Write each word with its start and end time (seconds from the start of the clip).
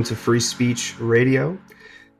Welcome 0.00 0.16
to 0.16 0.22
Free 0.22 0.40
Speech 0.40 0.94
Radio. 0.98 1.58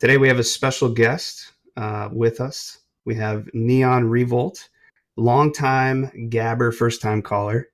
Today 0.01 0.19
we 0.19 0.29
have 0.29 0.39
a 0.39 0.45
special 0.45 0.91
guest 0.91 1.53
uh, 1.79 2.11
with 2.13 2.39
us. 2.39 2.81
We 3.07 3.15
have 3.15 3.49
Neon 3.55 4.05
Revolt, 4.05 4.69
longtime 5.17 6.29
Gabber, 6.29 6.75
first 6.75 7.01
time 7.01 7.23
caller. 7.23 7.71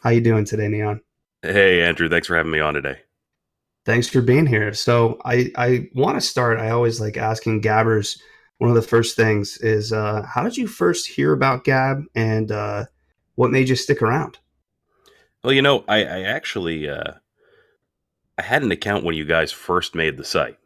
How 0.00 0.10
you 0.10 0.20
doing 0.20 0.44
today, 0.44 0.68
Neon? 0.68 1.00
Hey, 1.42 1.82
Andrew. 1.82 2.08
Thanks 2.08 2.28
for 2.28 2.36
having 2.36 2.52
me 2.52 2.60
on 2.60 2.74
today. 2.74 3.00
Thanks 3.84 4.06
for 4.06 4.20
being 4.20 4.46
here. 4.46 4.72
So 4.74 5.20
I, 5.24 5.50
I 5.56 5.88
want 5.92 6.14
to 6.14 6.20
start. 6.20 6.60
I 6.60 6.70
always 6.70 7.00
like 7.00 7.16
asking 7.16 7.60
Gabbers. 7.60 8.22
One 8.58 8.70
of 8.70 8.76
the 8.76 8.82
first 8.82 9.16
things 9.16 9.56
is 9.56 9.92
uh, 9.92 10.22
how 10.22 10.44
did 10.44 10.56
you 10.56 10.68
first 10.68 11.08
hear 11.08 11.32
about 11.32 11.64
Gab 11.64 12.04
and 12.14 12.52
uh, 12.52 12.84
what 13.34 13.50
made 13.50 13.68
you 13.68 13.74
stick 13.74 14.02
around? 14.02 14.38
Well, 15.42 15.52
you 15.52 15.62
know, 15.62 15.82
I, 15.88 16.04
I 16.04 16.20
actually 16.20 16.88
uh, 16.88 17.14
I 18.38 18.42
had 18.42 18.62
an 18.62 18.70
account 18.70 19.04
when 19.04 19.16
you 19.16 19.24
guys 19.24 19.50
first 19.50 19.96
made 19.96 20.16
the 20.16 20.24
site, 20.24 20.58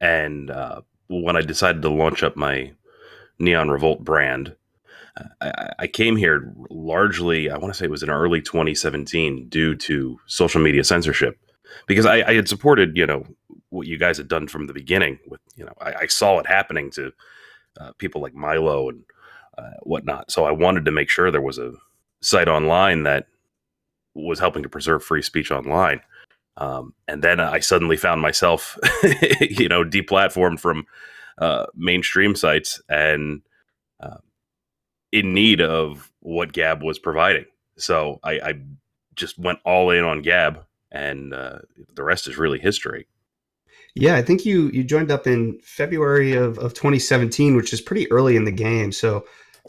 and 0.00 0.50
uh, 0.50 0.82
when 1.08 1.36
I 1.36 1.42
decided 1.42 1.82
to 1.82 1.90
launch 1.90 2.22
up 2.22 2.36
my 2.36 2.72
Neon 3.40 3.68
Revolt 3.68 4.04
brand, 4.04 4.54
I, 5.40 5.70
I 5.80 5.86
came 5.88 6.16
here 6.16 6.54
largely. 6.70 7.50
I 7.50 7.58
want 7.58 7.74
to 7.74 7.78
say 7.78 7.86
it 7.86 7.90
was 7.90 8.04
in 8.04 8.10
early 8.10 8.40
2017 8.40 9.48
due 9.48 9.74
to 9.74 10.18
social 10.26 10.60
media 10.60 10.84
censorship, 10.84 11.36
because 11.86 12.06
I, 12.06 12.22
I 12.22 12.34
had 12.34 12.48
supported 12.48 12.96
you 12.96 13.06
know 13.06 13.26
what 13.70 13.88
you 13.88 13.98
guys 13.98 14.16
had 14.16 14.28
done 14.28 14.46
from 14.46 14.66
the 14.68 14.72
beginning. 14.72 15.18
With 15.26 15.40
you 15.56 15.64
know, 15.64 15.74
I, 15.80 15.94
I 15.94 16.06
saw 16.06 16.38
it 16.38 16.46
happening 16.46 16.90
to 16.92 17.12
uh, 17.80 17.92
people 17.98 18.20
like 18.20 18.34
Milo 18.34 18.88
and 18.88 19.02
uh, 19.58 19.78
whatnot. 19.82 20.30
So 20.30 20.44
I 20.44 20.52
wanted 20.52 20.84
to 20.84 20.92
make 20.92 21.08
sure 21.08 21.30
there 21.30 21.40
was 21.40 21.58
a 21.58 21.72
site 22.20 22.48
online 22.48 23.02
that 23.02 23.26
was 24.14 24.38
helping 24.38 24.62
to 24.62 24.68
preserve 24.68 25.02
free 25.02 25.22
speech 25.22 25.50
online. 25.50 26.00
Um, 26.56 26.94
and 27.08 27.22
then 27.22 27.40
I 27.40 27.60
suddenly 27.60 27.96
found 27.96 28.20
myself, 28.20 28.78
you 29.40 29.68
know, 29.68 29.84
deplatformed 29.84 30.60
from 30.60 30.86
uh, 31.38 31.66
mainstream 31.74 32.34
sites 32.34 32.80
and 32.88 33.42
uh, 34.00 34.18
in 35.12 35.32
need 35.32 35.60
of 35.60 36.10
what 36.20 36.52
Gab 36.52 36.82
was 36.82 36.98
providing. 36.98 37.46
So 37.76 38.20
I, 38.22 38.32
I 38.32 38.54
just 39.14 39.38
went 39.38 39.60
all 39.64 39.90
in 39.90 40.04
on 40.04 40.22
Gab, 40.22 40.64
and 40.90 41.32
uh, 41.32 41.58
the 41.94 42.04
rest 42.04 42.28
is 42.28 42.36
really 42.36 42.58
history. 42.58 43.06
Yeah, 43.94 44.16
I 44.16 44.22
think 44.22 44.46
you 44.46 44.68
you 44.68 44.84
joined 44.84 45.10
up 45.10 45.26
in 45.26 45.58
February 45.62 46.32
of, 46.32 46.58
of 46.58 46.74
2017, 46.74 47.56
which 47.56 47.72
is 47.72 47.80
pretty 47.80 48.10
early 48.10 48.36
in 48.36 48.44
the 48.44 48.52
game. 48.52 48.92
So 48.92 49.24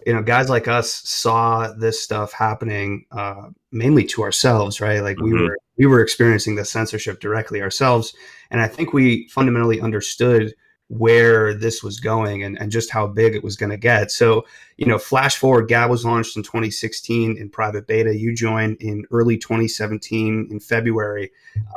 you 0.06 0.14
know, 0.14 0.22
guys 0.22 0.50
like 0.50 0.68
us 0.68 0.92
saw 0.92 1.72
this 1.74 2.02
stuff 2.02 2.34
happening 2.34 3.06
uh, 3.12 3.50
mainly 3.72 4.04
to 4.06 4.24
ourselves, 4.24 4.82
right? 4.82 5.02
Like 5.02 5.18
mm-hmm. 5.18 5.36
we 5.36 5.42
were 5.42 5.58
we 5.78 5.86
were 5.86 6.02
experiencing 6.02 6.56
the 6.56 6.66
censorship 6.66 7.20
directly 7.20 7.62
ourselves, 7.62 8.14
and 8.52 8.62
I 8.62 8.68
think 8.68 8.94
we 8.94 9.28
fundamentally 9.30 9.82
understood 9.82 10.54
where 10.90 11.54
this 11.54 11.82
was 11.82 12.00
going 12.00 12.44
and, 12.44 12.60
and 12.60 12.72
just 12.72 12.92
how 12.92 13.08
big 13.08 13.36
it 13.36 13.44
was 13.44 13.56
going 13.56 13.70
to 13.72 13.78
get. 13.78 14.12
So, 14.12 14.46
you 14.78 14.86
know, 14.86 15.00
flash 15.00 15.38
forward, 15.38 15.68
Gab 15.68 15.90
was 15.90 16.06
launched 16.06 16.38
in 16.38 16.44
2016 16.44 17.38
in 17.38 17.50
private 17.50 17.88
beta. 17.88 18.16
You 18.16 18.36
joined 18.36 18.78
in 18.80 19.06
early 19.10 19.38
2017 19.38 20.50
in 20.52 20.60
February. 20.60 21.32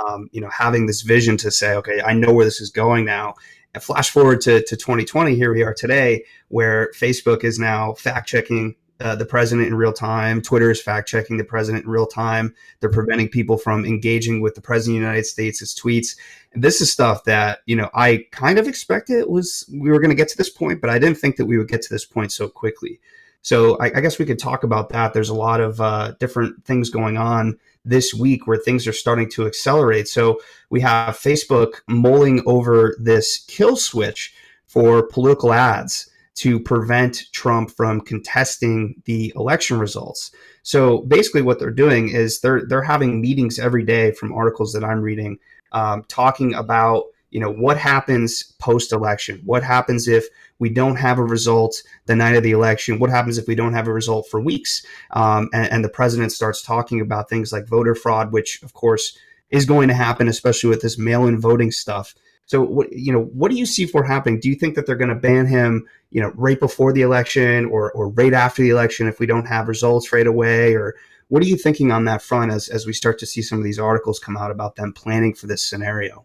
Um, 0.06 0.28
you 0.32 0.40
know, 0.40 0.50
having 0.50 0.86
this 0.86 1.02
vision 1.02 1.36
to 1.38 1.50
say, 1.50 1.74
okay, 1.76 2.02
I 2.02 2.12
know 2.12 2.32
where 2.32 2.44
this 2.44 2.60
is 2.60 2.70
going 2.70 3.04
now, 3.04 3.34
and 3.74 3.82
flash 3.82 4.10
forward 4.10 4.40
to, 4.42 4.62
to 4.62 4.76
2020, 4.76 5.34
here 5.34 5.52
we 5.52 5.62
are 5.62 5.74
today, 5.74 6.24
where 6.48 6.90
Facebook 6.92 7.44
is 7.44 7.58
now 7.58 7.94
fact 7.94 8.28
checking 8.28 8.74
uh, 9.00 9.14
the 9.14 9.26
president 9.26 9.68
in 9.68 9.74
real 9.74 9.92
time. 9.92 10.40
Twitter 10.40 10.70
is 10.70 10.80
fact 10.80 11.08
checking 11.08 11.36
the 11.36 11.44
president 11.44 11.84
in 11.84 11.90
real 11.90 12.06
time. 12.06 12.54
They're 12.80 12.90
preventing 12.90 13.28
people 13.28 13.58
from 13.58 13.84
engaging 13.84 14.40
with 14.40 14.54
the 14.54 14.60
president 14.60 14.96
of 14.96 15.00
the 15.00 15.06
United 15.06 15.26
States' 15.26 15.78
tweets. 15.78 16.16
And 16.52 16.64
this 16.64 16.80
is 16.80 16.90
stuff 16.90 17.24
that, 17.24 17.60
you 17.66 17.76
know, 17.76 17.90
I 17.94 18.26
kind 18.30 18.58
of 18.58 18.68
expected 18.68 19.28
was 19.28 19.68
we 19.72 19.90
were 19.90 20.00
going 20.00 20.10
to 20.10 20.16
get 20.16 20.28
to 20.28 20.38
this 20.38 20.50
point, 20.50 20.80
but 20.80 20.90
I 20.90 20.98
didn't 20.98 21.18
think 21.18 21.36
that 21.36 21.46
we 21.46 21.58
would 21.58 21.68
get 21.68 21.82
to 21.82 21.92
this 21.92 22.04
point 22.04 22.32
so 22.32 22.48
quickly. 22.48 23.00
So 23.42 23.76
I, 23.78 23.86
I 23.86 24.00
guess 24.00 24.18
we 24.18 24.24
could 24.24 24.40
talk 24.40 24.64
about 24.64 24.88
that. 24.88 25.12
There's 25.12 25.28
a 25.28 25.34
lot 25.34 25.60
of 25.60 25.80
uh, 25.80 26.14
different 26.18 26.64
things 26.64 26.90
going 26.90 27.16
on 27.16 27.58
this 27.84 28.12
week 28.12 28.46
where 28.46 28.58
things 28.58 28.86
are 28.88 28.92
starting 28.92 29.30
to 29.30 29.46
accelerate. 29.46 30.08
So 30.08 30.40
we 30.70 30.80
have 30.80 31.16
Facebook 31.16 31.74
mulling 31.86 32.42
over 32.46 32.96
this 32.98 33.44
kill 33.46 33.76
switch 33.76 34.34
for 34.66 35.06
political 35.06 35.52
ads 35.52 36.10
to 36.36 36.60
prevent 36.60 37.24
Trump 37.32 37.70
from 37.70 38.00
contesting 38.00 39.02
the 39.06 39.32
election 39.36 39.78
results. 39.78 40.30
So 40.62 40.98
basically, 41.02 41.42
what 41.42 41.58
they're 41.58 41.70
doing 41.70 42.10
is 42.10 42.40
they're 42.40 42.64
they're 42.66 42.82
having 42.82 43.20
meetings 43.20 43.58
every 43.58 43.84
day 43.84 44.12
from 44.12 44.32
articles 44.32 44.72
that 44.72 44.84
I'm 44.84 45.00
reading, 45.00 45.38
um, 45.72 46.04
talking 46.08 46.54
about 46.54 47.04
you 47.30 47.40
know 47.40 47.52
what 47.52 47.78
happens 47.78 48.54
post 48.58 48.92
election, 48.92 49.40
what 49.44 49.62
happens 49.62 50.08
if 50.08 50.26
we 50.58 50.68
don't 50.68 50.96
have 50.96 51.18
a 51.18 51.24
result 51.24 51.82
the 52.06 52.16
night 52.16 52.36
of 52.36 52.42
the 52.42 52.52
election? 52.52 52.98
What 52.98 53.10
happens 53.10 53.38
if 53.38 53.46
we 53.46 53.54
don't 53.54 53.74
have 53.74 53.88
a 53.88 53.92
result 53.92 54.26
for 54.28 54.40
weeks? 54.40 54.84
Um, 55.10 55.48
and, 55.52 55.70
and 55.70 55.84
the 55.84 55.88
president 55.88 56.32
starts 56.32 56.62
talking 56.62 57.00
about 57.00 57.28
things 57.28 57.52
like 57.52 57.66
voter 57.66 57.94
fraud, 57.94 58.32
which 58.32 58.62
of 58.62 58.72
course 58.72 59.18
is 59.50 59.64
going 59.64 59.88
to 59.88 59.94
happen, 59.94 60.28
especially 60.28 60.70
with 60.70 60.82
this 60.82 60.98
mail-in 60.98 61.40
voting 61.40 61.70
stuff. 61.70 62.14
So, 62.46 62.62
what 62.62 62.92
you 62.92 63.12
know, 63.12 63.24
what 63.24 63.50
do 63.50 63.56
you 63.56 63.66
see 63.66 63.86
for 63.86 64.02
happening? 64.04 64.40
Do 64.40 64.48
you 64.48 64.54
think 64.54 64.76
that 64.76 64.86
they're 64.86 64.96
going 64.96 65.10
to 65.10 65.14
ban 65.14 65.46
him, 65.46 65.86
you 66.10 66.20
know, 66.20 66.32
right 66.36 66.58
before 66.58 66.92
the 66.92 67.02
election 67.02 67.66
or 67.66 67.92
or 67.92 68.08
right 68.08 68.32
after 68.32 68.62
the 68.62 68.70
election 68.70 69.08
if 69.08 69.18
we 69.18 69.26
don't 69.26 69.46
have 69.46 69.68
results 69.68 70.12
right 70.12 70.26
away? 70.26 70.74
Or 70.74 70.94
what 71.28 71.42
are 71.42 71.46
you 71.46 71.56
thinking 71.56 71.90
on 71.90 72.04
that 72.04 72.22
front 72.22 72.52
as 72.52 72.68
as 72.68 72.86
we 72.86 72.92
start 72.92 73.18
to 73.18 73.26
see 73.26 73.42
some 73.42 73.58
of 73.58 73.64
these 73.64 73.80
articles 73.80 74.20
come 74.20 74.36
out 74.36 74.52
about 74.52 74.76
them 74.76 74.92
planning 74.92 75.34
for 75.34 75.48
this 75.48 75.62
scenario? 75.62 76.24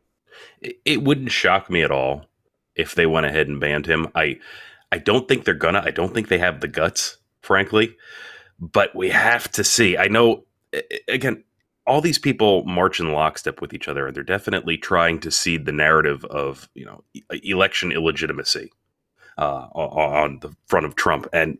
It 0.62 1.04
wouldn't 1.04 1.32
shock 1.32 1.70
me 1.70 1.82
at 1.82 1.92
all 1.92 2.26
if 2.76 2.94
they 2.96 3.08
went 3.08 3.26
ahead 3.26 3.48
and 3.48 3.60
banned 3.60 3.88
him. 3.88 4.08
I 4.14 4.40
I 4.92 5.00
don't 5.00 5.28
think 5.28 5.44
they're 5.44 5.54
gonna. 5.56 5.82
I 5.84 5.92
don't 5.92 6.14
think 6.14 6.28
they 6.28 6.38
have 6.38 6.62
the 6.62 6.68
guts, 6.68 7.18
frankly. 7.42 7.98
But 8.60 8.96
we 8.96 9.10
have 9.10 9.52
to 9.54 9.64
see. 9.64 9.98
I 9.98 10.08
know 10.08 10.46
again, 11.08 11.44
all 11.88 12.02
these 12.02 12.20
people 12.20 12.64
march 12.66 13.00
in 13.00 13.12
lockstep 13.12 13.62
with 13.62 13.74
each 13.74 13.88
other, 13.88 14.08
and 14.08 14.16
they're 14.16 14.24
definitely 14.24 14.78
trying 14.78 15.20
to 15.20 15.32
seed 15.32 15.66
the 15.66 15.72
narrative 15.72 16.24
of 16.26 16.70
you 16.74 16.86
know 16.86 17.04
election 17.44 17.92
illegitimacy 17.92 18.72
uh, 19.38 19.68
on 19.74 20.40
the 20.40 20.54
front 20.68 20.86
of 20.86 20.96
Trump, 20.96 21.28
and 21.34 21.58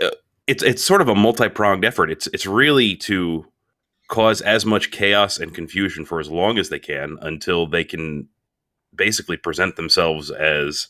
uh, 0.00 0.10
it's 0.46 0.62
it's 0.62 0.82
sort 0.82 1.00
of 1.00 1.08
a 1.08 1.14
multi 1.14 1.48
pronged 1.48 1.84
effort. 1.84 2.10
It's 2.10 2.26
it's 2.32 2.46
really 2.46 2.96
to 2.96 3.46
cause 4.08 4.40
as 4.40 4.66
much 4.66 4.90
chaos 4.90 5.38
and 5.38 5.54
confusion 5.54 6.04
for 6.04 6.18
as 6.18 6.28
long 6.28 6.58
as 6.58 6.68
they 6.68 6.80
can 6.80 7.16
until 7.22 7.66
they 7.66 7.84
can 7.84 8.28
basically 8.94 9.36
present 9.36 9.76
themselves 9.76 10.30
as 10.30 10.88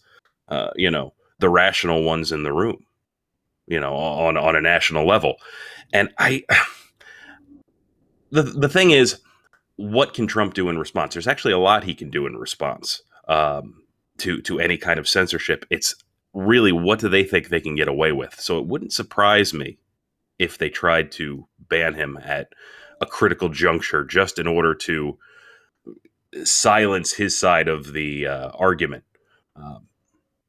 uh, 0.48 0.70
you 0.74 0.90
know 0.90 1.12
the 1.38 1.48
rational 1.48 2.02
ones 2.02 2.32
in 2.32 2.42
the 2.42 2.52
room 2.52 2.84
you 3.66 3.78
know 3.78 3.94
on 3.94 4.36
on 4.36 4.56
a 4.56 4.60
national 4.60 5.06
level 5.06 5.36
and 5.92 6.08
i 6.18 6.42
the 8.30 8.42
the 8.42 8.68
thing 8.68 8.90
is 8.90 9.20
what 9.76 10.14
can 10.14 10.26
trump 10.26 10.54
do 10.54 10.68
in 10.68 10.78
response 10.78 11.14
there's 11.14 11.28
actually 11.28 11.52
a 11.52 11.58
lot 11.58 11.84
he 11.84 11.94
can 11.94 12.10
do 12.10 12.26
in 12.26 12.36
response 12.36 13.02
um, 13.28 13.82
to 14.18 14.40
to 14.42 14.58
any 14.60 14.76
kind 14.76 14.98
of 14.98 15.08
censorship 15.08 15.64
it's 15.70 15.94
really 16.32 16.72
what 16.72 16.98
do 17.00 17.08
they 17.08 17.24
think 17.24 17.48
they 17.48 17.60
can 17.60 17.74
get 17.74 17.88
away 17.88 18.12
with 18.12 18.38
so 18.38 18.58
it 18.58 18.66
wouldn't 18.66 18.92
surprise 18.92 19.52
me 19.52 19.78
if 20.38 20.58
they 20.58 20.70
tried 20.70 21.12
to 21.12 21.46
ban 21.68 21.94
him 21.94 22.18
at 22.24 22.52
a 23.00 23.06
critical 23.06 23.48
juncture 23.48 24.04
just 24.04 24.38
in 24.38 24.46
order 24.46 24.74
to 24.74 25.18
silence 26.44 27.12
his 27.12 27.36
side 27.36 27.68
of 27.68 27.92
the 27.92 28.26
uh, 28.26 28.50
argument. 28.54 29.04
Um, 29.56 29.88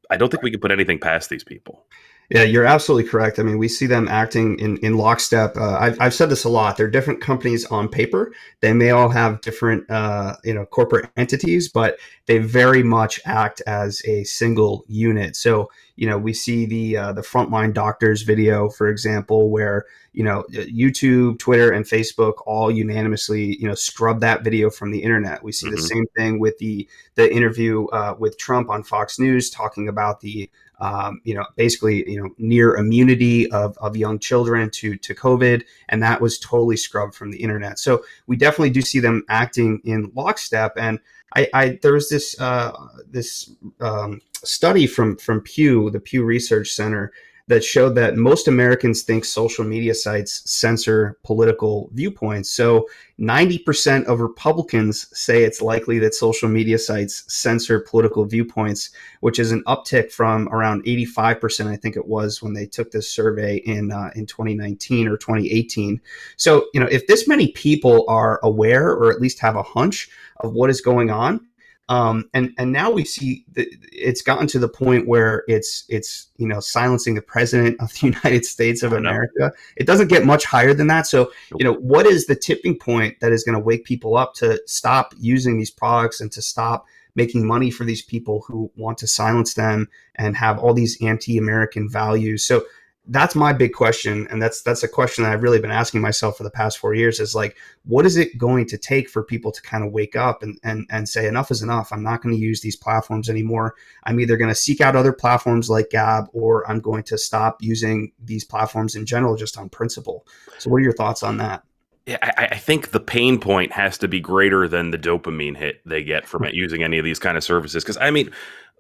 I 0.10 0.18
don't 0.18 0.30
think 0.30 0.44
we 0.44 0.52
can 0.52 0.60
put 0.60 0.72
anything 0.72 1.00
past 1.00 1.30
these 1.30 1.44
people. 1.44 1.86
Yeah, 2.32 2.44
you're 2.44 2.66
absolutely 2.66 3.10
correct. 3.10 3.40
I 3.40 3.44
mean, 3.44 3.58
we 3.58 3.68
see 3.68 3.88
them 3.88 4.08
acting 4.08 4.58
in, 4.58 4.78
in 4.78 4.96
lockstep. 4.96 5.58
Uh, 5.58 5.78
I've, 5.78 6.00
I've 6.00 6.14
said 6.14 6.30
this 6.30 6.46
a 6.46 6.50
lot. 6.50 6.78
They're 6.78 6.90
different 6.90 7.20
companies 7.20 7.66
on 7.66 7.90
paper. 7.90 8.32
They 8.62 8.72
may 8.72 8.92
all 8.92 9.10
have 9.10 9.42
different, 9.42 9.92
uh, 9.92 10.38
you 10.46 10.54
know, 10.54 10.66
corporate 10.66 11.12
entities, 11.18 11.68
but 11.68 11.98
they 12.28 12.38
very 12.38 12.84
much 12.84 13.20
act 13.26 13.62
as 13.68 14.02
a 14.06 14.24
single 14.24 14.86
unit. 14.88 15.36
So, 15.36 15.70
you 15.98 16.08
know, 16.08 16.18
we 16.18 16.32
see 16.32 16.66
the 16.66 16.96
uh, 16.96 17.12
the 17.12 17.22
frontline 17.22 17.74
doctors 17.74 18.22
video, 18.22 18.70
for 18.70 18.88
example, 18.88 19.50
where 19.50 19.86
you 20.14 20.24
know 20.24 20.46
YouTube, 20.52 21.38
Twitter, 21.38 21.72
and 21.72 21.84
Facebook 21.84 22.36
all 22.46 22.72
unanimously, 22.72 23.58
you 23.60 23.68
know, 23.68 23.76
scrub 23.76 24.22
that 24.22 24.42
video 24.42 24.70
from 24.70 24.92
the 24.92 25.04
internet. 25.04 25.44
We 25.44 25.52
see 25.52 25.68
mm-hmm. 25.68 25.76
the 25.76 25.82
same 25.82 26.06
thing 26.16 26.40
with 26.40 26.58
the 26.60 26.88
the 27.16 27.32
interview 27.32 27.88
uh, 27.88 28.16
with 28.18 28.38
Trump 28.38 28.70
on 28.70 28.84
Fox 28.84 29.20
News, 29.20 29.50
talking 29.50 29.90
about 29.90 30.22
the 30.22 30.50
um, 30.82 31.22
you 31.24 31.36
know, 31.36 31.46
basically, 31.56 32.10
you 32.10 32.22
know, 32.22 32.30
near 32.40 32.76
immunity 32.76 33.50
of, 33.52 33.78
of 33.78 33.96
young 33.96 34.18
children 34.18 34.70
to 34.72 34.98
to 34.98 35.14
COVID, 35.14 35.64
and 35.90 36.02
that 36.02 36.20
was 36.20 36.40
totally 36.40 36.76
scrubbed 36.76 37.14
from 37.14 37.30
the 37.32 37.42
internet. 37.42 37.78
So 37.78 38.04
we 38.26 38.36
definitely 38.36 38.72
do 38.72 38.82
see 38.82 39.00
them 39.00 39.24
acting 39.30 39.80
in 39.86 40.12
lockstep. 40.16 40.74
And 40.78 41.00
I, 41.36 41.48
I 41.54 41.80
there 41.84 41.94
was 41.94 42.10
this 42.10 42.36
uh, 42.42 42.72
this 43.08 43.52
um, 43.80 44.22
study 44.44 44.88
from 44.88 45.18
from 45.18 45.42
Pew, 45.42 45.92
the 45.92 46.00
Pew 46.00 46.26
Research 46.26 46.72
Center, 46.72 47.14
that 47.52 47.64
showed 47.64 47.96
that 47.96 48.16
most 48.16 48.48
Americans 48.48 49.02
think 49.02 49.26
social 49.26 49.66
media 49.66 49.94
sites 49.94 50.50
censor 50.50 51.18
political 51.24 51.90
viewpoints. 51.94 52.50
So 52.50 52.88
90% 53.20 54.06
of 54.06 54.22
Republicans 54.22 55.08
say 55.18 55.44
it's 55.44 55.62
likely 55.62 56.00
that 56.00 56.16
social 56.16 56.48
media 56.48 56.80
sites 56.80 57.26
censor 57.28 57.82
political 57.82 58.24
viewpoints, 58.24 58.90
which 59.20 59.38
is 59.38 59.52
an 59.52 59.64
uptick 59.68 60.14
from 60.14 60.48
around 60.48 60.86
85%, 60.86 61.68
I 61.68 61.76
think 61.76 61.98
it 61.98 62.08
was 62.08 62.42
when 62.42 62.54
they 62.54 62.66
took 62.66 62.92
this 62.92 63.12
survey 63.12 63.58
in 63.58 63.92
uh, 63.92 64.12
in 64.16 64.26
2019 64.26 65.10
or 65.10 65.18
2018. 65.18 66.00
So, 66.38 66.68
you 66.74 66.80
know, 66.80 66.88
if 66.88 67.06
this 67.08 67.28
many 67.28 67.52
people 67.52 68.06
are 68.08 68.40
aware 68.44 68.90
or 68.90 69.12
at 69.12 69.20
least 69.20 69.40
have 69.40 69.58
a 69.58 69.64
hunch 69.64 70.10
of 70.40 70.54
what 70.54 70.70
is 70.70 70.80
going 70.80 71.10
on, 71.10 71.46
um, 71.92 72.30
and 72.34 72.54
and 72.58 72.72
now 72.72 72.90
we 72.90 73.04
see 73.04 73.44
that 73.52 73.68
it's 73.92 74.22
gotten 74.22 74.48
to 74.48 74.60
the 74.60 74.70
point 74.70 75.10
where 75.10 75.44
it's 75.50 75.84
it's 75.90 76.30
you 76.38 76.48
know 76.48 76.62
silencing 76.62 77.16
the 77.16 77.22
president 77.22 77.82
of 77.82 77.92
the 77.92 78.08
United 78.08 78.46
States 78.46 78.82
of 78.82 78.94
America. 78.94 79.52
It 79.76 79.88
doesn't 79.88 80.08
get 80.08 80.26
much 80.26 80.46
higher 80.46 80.74
than 80.74 80.88
that. 80.88 81.06
So 81.06 81.34
you 81.58 81.66
know 81.66 81.74
what 81.74 82.06
is 82.06 82.28
the 82.28 82.36
tipping 82.36 82.80
point 82.80 83.20
that 83.20 83.34
is 83.34 83.44
going 83.44 83.58
to 83.58 83.64
wake 83.64 83.84
people 83.84 84.16
up 84.16 84.34
to 84.36 84.62
stop 84.68 85.14
using 85.18 85.58
these 85.58 85.70
products 85.70 86.22
and 86.22 86.32
to 86.32 86.42
stop 86.42 86.86
making 87.16 87.46
money 87.46 87.70
for 87.70 87.84
these 87.84 88.02
people 88.02 88.46
who 88.48 88.72
want 88.78 88.98
to 89.00 89.06
silence 89.06 89.56
them 89.56 89.90
and 90.16 90.38
have 90.38 90.60
all 90.60 90.74
these 90.74 90.98
anti-American 91.02 91.90
values. 91.90 92.46
So 92.46 92.64
that's 93.08 93.36
my 93.36 93.52
big 93.52 93.74
question 93.74 94.28
and 94.30 94.42
that's 94.42 94.62
that's 94.62 94.84
a 94.84 94.88
question 94.88 95.24
that 95.24 95.34
i've 95.34 95.42
really 95.42 95.60
been 95.60 95.72
asking 95.72 96.00
myself 96.00 96.38
for 96.38 96.44
the 96.44 96.52
past 96.52 96.78
four 96.78 96.94
years 96.94 97.20
is 97.20 97.34
like 97.34 97.58
what 97.86 98.06
is 98.06 98.16
it 98.16 98.38
going 98.38 98.66
to 98.66 98.78
take 98.78 99.10
for 99.10 99.24
people 99.24 99.52
to 99.52 99.62
kind 99.64 99.84
of 99.84 99.92
wake 99.92 100.16
up 100.16 100.44
and 100.44 100.60
and, 100.64 100.86
and 100.92 101.08
say 101.08 101.28
enough 101.28 101.52
is 101.52 101.62
enough. 101.62 101.92
I'm 101.92 102.04
not 102.04 102.22
going 102.22 102.36
to 102.36 102.42
use 102.42 102.62
these 102.62 102.76
platforms 102.76 103.30
anymore. 103.30 103.76
I'm 104.04 104.20
either 104.20 104.38
going 104.38 104.50
to 104.50 104.56
seek 104.56 104.82
out 104.82 104.96
other 104.96 105.14
platforms 105.14 105.70
like 105.70 105.90
gab 105.90 106.26
or 106.34 106.70
i'm 106.70 106.80
going 106.80 107.04
to 107.04 107.18
stop 107.18 107.62
using 107.62 108.12
these 108.24 108.44
platforms 108.44 108.96
in 108.96 109.06
general 109.06 109.36
just 109.36 109.58
on 109.58 109.70
principle. 109.70 110.26
So 110.60 110.70
what 110.70 110.78
are 110.78 110.82
your 110.82 110.94
thoughts 110.94 111.24
on 111.24 111.38
that? 111.38 111.64
Yeah, 112.08 112.18
I, 112.22 112.48
I, 112.52 112.58
think 112.58 112.92
the 112.92 113.00
pain 113.00 113.40
point 113.40 113.72
has 113.74 113.96
to 114.00 114.08
be 114.08 114.20
greater 114.20 114.68
than 114.68 114.90
the 114.90 114.98
dopamine 114.98 115.56
hit 115.56 115.82
they 115.86 116.04
get 116.04 116.28
from 116.28 116.44
it 116.44 116.56
using 116.56 116.84
any 116.84 116.98
of 116.98 117.06
these 117.06 117.20
kind 117.20 117.38
of 117.38 117.44
services. 117.44 117.84
Because 117.84 117.98
I 117.98 118.10
mean, 118.10 118.32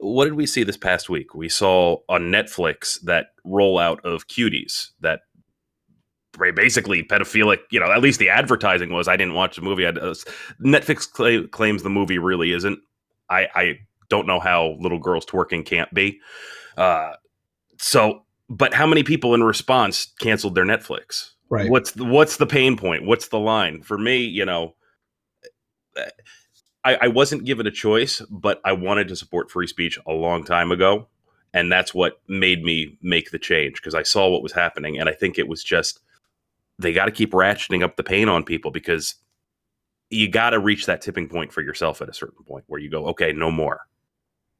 what 0.02 0.26
did 0.26 0.34
we 0.34 0.48
see 0.48 0.64
this 0.64 0.78
past 0.78 1.10
week? 1.10 1.36
We 1.36 1.48
saw 1.48 1.98
on 2.10 2.24
Netflix 2.24 3.00
that 3.02 3.28
rollout 3.46 4.04
of 4.04 4.28
cuties 4.28 4.90
that 5.00 5.22
basically 6.56 7.04
pedophilic. 7.04 7.60
You 7.70 7.80
know, 7.80 7.92
at 7.92 8.02
least 8.02 8.20
the 8.20 8.30
advertising 8.30 8.92
was. 8.92 9.08
I 9.08 9.16
didn't 9.16 9.36
watch 9.36 9.56
the 9.56 9.62
movie. 9.62 9.86
I, 9.86 9.90
uh, 9.90 10.16
Netflix 10.64 11.08
cl- 11.16 11.48
claims 11.48 11.84
the 11.84 11.90
movie 11.90 12.18
really 12.18 12.52
isn't. 12.52 12.80
I, 13.30 13.48
I 13.54 13.80
don't 14.10 14.26
know 14.26 14.40
how 14.40 14.76
little 14.80 15.00
girls 15.00 15.26
twerking 15.26 15.66
can't 15.66 15.94
be. 15.94 16.20
Uh, 16.76 17.14
so, 17.78 18.24
but 18.50 18.74
how 18.74 18.88
many 18.88 19.04
people 19.04 19.36
in 19.36 19.44
response 19.44 20.12
canceled 20.20 20.56
their 20.56 20.66
Netflix? 20.66 21.32
Right. 21.50 21.70
What's 21.70 21.92
the, 21.92 22.06
what's 22.06 22.38
the 22.38 22.48
pain 22.48 22.76
point? 22.76 23.06
What's 23.06 23.28
the 23.28 23.40
line 23.40 23.84
for 23.84 23.98
me? 23.98 24.18
You 24.18 24.46
know. 24.46 24.76
I, 26.84 26.98
I 27.02 27.08
wasn't 27.08 27.46
given 27.46 27.68
a 27.68 27.72
choice, 27.72 28.22
but 28.30 28.60
I 28.66 28.74
wanted 28.74 29.08
to 29.10 29.16
support 29.16 29.52
free 29.52 29.68
speech 29.68 30.00
a 30.08 30.14
long 30.14 30.44
time 30.44 30.72
ago. 30.72 31.08
And 31.54 31.72
that's 31.72 31.94
what 31.94 32.22
made 32.28 32.64
me 32.64 32.98
make 33.02 33.32
the 33.32 33.40
change 33.40 33.76
because 33.76 33.94
I 33.94 34.04
saw 34.04 34.30
what 34.30 34.42
was 34.42 34.54
happening. 34.54 34.98
And 34.98 35.10
I 35.10 35.14
think 35.14 35.38
it 35.38 35.48
was 35.48 35.64
just 35.64 36.00
they 36.80 36.94
got 36.94 37.06
to 37.06 37.12
keep 37.12 37.32
ratcheting 37.32 37.84
up 37.84 37.98
the 37.98 38.04
pain 38.04 38.30
on 38.30 38.44
people 38.44 38.72
because 38.72 39.16
you 40.10 40.30
got 40.30 40.52
to 40.52 40.60
reach 40.60 40.86
that 40.86 41.02
tipping 41.02 41.28
point 41.28 41.52
for 41.54 41.62
yourself 41.62 42.02
at 42.02 42.10
a 42.10 42.14
certain 42.14 42.44
point 42.44 42.66
where 42.68 42.80
you 42.80 42.90
go, 42.90 43.06
okay, 43.08 43.34
no 43.34 43.52
more. 43.52 43.82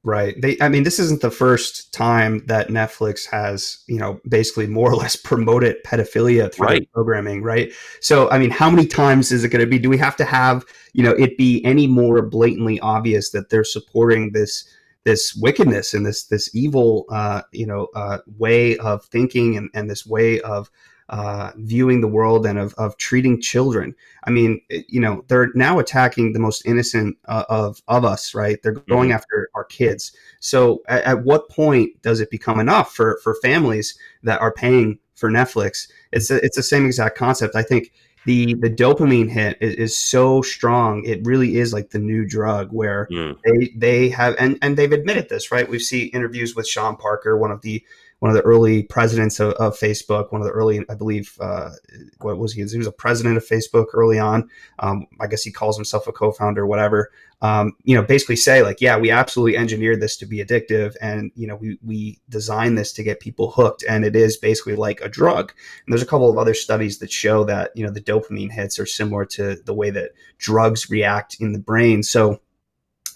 Right. 0.04 0.40
They 0.42 0.58
I 0.60 0.68
mean 0.68 0.82
this 0.82 0.98
isn't 0.98 1.22
the 1.22 1.30
first 1.30 1.94
time 1.94 2.44
that 2.48 2.70
Netflix 2.70 3.30
has, 3.30 3.84
you 3.88 4.00
know, 4.00 4.20
basically 4.28 4.66
more 4.66 4.92
or 4.92 4.96
less 4.96 5.16
promoted 5.32 5.78
pedophilia 5.84 6.52
through 6.52 6.68
right. 6.68 6.92
programming, 6.92 7.44
right? 7.44 7.72
So 8.00 8.30
I 8.32 8.40
mean, 8.40 8.50
how 8.50 8.72
many 8.72 8.88
times 8.88 9.32
is 9.32 9.44
it 9.44 9.50
going 9.50 9.64
to 9.64 9.70
be 9.70 9.78
do 9.78 9.90
we 9.90 10.00
have 10.00 10.16
to 10.16 10.26
have, 10.26 10.66
you 10.94 11.04
know, 11.04 11.12
it 11.12 11.38
be 11.38 11.64
any 11.64 11.86
more 11.86 12.24
blatantly 12.24 12.80
obvious 12.80 13.30
that 13.32 13.50
they're 13.50 13.64
supporting 13.64 14.32
this 14.32 14.68
this 15.04 15.36
wickedness 15.36 15.94
and 15.94 16.04
this 16.04 16.26
this 16.26 16.54
evil 16.56 17.06
uh, 17.12 17.44
you 17.52 17.68
know, 17.68 17.88
uh, 17.94 18.20
way 18.40 18.78
of 18.78 19.06
thinking 19.06 19.56
and, 19.56 19.70
and 19.76 19.88
this 19.88 20.06
way 20.06 20.42
of 20.42 20.72
uh, 21.12 21.52
viewing 21.58 22.00
the 22.00 22.08
world 22.08 22.46
and 22.46 22.58
of, 22.58 22.74
of 22.78 22.96
treating 22.96 23.40
children. 23.42 23.94
I 24.24 24.30
mean, 24.30 24.62
you 24.88 25.02
know, 25.02 25.26
they're 25.28 25.50
now 25.54 25.78
attacking 25.78 26.32
the 26.32 26.40
most 26.40 26.66
innocent 26.66 27.18
uh, 27.26 27.44
of, 27.50 27.82
of 27.90 28.06
us, 28.06 28.34
right? 28.34 28.58
They're 28.64 28.72
going 28.72 29.10
mm-hmm. 29.10 29.16
after 29.16 29.50
our 29.54 29.66
kids. 29.66 30.14
So 30.40 30.82
at, 30.88 31.04
at, 31.04 31.24
what 31.24 31.50
point 31.50 32.02
does 32.02 32.22
it 32.22 32.32
become 32.32 32.62
enough 32.62 32.96
for, 32.96 33.20
for 33.24 33.36
families 33.44 34.00
that 34.24 34.40
are 34.40 34.54
paying 34.54 35.00
for 35.16 35.30
Netflix? 35.30 35.92
It's, 36.14 36.32
a, 36.32 36.38
it's 36.38 36.56
the 36.56 36.64
same 36.64 36.86
exact 36.86 37.18
concept. 37.18 37.58
I 37.58 37.64
think 37.64 37.92
the 38.26 38.54
the 38.54 38.70
dopamine 38.70 39.30
hit 39.30 39.58
is, 39.62 39.74
is, 39.76 39.98
so 39.98 40.44
strong 40.44 41.04
it 41.06 41.26
really 41.26 41.58
is 41.58 41.74
like 41.74 41.90
the 41.90 41.98
new 41.98 42.24
drug 42.24 42.72
where 42.72 43.08
mm. 43.12 43.36
they 43.44 43.74
they 43.76 44.10
have 44.10 44.36
and 44.38 44.60
and 44.62 44.78
they've 44.78 44.92
admitted 44.92 45.28
this 45.28 45.52
right 45.52 45.68
we 45.68 45.80
see 45.80 46.06
interviews 46.06 46.56
with 46.56 46.68
sean 46.68 46.96
parker 46.96 47.36
one 47.36 47.50
of 47.50 47.62
the 47.62 47.84
one 48.22 48.30
of 48.30 48.38
the 48.38 48.44
early 48.44 48.84
presidents 48.84 49.40
of, 49.40 49.54
of 49.54 49.76
Facebook, 49.76 50.32
one 50.32 50.42
of 50.42 50.46
the 50.46 50.54
early, 50.54 50.86
I 50.88 50.94
believe, 50.94 51.36
uh, 51.42 51.72
what 52.20 52.38
was 52.38 52.54
he? 52.54 52.64
He 52.64 52.78
was 52.78 52.86
a 52.86 52.92
president 52.92 53.36
of 53.36 53.44
Facebook 53.44 53.88
early 53.96 54.20
on. 54.20 54.48
Um, 54.78 55.08
I 55.20 55.26
guess 55.26 55.42
he 55.42 55.52
calls 55.52 55.76
himself 55.76 56.06
a 56.06 56.12
co-founder, 56.12 56.68
whatever. 56.68 57.10
Um, 57.42 57.74
you 57.84 57.96
know, 57.96 58.04
basically 58.04 58.36
say 58.36 58.62
like, 58.62 58.80
yeah, 58.80 58.96
we 58.96 59.10
absolutely 59.10 59.58
engineered 59.58 60.02
this 60.02 60.18
to 60.18 60.28
be 60.28 60.38
addictive, 60.38 60.96
and 61.02 61.32
you 61.34 61.48
know, 61.48 61.56
we 61.56 61.80
we 61.84 62.20
designed 62.30 62.78
this 62.78 62.94
to 62.94 63.04
get 63.04 63.20
people 63.20 63.50
hooked, 63.50 63.84
and 63.90 64.06
it 64.06 64.16
is 64.16 64.38
basically 64.38 64.76
like 64.76 65.02
a 65.02 65.10
drug. 65.10 65.52
And 65.84 65.92
there's 65.92 66.04
a 66.04 66.08
couple 66.08 66.30
of 66.30 66.38
other 66.38 66.54
studies 66.54 67.00
that 67.00 67.12
show 67.12 67.44
that 67.46 67.72
you 67.74 67.84
know 67.84 67.92
the 67.92 68.02
dopamine 68.02 68.52
hits 68.52 68.78
are 68.78 68.86
similar 68.86 69.26
to 69.26 69.56
the 69.66 69.74
way 69.74 69.90
that 69.90 70.12
drugs 70.38 70.92
react 70.92 71.38
in 71.40 71.54
the 71.54 71.60
brain. 71.60 72.04
So, 72.04 72.40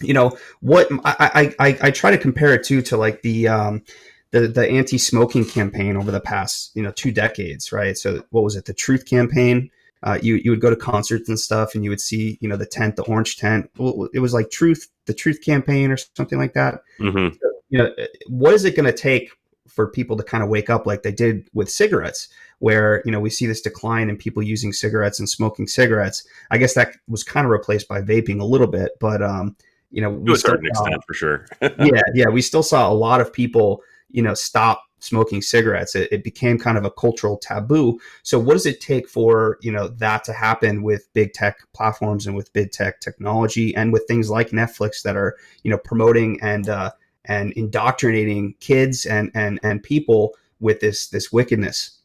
you 0.00 0.14
know, 0.14 0.36
what 0.58 0.88
I 1.04 1.54
I, 1.60 1.78
I, 1.80 1.90
try 1.92 2.10
to 2.10 2.18
compare 2.18 2.52
it 2.54 2.64
to 2.64 2.82
to 2.82 2.96
like 2.96 3.22
the 3.22 3.46
um, 3.46 3.84
the 4.30 4.48
the 4.48 4.68
anti-smoking 4.68 5.44
campaign 5.44 5.96
over 5.96 6.10
the 6.10 6.20
past 6.20 6.72
you 6.74 6.82
know 6.82 6.92
two 6.92 7.12
decades, 7.12 7.72
right? 7.72 7.96
So 7.96 8.24
what 8.30 8.44
was 8.44 8.56
it? 8.56 8.64
The 8.64 8.74
Truth 8.74 9.06
campaign. 9.06 9.70
Uh, 10.02 10.18
you 10.22 10.36
you 10.36 10.50
would 10.50 10.60
go 10.60 10.70
to 10.70 10.76
concerts 10.76 11.28
and 11.28 11.38
stuff, 11.38 11.74
and 11.74 11.82
you 11.82 11.90
would 11.90 12.00
see 12.00 12.38
you 12.40 12.48
know 12.48 12.56
the 12.56 12.66
tent, 12.66 12.96
the 12.96 13.04
orange 13.04 13.36
tent. 13.36 13.70
It 14.12 14.20
was 14.20 14.34
like 14.34 14.50
Truth, 14.50 14.88
the 15.06 15.14
Truth 15.14 15.40
campaign, 15.42 15.90
or 15.90 15.96
something 15.96 16.38
like 16.38 16.52
that. 16.54 16.82
Mm-hmm. 17.00 17.34
So, 17.34 17.50
you 17.70 17.78
know, 17.78 17.90
what 18.28 18.54
is 18.54 18.64
it 18.64 18.76
going 18.76 18.86
to 18.86 18.92
take 18.92 19.30
for 19.66 19.88
people 19.88 20.16
to 20.16 20.22
kind 20.22 20.44
of 20.44 20.48
wake 20.48 20.70
up 20.70 20.86
like 20.86 21.02
they 21.02 21.12
did 21.12 21.48
with 21.54 21.70
cigarettes? 21.70 22.28
where 22.58 23.02
you 23.04 23.12
know 23.12 23.20
we 23.20 23.30
see 23.30 23.46
this 23.46 23.60
decline 23.60 24.08
in 24.08 24.16
people 24.16 24.42
using 24.42 24.72
cigarettes 24.72 25.18
and 25.18 25.28
smoking 25.28 25.66
cigarettes. 25.66 26.26
I 26.50 26.58
guess 26.58 26.74
that 26.74 26.96
was 27.08 27.22
kind 27.22 27.44
of 27.44 27.50
replaced 27.50 27.88
by 27.88 28.00
vaping 28.00 28.40
a 28.40 28.44
little 28.44 28.66
bit, 28.66 28.92
but 29.00 29.22
um, 29.22 29.56
you 29.90 30.02
know, 30.02 30.18
to 30.24 30.32
a 30.32 30.38
certain 30.38 30.68
saw, 30.74 30.84
extent 30.84 31.04
for 31.06 31.14
sure. 31.14 31.46
yeah, 31.60 32.02
yeah, 32.14 32.28
we 32.28 32.42
still 32.42 32.62
saw 32.62 32.90
a 32.90 32.94
lot 32.94 33.20
of 33.20 33.32
people 33.32 33.82
you 34.10 34.22
know, 34.22 34.34
stop 34.34 34.82
smoking 35.00 35.42
cigarettes. 35.42 35.94
It, 35.94 36.08
it, 36.10 36.24
became 36.24 36.58
kind 36.58 36.78
of 36.78 36.84
a 36.84 36.90
cultural 36.90 37.36
taboo. 37.36 37.98
So, 38.22 38.38
what 38.38 38.54
does 38.54 38.66
it 38.66 38.80
take 38.80 39.08
for 39.08 39.58
you 39.60 39.72
know 39.72 39.88
that 39.88 40.24
to 40.24 40.32
happen 40.32 40.82
with 40.82 41.12
big 41.12 41.32
tech 41.32 41.58
platforms 41.72 42.26
and 42.26 42.36
with 42.36 42.52
big 42.52 42.72
tech 42.72 43.00
technology 43.00 43.74
and 43.74 43.92
with 43.92 44.04
things 44.08 44.30
like 44.30 44.50
Netflix 44.50 45.02
that 45.02 45.16
are 45.16 45.36
you 45.62 45.70
know 45.70 45.78
promoting 45.78 46.40
and 46.42 46.68
uh, 46.68 46.90
and 47.24 47.52
indoctrinating 47.52 48.54
kids 48.60 49.06
and 49.06 49.30
and 49.34 49.60
and 49.62 49.82
people 49.82 50.34
with 50.60 50.80
this 50.80 51.08
this 51.08 51.32
wickedness? 51.32 51.98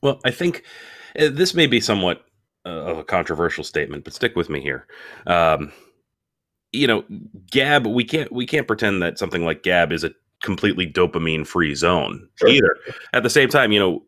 Well, 0.00 0.20
I 0.24 0.30
think 0.30 0.64
uh, 1.18 1.28
this 1.30 1.54
may 1.54 1.66
be 1.66 1.80
somewhat 1.80 2.24
uh, 2.66 2.70
of 2.70 2.98
a 2.98 3.04
controversial 3.04 3.64
statement, 3.64 4.04
but 4.04 4.14
stick 4.14 4.36
with 4.36 4.48
me 4.48 4.60
here. 4.60 4.86
Um, 5.26 5.72
you 6.72 6.86
know, 6.86 7.04
Gab, 7.50 7.86
we 7.86 8.04
can't 8.04 8.32
we 8.32 8.46
can't 8.46 8.66
pretend 8.66 9.02
that 9.02 9.18
something 9.18 9.44
like 9.44 9.62
Gab 9.62 9.92
is 9.92 10.04
a 10.04 10.10
completely 10.44 10.86
dopamine 10.86 11.46
free 11.46 11.74
zone 11.74 12.28
sure. 12.36 12.48
either. 12.48 12.76
At 13.12 13.24
the 13.24 13.30
same 13.30 13.48
time, 13.48 13.72
you 13.72 13.80
know, 13.80 14.04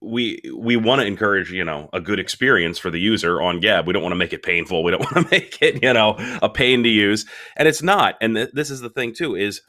we 0.00 0.40
we 0.56 0.76
want 0.76 1.00
to 1.00 1.06
encourage 1.06 1.50
you 1.50 1.64
know 1.64 1.88
a 1.92 2.00
good 2.00 2.18
experience 2.18 2.78
for 2.78 2.90
the 2.90 3.00
user 3.00 3.40
on 3.40 3.60
Gab. 3.60 3.86
We 3.86 3.92
don't 3.92 4.02
want 4.02 4.12
to 4.12 4.16
make 4.16 4.32
it 4.32 4.42
painful. 4.42 4.82
We 4.82 4.90
don't 4.90 5.00
want 5.14 5.26
to 5.26 5.30
make 5.30 5.58
it 5.60 5.82
you 5.82 5.92
know 5.92 6.16
a 6.42 6.48
pain 6.48 6.82
to 6.82 6.88
use, 6.88 7.24
and 7.56 7.68
it's 7.68 7.82
not. 7.82 8.16
And 8.20 8.34
th- 8.34 8.50
this 8.52 8.70
is 8.70 8.80
the 8.80 8.90
thing 8.90 9.14
too 9.14 9.34
is 9.36 9.62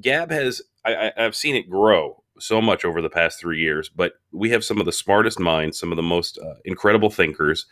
Gab 0.00 0.30
has 0.30 0.62
I, 0.84 1.12
I've 1.16 1.36
seen 1.36 1.54
it 1.56 1.68
grow 1.68 2.22
so 2.40 2.62
much 2.62 2.84
over 2.84 3.02
the 3.02 3.10
past 3.10 3.40
three 3.40 3.60
years, 3.60 3.88
but 3.88 4.12
we 4.32 4.50
have 4.50 4.64
some 4.64 4.78
of 4.78 4.86
the 4.86 4.92
smartest 4.92 5.40
minds, 5.40 5.78
some 5.78 5.90
of 5.92 5.96
the 5.96 6.02
most 6.02 6.38
uh, 6.38 6.54
incredible 6.64 7.10
thinkers, 7.10 7.66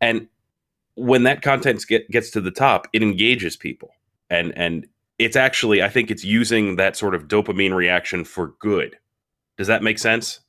and 0.00 0.28
when 0.94 1.24
that 1.24 1.42
content 1.42 1.84
get, 1.86 2.10
gets 2.10 2.30
to 2.30 2.40
the 2.40 2.50
top, 2.50 2.88
it 2.92 3.02
engages 3.02 3.56
people, 3.56 3.90
and 4.30 4.56
and 4.56 4.86
it's 5.18 5.36
actually 5.36 5.82
i 5.82 5.88
think 5.88 6.10
it's 6.10 6.24
using 6.24 6.76
that 6.76 6.96
sort 6.96 7.14
of 7.14 7.28
dopamine 7.28 7.74
reaction 7.74 8.24
for 8.24 8.54
good. 8.60 8.98
Does 9.58 9.66
that 9.66 9.82
make 9.82 9.98
sense? 9.98 10.40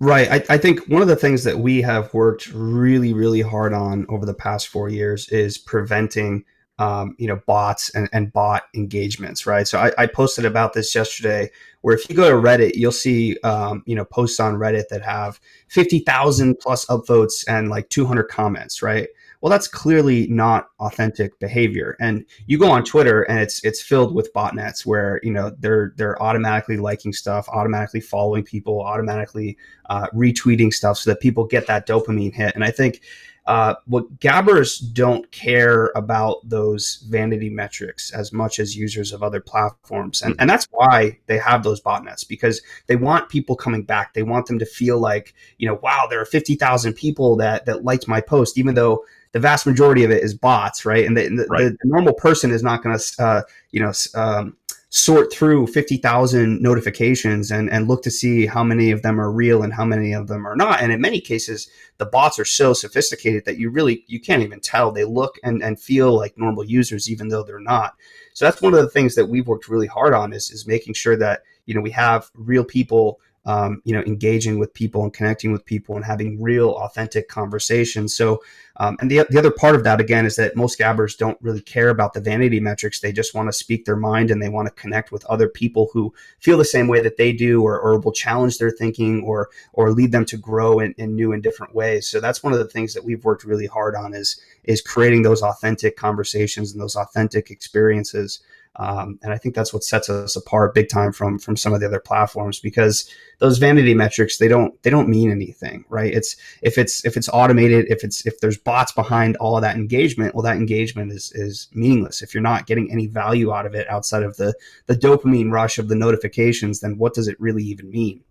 Right. 0.00 0.30
I, 0.30 0.54
I, 0.54 0.58
think 0.58 0.86
one 0.86 1.02
of 1.02 1.08
the 1.08 1.16
things 1.16 1.42
that 1.44 1.58
we 1.58 1.82
have 1.82 2.12
worked 2.14 2.52
really 2.52 3.12
really 3.12 3.40
hard 3.40 3.72
on 3.72 4.06
over 4.08 4.26
the 4.26 4.34
past 4.34 4.68
four 4.68 4.88
years 4.88 5.28
is 5.28 5.58
preventing 5.58 6.44
um, 6.78 7.16
you 7.18 7.26
know 7.26 7.40
bots 7.46 7.90
and, 7.96 8.08
and 8.12 8.32
bot 8.32 8.64
engagements 8.74 9.46
right? 9.46 9.66
So 9.66 9.78
I, 9.78 9.92
I, 9.98 10.06
posted 10.06 10.44
about 10.44 10.72
this 10.72 10.94
yesterday 10.94 11.50
where 11.80 11.96
if 11.96 12.08
you 12.08 12.14
go 12.14 12.30
to 12.30 12.36
reddit 12.36 12.76
you'll 12.76 12.92
see 12.92 13.36
um, 13.42 13.82
you 13.86 13.96
know 13.96 14.04
posts 14.04 14.38
on 14.38 14.54
reddit 14.54 14.88
that 14.90 15.02
have 15.02 15.40
50000 15.70 16.60
plus 16.60 16.86
upvotes 16.86 17.44
and 17.48 17.68
like 17.68 17.88
200 17.88 18.24
comments 18.24 18.82
right 18.82 19.08
well 19.40 19.50
that's 19.50 19.68
clearly 19.68 20.26
not 20.28 20.68
authentic 20.80 21.38
behavior 21.38 21.96
and 22.00 22.24
you 22.46 22.58
go 22.58 22.70
on 22.70 22.84
twitter 22.84 23.22
and 23.22 23.38
it's 23.40 23.64
it's 23.64 23.80
filled 23.82 24.14
with 24.14 24.32
botnets 24.32 24.84
where 24.84 25.20
you 25.22 25.30
know 25.30 25.50
they're 25.58 25.92
they're 25.96 26.20
automatically 26.22 26.76
liking 26.76 27.12
stuff 27.12 27.48
automatically 27.48 28.00
following 28.00 28.42
people 28.42 28.82
automatically 28.82 29.56
uh, 29.90 30.06
retweeting 30.14 30.72
stuff 30.72 30.98
so 30.98 31.10
that 31.10 31.20
people 31.20 31.44
get 31.44 31.66
that 31.66 31.86
dopamine 31.86 32.32
hit 32.34 32.54
and 32.54 32.64
i 32.64 32.70
think 32.70 33.00
uh, 33.48 33.74
what 33.86 34.20
gabbers 34.20 34.78
don't 34.78 35.28
care 35.32 35.90
about 35.96 36.46
those 36.46 37.02
vanity 37.08 37.48
metrics 37.48 38.12
as 38.12 38.30
much 38.30 38.58
as 38.58 38.76
users 38.76 39.10
of 39.10 39.22
other 39.22 39.40
platforms. 39.40 40.20
And, 40.20 40.36
and 40.38 40.50
that's 40.50 40.66
why 40.70 41.18
they 41.28 41.38
have 41.38 41.62
those 41.62 41.80
botnets 41.80 42.28
because 42.28 42.60
they 42.88 42.96
want 42.96 43.30
people 43.30 43.56
coming 43.56 43.84
back. 43.84 44.12
They 44.12 44.22
want 44.22 44.44
them 44.44 44.58
to 44.58 44.66
feel 44.66 44.98
like, 44.98 45.34
you 45.56 45.66
know, 45.66 45.80
wow, 45.82 46.06
there 46.10 46.20
are 46.20 46.26
50,000 46.26 46.92
people 46.92 47.36
that, 47.36 47.64
that 47.64 47.84
liked 47.84 48.06
my 48.06 48.20
post, 48.20 48.58
even 48.58 48.74
though 48.74 49.06
the 49.32 49.40
vast 49.40 49.66
majority 49.66 50.04
of 50.04 50.10
it 50.10 50.22
is 50.22 50.34
bots, 50.34 50.84
right? 50.84 51.04
And 51.06 51.16
the, 51.16 51.28
the, 51.28 51.46
right. 51.48 51.64
the 51.64 51.78
normal 51.84 52.14
person 52.14 52.50
is 52.50 52.62
not 52.62 52.82
going 52.82 52.98
to, 52.98 53.22
uh, 53.22 53.42
you 53.70 53.80
know, 53.80 53.92
um, 54.14 54.56
sort 54.90 55.30
through 55.30 55.66
50,000 55.66 56.62
notifications 56.62 57.50
and, 57.50 57.68
and 57.70 57.88
look 57.88 58.02
to 58.02 58.10
see 58.10 58.46
how 58.46 58.64
many 58.64 58.90
of 58.90 59.02
them 59.02 59.20
are 59.20 59.30
real 59.30 59.62
and 59.62 59.74
how 59.74 59.84
many 59.84 60.14
of 60.14 60.28
them 60.28 60.46
are 60.46 60.56
not. 60.56 60.80
And 60.80 60.90
in 60.90 61.00
many 61.00 61.20
cases, 61.20 61.68
the 61.98 62.06
bots 62.06 62.38
are 62.38 62.44
so 62.44 62.72
sophisticated 62.72 63.44
that 63.44 63.58
you 63.58 63.68
really, 63.68 64.04
you 64.06 64.18
can't 64.18 64.42
even 64.42 64.60
tell. 64.60 64.90
They 64.90 65.04
look 65.04 65.36
and, 65.44 65.62
and 65.62 65.78
feel 65.78 66.16
like 66.16 66.38
normal 66.38 66.64
users, 66.64 67.10
even 67.10 67.28
though 67.28 67.42
they're 67.42 67.60
not. 67.60 67.96
So 68.32 68.46
that's 68.46 68.62
one 68.62 68.72
of 68.72 68.80
the 68.80 68.88
things 68.88 69.14
that 69.16 69.26
we've 69.26 69.46
worked 69.46 69.68
really 69.68 69.86
hard 69.86 70.14
on 70.14 70.32
is, 70.32 70.50
is 70.50 70.66
making 70.66 70.94
sure 70.94 71.16
that, 71.16 71.42
you 71.66 71.74
know, 71.74 71.82
we 71.82 71.90
have 71.90 72.30
real 72.34 72.64
people 72.64 73.20
um, 73.48 73.80
you 73.84 73.94
know, 73.94 74.02
engaging 74.02 74.58
with 74.58 74.74
people 74.74 75.02
and 75.02 75.14
connecting 75.14 75.52
with 75.52 75.64
people 75.64 75.96
and 75.96 76.04
having 76.04 76.40
real, 76.40 76.72
authentic 76.72 77.28
conversations. 77.28 78.14
So, 78.14 78.42
um, 78.76 78.98
and 79.00 79.10
the, 79.10 79.26
the 79.30 79.38
other 79.38 79.50
part 79.50 79.74
of 79.74 79.84
that, 79.84 80.02
again, 80.02 80.26
is 80.26 80.36
that 80.36 80.54
most 80.54 80.76
gabbers 80.76 81.16
don't 81.16 81.38
really 81.40 81.62
care 81.62 81.88
about 81.88 82.12
the 82.12 82.20
vanity 82.20 82.60
metrics. 82.60 83.00
They 83.00 83.10
just 83.10 83.34
want 83.34 83.48
to 83.48 83.54
speak 83.54 83.86
their 83.86 83.96
mind 83.96 84.30
and 84.30 84.42
they 84.42 84.50
want 84.50 84.68
to 84.68 84.80
connect 84.82 85.10
with 85.12 85.24
other 85.24 85.48
people 85.48 85.88
who 85.94 86.12
feel 86.40 86.58
the 86.58 86.64
same 86.66 86.88
way 86.88 87.00
that 87.00 87.16
they 87.16 87.32
do 87.32 87.62
or, 87.62 87.80
or 87.80 87.98
will 87.98 88.12
challenge 88.12 88.58
their 88.58 88.70
thinking 88.70 89.22
or, 89.22 89.48
or 89.72 89.92
lead 89.92 90.12
them 90.12 90.26
to 90.26 90.36
grow 90.36 90.80
in, 90.80 90.94
in 90.98 91.14
new 91.14 91.32
and 91.32 91.42
different 91.42 91.74
ways. 91.74 92.06
So 92.06 92.20
that's 92.20 92.42
one 92.42 92.52
of 92.52 92.58
the 92.58 92.68
things 92.68 92.92
that 92.92 93.04
we've 93.04 93.24
worked 93.24 93.44
really 93.44 93.66
hard 93.66 93.96
on 93.96 94.12
is, 94.12 94.38
is 94.64 94.82
creating 94.82 95.22
those 95.22 95.42
authentic 95.42 95.96
conversations 95.96 96.72
and 96.72 96.82
those 96.82 96.96
authentic 96.96 97.50
experiences. 97.50 98.40
Um, 98.78 99.18
and 99.22 99.32
I 99.32 99.38
think 99.38 99.56
that's 99.56 99.74
what 99.74 99.82
sets 99.82 100.08
us 100.08 100.36
apart 100.36 100.74
big 100.74 100.88
time 100.88 101.12
from 101.12 101.38
from 101.38 101.56
some 101.56 101.74
of 101.74 101.80
the 101.80 101.86
other 101.86 101.98
platforms 101.98 102.60
because 102.60 103.08
those 103.40 103.58
vanity 103.58 103.92
metrics 103.92 104.38
they 104.38 104.46
don't 104.46 104.80
they 104.82 104.90
don't 104.90 105.08
mean 105.08 105.32
anything, 105.32 105.84
right? 105.88 106.12
It's 106.12 106.36
if 106.62 106.78
it's 106.78 107.04
if 107.04 107.16
it's 107.16 107.28
automated, 107.30 107.86
if 107.90 108.04
it's 108.04 108.24
if 108.24 108.40
there's 108.40 108.56
bots 108.56 108.92
behind 108.92 109.36
all 109.36 109.56
of 109.56 109.62
that 109.62 109.76
engagement, 109.76 110.34
well, 110.34 110.44
that 110.44 110.56
engagement 110.56 111.10
is 111.10 111.32
is 111.34 111.68
meaningless. 111.74 112.22
If 112.22 112.34
you're 112.34 112.42
not 112.42 112.66
getting 112.66 112.90
any 112.92 113.08
value 113.08 113.52
out 113.52 113.66
of 113.66 113.74
it 113.74 113.90
outside 113.90 114.22
of 114.22 114.36
the 114.36 114.54
the 114.86 114.94
dopamine 114.94 115.50
rush 115.50 115.78
of 115.78 115.88
the 115.88 115.96
notifications, 115.96 116.80
then 116.80 116.98
what 116.98 117.14
does 117.14 117.26
it 117.26 117.40
really 117.40 117.64
even 117.64 117.90
mean? 117.90 118.22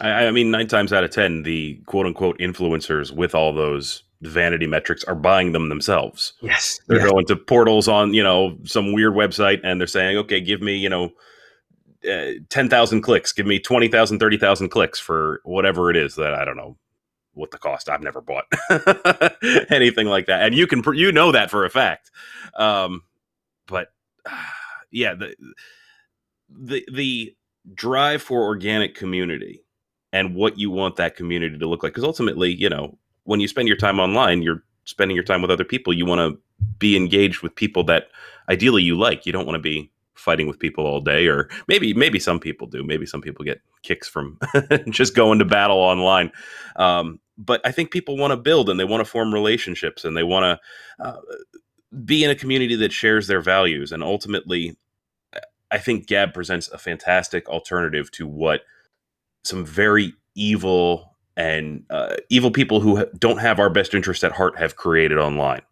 I, 0.00 0.26
I 0.26 0.30
mean, 0.30 0.52
nine 0.52 0.68
times 0.68 0.92
out 0.92 1.02
of 1.02 1.10
ten, 1.10 1.42
the 1.42 1.80
quote 1.86 2.06
unquote 2.06 2.38
influencers 2.38 3.10
with 3.10 3.34
all 3.34 3.52
those 3.52 4.04
vanity 4.22 4.66
metrics 4.66 5.04
are 5.04 5.14
buying 5.14 5.52
them 5.52 5.68
themselves. 5.68 6.34
Yes. 6.40 6.80
They're 6.86 7.00
yes. 7.00 7.10
going 7.10 7.26
to 7.26 7.36
portals 7.36 7.88
on, 7.88 8.14
you 8.14 8.22
know, 8.22 8.58
some 8.64 8.92
weird 8.92 9.14
website 9.14 9.60
and 9.64 9.80
they're 9.80 9.86
saying, 9.86 10.16
okay, 10.18 10.40
give 10.40 10.60
me, 10.60 10.76
you 10.76 10.88
know, 10.88 11.10
uh, 12.10 12.32
10,000 12.48 13.02
clicks, 13.02 13.32
give 13.32 13.46
me 13.46 13.58
20,000, 13.58 14.18
30,000 14.18 14.68
clicks 14.68 14.98
for 14.98 15.40
whatever 15.44 15.90
it 15.90 15.96
is 15.96 16.16
that 16.16 16.34
I 16.34 16.44
don't 16.44 16.56
know 16.56 16.76
what 17.32 17.50
the 17.50 17.58
cost. 17.58 17.88
I've 17.88 18.02
never 18.02 18.20
bought 18.20 18.44
anything 19.70 20.06
like 20.06 20.26
that. 20.26 20.42
And 20.42 20.54
you 20.54 20.66
can, 20.66 20.82
you 20.94 21.12
know 21.12 21.32
that 21.32 21.50
for 21.50 21.64
a 21.64 21.70
fact. 21.70 22.10
Um, 22.56 23.02
but 23.66 23.88
uh, 24.26 24.36
yeah, 24.90 25.14
the, 25.14 25.34
the, 26.48 26.86
the 26.92 27.34
drive 27.74 28.22
for 28.22 28.42
organic 28.42 28.94
community 28.94 29.62
and 30.12 30.34
what 30.34 30.58
you 30.58 30.70
want 30.70 30.96
that 30.96 31.16
community 31.16 31.56
to 31.56 31.68
look 31.68 31.82
like. 31.82 31.92
Because 31.92 32.04
ultimately, 32.04 32.54
you 32.54 32.68
know, 32.68 32.98
when 33.24 33.40
you 33.40 33.48
spend 33.48 33.68
your 33.68 33.76
time 33.76 34.00
online, 34.00 34.42
you're 34.42 34.62
spending 34.84 35.14
your 35.14 35.24
time 35.24 35.42
with 35.42 35.50
other 35.50 35.64
people. 35.64 35.92
You 35.92 36.06
want 36.06 36.20
to 36.20 36.40
be 36.78 36.96
engaged 36.96 37.42
with 37.42 37.54
people 37.54 37.84
that 37.84 38.08
ideally 38.48 38.82
you 38.82 38.98
like. 38.98 39.26
You 39.26 39.32
don't 39.32 39.46
want 39.46 39.56
to 39.56 39.62
be 39.62 39.90
fighting 40.20 40.46
with 40.46 40.58
people 40.58 40.86
all 40.86 41.00
day 41.00 41.26
or 41.26 41.48
maybe 41.66 41.94
maybe 41.94 42.18
some 42.18 42.38
people 42.38 42.66
do 42.66 42.84
maybe 42.84 43.06
some 43.06 43.22
people 43.22 43.44
get 43.44 43.60
kicks 43.82 44.06
from 44.06 44.38
just 44.90 45.16
going 45.16 45.38
to 45.38 45.44
battle 45.44 45.78
online 45.78 46.30
um, 46.76 47.18
but 47.38 47.60
i 47.64 47.72
think 47.72 47.90
people 47.90 48.18
want 48.18 48.30
to 48.30 48.36
build 48.36 48.68
and 48.68 48.78
they 48.78 48.84
want 48.84 49.00
to 49.00 49.10
form 49.10 49.32
relationships 49.32 50.04
and 50.04 50.16
they 50.16 50.22
want 50.22 50.44
to 50.44 51.04
uh, 51.04 51.20
be 52.04 52.22
in 52.22 52.30
a 52.30 52.34
community 52.34 52.76
that 52.76 52.92
shares 52.92 53.26
their 53.26 53.40
values 53.40 53.92
and 53.92 54.02
ultimately 54.02 54.76
i 55.70 55.78
think 55.78 56.06
gab 56.06 56.34
presents 56.34 56.68
a 56.68 56.78
fantastic 56.78 57.48
alternative 57.48 58.10
to 58.10 58.26
what 58.26 58.60
some 59.42 59.64
very 59.64 60.12
evil 60.34 61.09
and 61.36 61.84
uh, 61.90 62.16
evil 62.28 62.50
people 62.50 62.80
who 62.80 63.04
don't 63.18 63.38
have 63.38 63.58
our 63.58 63.70
best 63.70 63.94
interest 63.94 64.24
at 64.24 64.32
heart 64.32 64.58
have 64.58 64.76
created 64.76 65.18
online. 65.18 65.62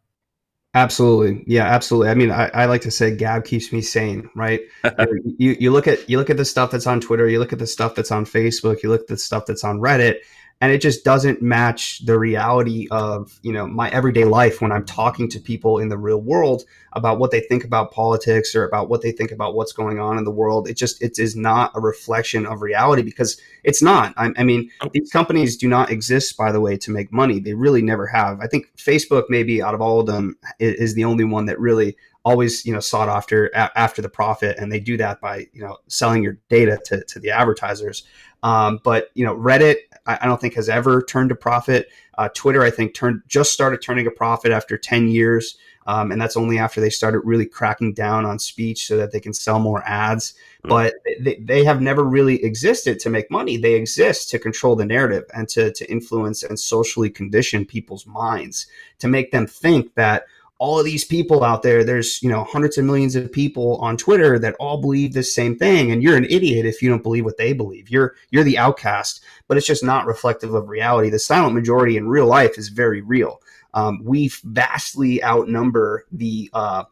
Absolutely, 0.74 1.44
yeah, 1.46 1.64
absolutely. 1.64 2.10
I 2.10 2.14
mean, 2.14 2.30
I, 2.30 2.48
I 2.48 2.66
like 2.66 2.82
to 2.82 2.90
say 2.90 3.14
Gab 3.14 3.44
keeps 3.44 3.72
me 3.72 3.80
sane, 3.80 4.28
right? 4.34 4.60
you 5.38 5.56
you 5.58 5.70
look 5.70 5.88
at 5.88 6.08
you 6.08 6.18
look 6.18 6.30
at 6.30 6.36
the 6.36 6.44
stuff 6.44 6.70
that's 6.70 6.86
on 6.86 7.00
Twitter, 7.00 7.28
you 7.28 7.38
look 7.38 7.52
at 7.52 7.58
the 7.58 7.66
stuff 7.66 7.94
that's 7.94 8.10
on 8.10 8.24
Facebook, 8.24 8.82
you 8.82 8.90
look 8.90 9.00
at 9.02 9.06
the 9.06 9.16
stuff 9.16 9.46
that's 9.46 9.64
on 9.64 9.80
Reddit, 9.80 10.18
and 10.60 10.72
it 10.72 10.80
just 10.80 11.04
doesn't 11.04 11.40
match 11.40 12.04
the 12.04 12.18
reality 12.18 12.88
of 12.90 13.38
you 13.42 13.52
know 13.52 13.66
my 13.66 13.90
everyday 13.90 14.24
life 14.24 14.60
when 14.60 14.72
i'm 14.72 14.84
talking 14.84 15.28
to 15.28 15.38
people 15.38 15.78
in 15.78 15.88
the 15.88 15.98
real 15.98 16.20
world 16.20 16.64
about 16.98 17.18
what 17.18 17.30
they 17.30 17.40
think 17.40 17.64
about 17.64 17.92
politics 17.92 18.54
or 18.54 18.64
about 18.64 18.88
what 18.88 19.02
they 19.02 19.12
think 19.12 19.30
about 19.30 19.54
what's 19.54 19.72
going 19.72 19.98
on 19.98 20.18
in 20.18 20.24
the 20.24 20.30
world. 20.30 20.68
It 20.68 20.76
just 20.76 21.02
it 21.02 21.18
is 21.18 21.36
not 21.36 21.72
a 21.74 21.80
reflection 21.80 22.46
of 22.46 22.62
reality 22.62 23.02
because 23.02 23.40
it's 23.64 23.82
not. 23.82 24.14
I, 24.16 24.32
I 24.36 24.44
mean 24.44 24.70
these 24.92 25.10
companies 25.10 25.56
do 25.56 25.68
not 25.68 25.90
exist 25.90 26.36
by 26.36 26.52
the 26.52 26.60
way 26.60 26.76
to 26.78 26.90
make 26.90 27.12
money. 27.12 27.40
They 27.40 27.54
really 27.54 27.82
never 27.82 28.06
have. 28.06 28.40
I 28.40 28.46
think 28.46 28.70
facebook 28.76 29.24
maybe 29.28 29.62
out 29.62 29.74
of 29.74 29.80
all 29.80 30.00
of 30.00 30.06
them 30.06 30.36
is 30.58 30.94
the 30.94 31.04
only 31.04 31.24
one 31.24 31.46
that 31.46 31.58
really 31.58 31.96
always 32.24 32.66
you 32.66 32.72
know 32.72 32.80
sought 32.80 33.08
after 33.08 33.54
after 33.54 34.02
the 34.02 34.08
profit. 34.08 34.58
And 34.58 34.70
they 34.70 34.80
do 34.80 34.96
that 34.98 35.20
by 35.20 35.46
you 35.52 35.62
know 35.62 35.78
selling 35.88 36.22
your 36.22 36.38
data 36.48 36.78
to, 36.86 37.04
to 37.04 37.18
the 37.18 37.30
advertisers. 37.30 38.04
Um, 38.42 38.80
but 38.84 39.10
you 39.14 39.24
know 39.24 39.34
reddit 39.34 39.76
I, 40.08 40.18
I, 40.22 40.26
don't 40.26 40.40
think 40.40 40.54
has 40.54 40.68
ever 40.68 41.02
turned 41.02 41.30
a 41.30 41.36
profit. 41.36 41.88
Uh, 42.16 42.28
twitter 42.34 42.64
i 42.64 42.70
think 42.70 42.94
turned 42.94 43.22
just 43.28 43.52
started 43.52 43.80
turning 43.80 44.08
a 44.08 44.10
profit 44.10 44.50
after 44.50 44.76
10 44.76 45.06
years 45.06 45.56
um, 45.88 46.12
and 46.12 46.20
that's 46.20 46.36
only 46.36 46.58
after 46.58 46.82
they 46.82 46.90
started 46.90 47.20
really 47.20 47.46
cracking 47.46 47.94
down 47.94 48.26
on 48.26 48.38
speech 48.38 48.86
so 48.86 48.98
that 48.98 49.10
they 49.10 49.20
can 49.20 49.32
sell 49.32 49.58
more 49.58 49.82
ads. 49.86 50.34
Mm-hmm. 50.58 50.68
but 50.68 50.94
they, 51.20 51.36
they 51.36 51.64
have 51.64 51.80
never 51.80 52.04
really 52.04 52.44
existed 52.44 52.98
to 53.00 53.10
make 53.10 53.30
money. 53.30 53.56
They 53.56 53.74
exist 53.74 54.28
to 54.30 54.38
control 54.38 54.76
the 54.76 54.84
narrative 54.84 55.24
and 55.32 55.48
to, 55.50 55.72
to 55.72 55.90
influence 55.90 56.42
and 56.42 56.58
socially 56.58 57.08
condition 57.08 57.64
people's 57.64 58.06
minds 58.06 58.66
to 58.98 59.08
make 59.08 59.30
them 59.30 59.46
think 59.46 59.94
that 59.94 60.24
all 60.58 60.78
of 60.78 60.84
these 60.84 61.04
people 61.04 61.44
out 61.44 61.62
there 61.62 61.84
there's 61.84 62.20
you 62.22 62.28
know 62.28 62.44
hundreds 62.44 62.76
of 62.76 62.84
millions 62.84 63.14
of 63.14 63.30
people 63.30 63.76
on 63.76 63.96
twitter 63.96 64.38
that 64.38 64.56
all 64.58 64.80
believe 64.80 65.12
the 65.12 65.22
same 65.22 65.56
thing. 65.56 65.90
And 65.90 66.02
you're 66.02 66.16
an 66.16 66.24
idiot 66.24 66.66
if 66.66 66.82
you 66.82 66.88
don't 66.88 67.02
believe 67.02 67.24
what 67.24 67.36
they 67.36 67.52
believe. 67.52 67.90
You're 67.90 68.14
you're 68.30 68.44
the 68.44 68.58
outcast 68.58 69.22
but 69.46 69.56
it's 69.56 69.66
just 69.66 69.82
not 69.82 70.06
reflective 70.06 70.54
of 70.54 70.68
reality. 70.68 71.10
The 71.10 71.18
silent 71.18 71.54
majority 71.54 71.96
in 71.96 72.08
real 72.08 72.26
life 72.26 72.58
is 72.58 72.68
very 72.68 73.00
real. 73.00 73.40
Um, 73.74 74.00
we 74.04 74.30
vastly 74.44 75.22
outnumber 75.24 76.04
the 76.12 76.50
uh, 76.52 76.84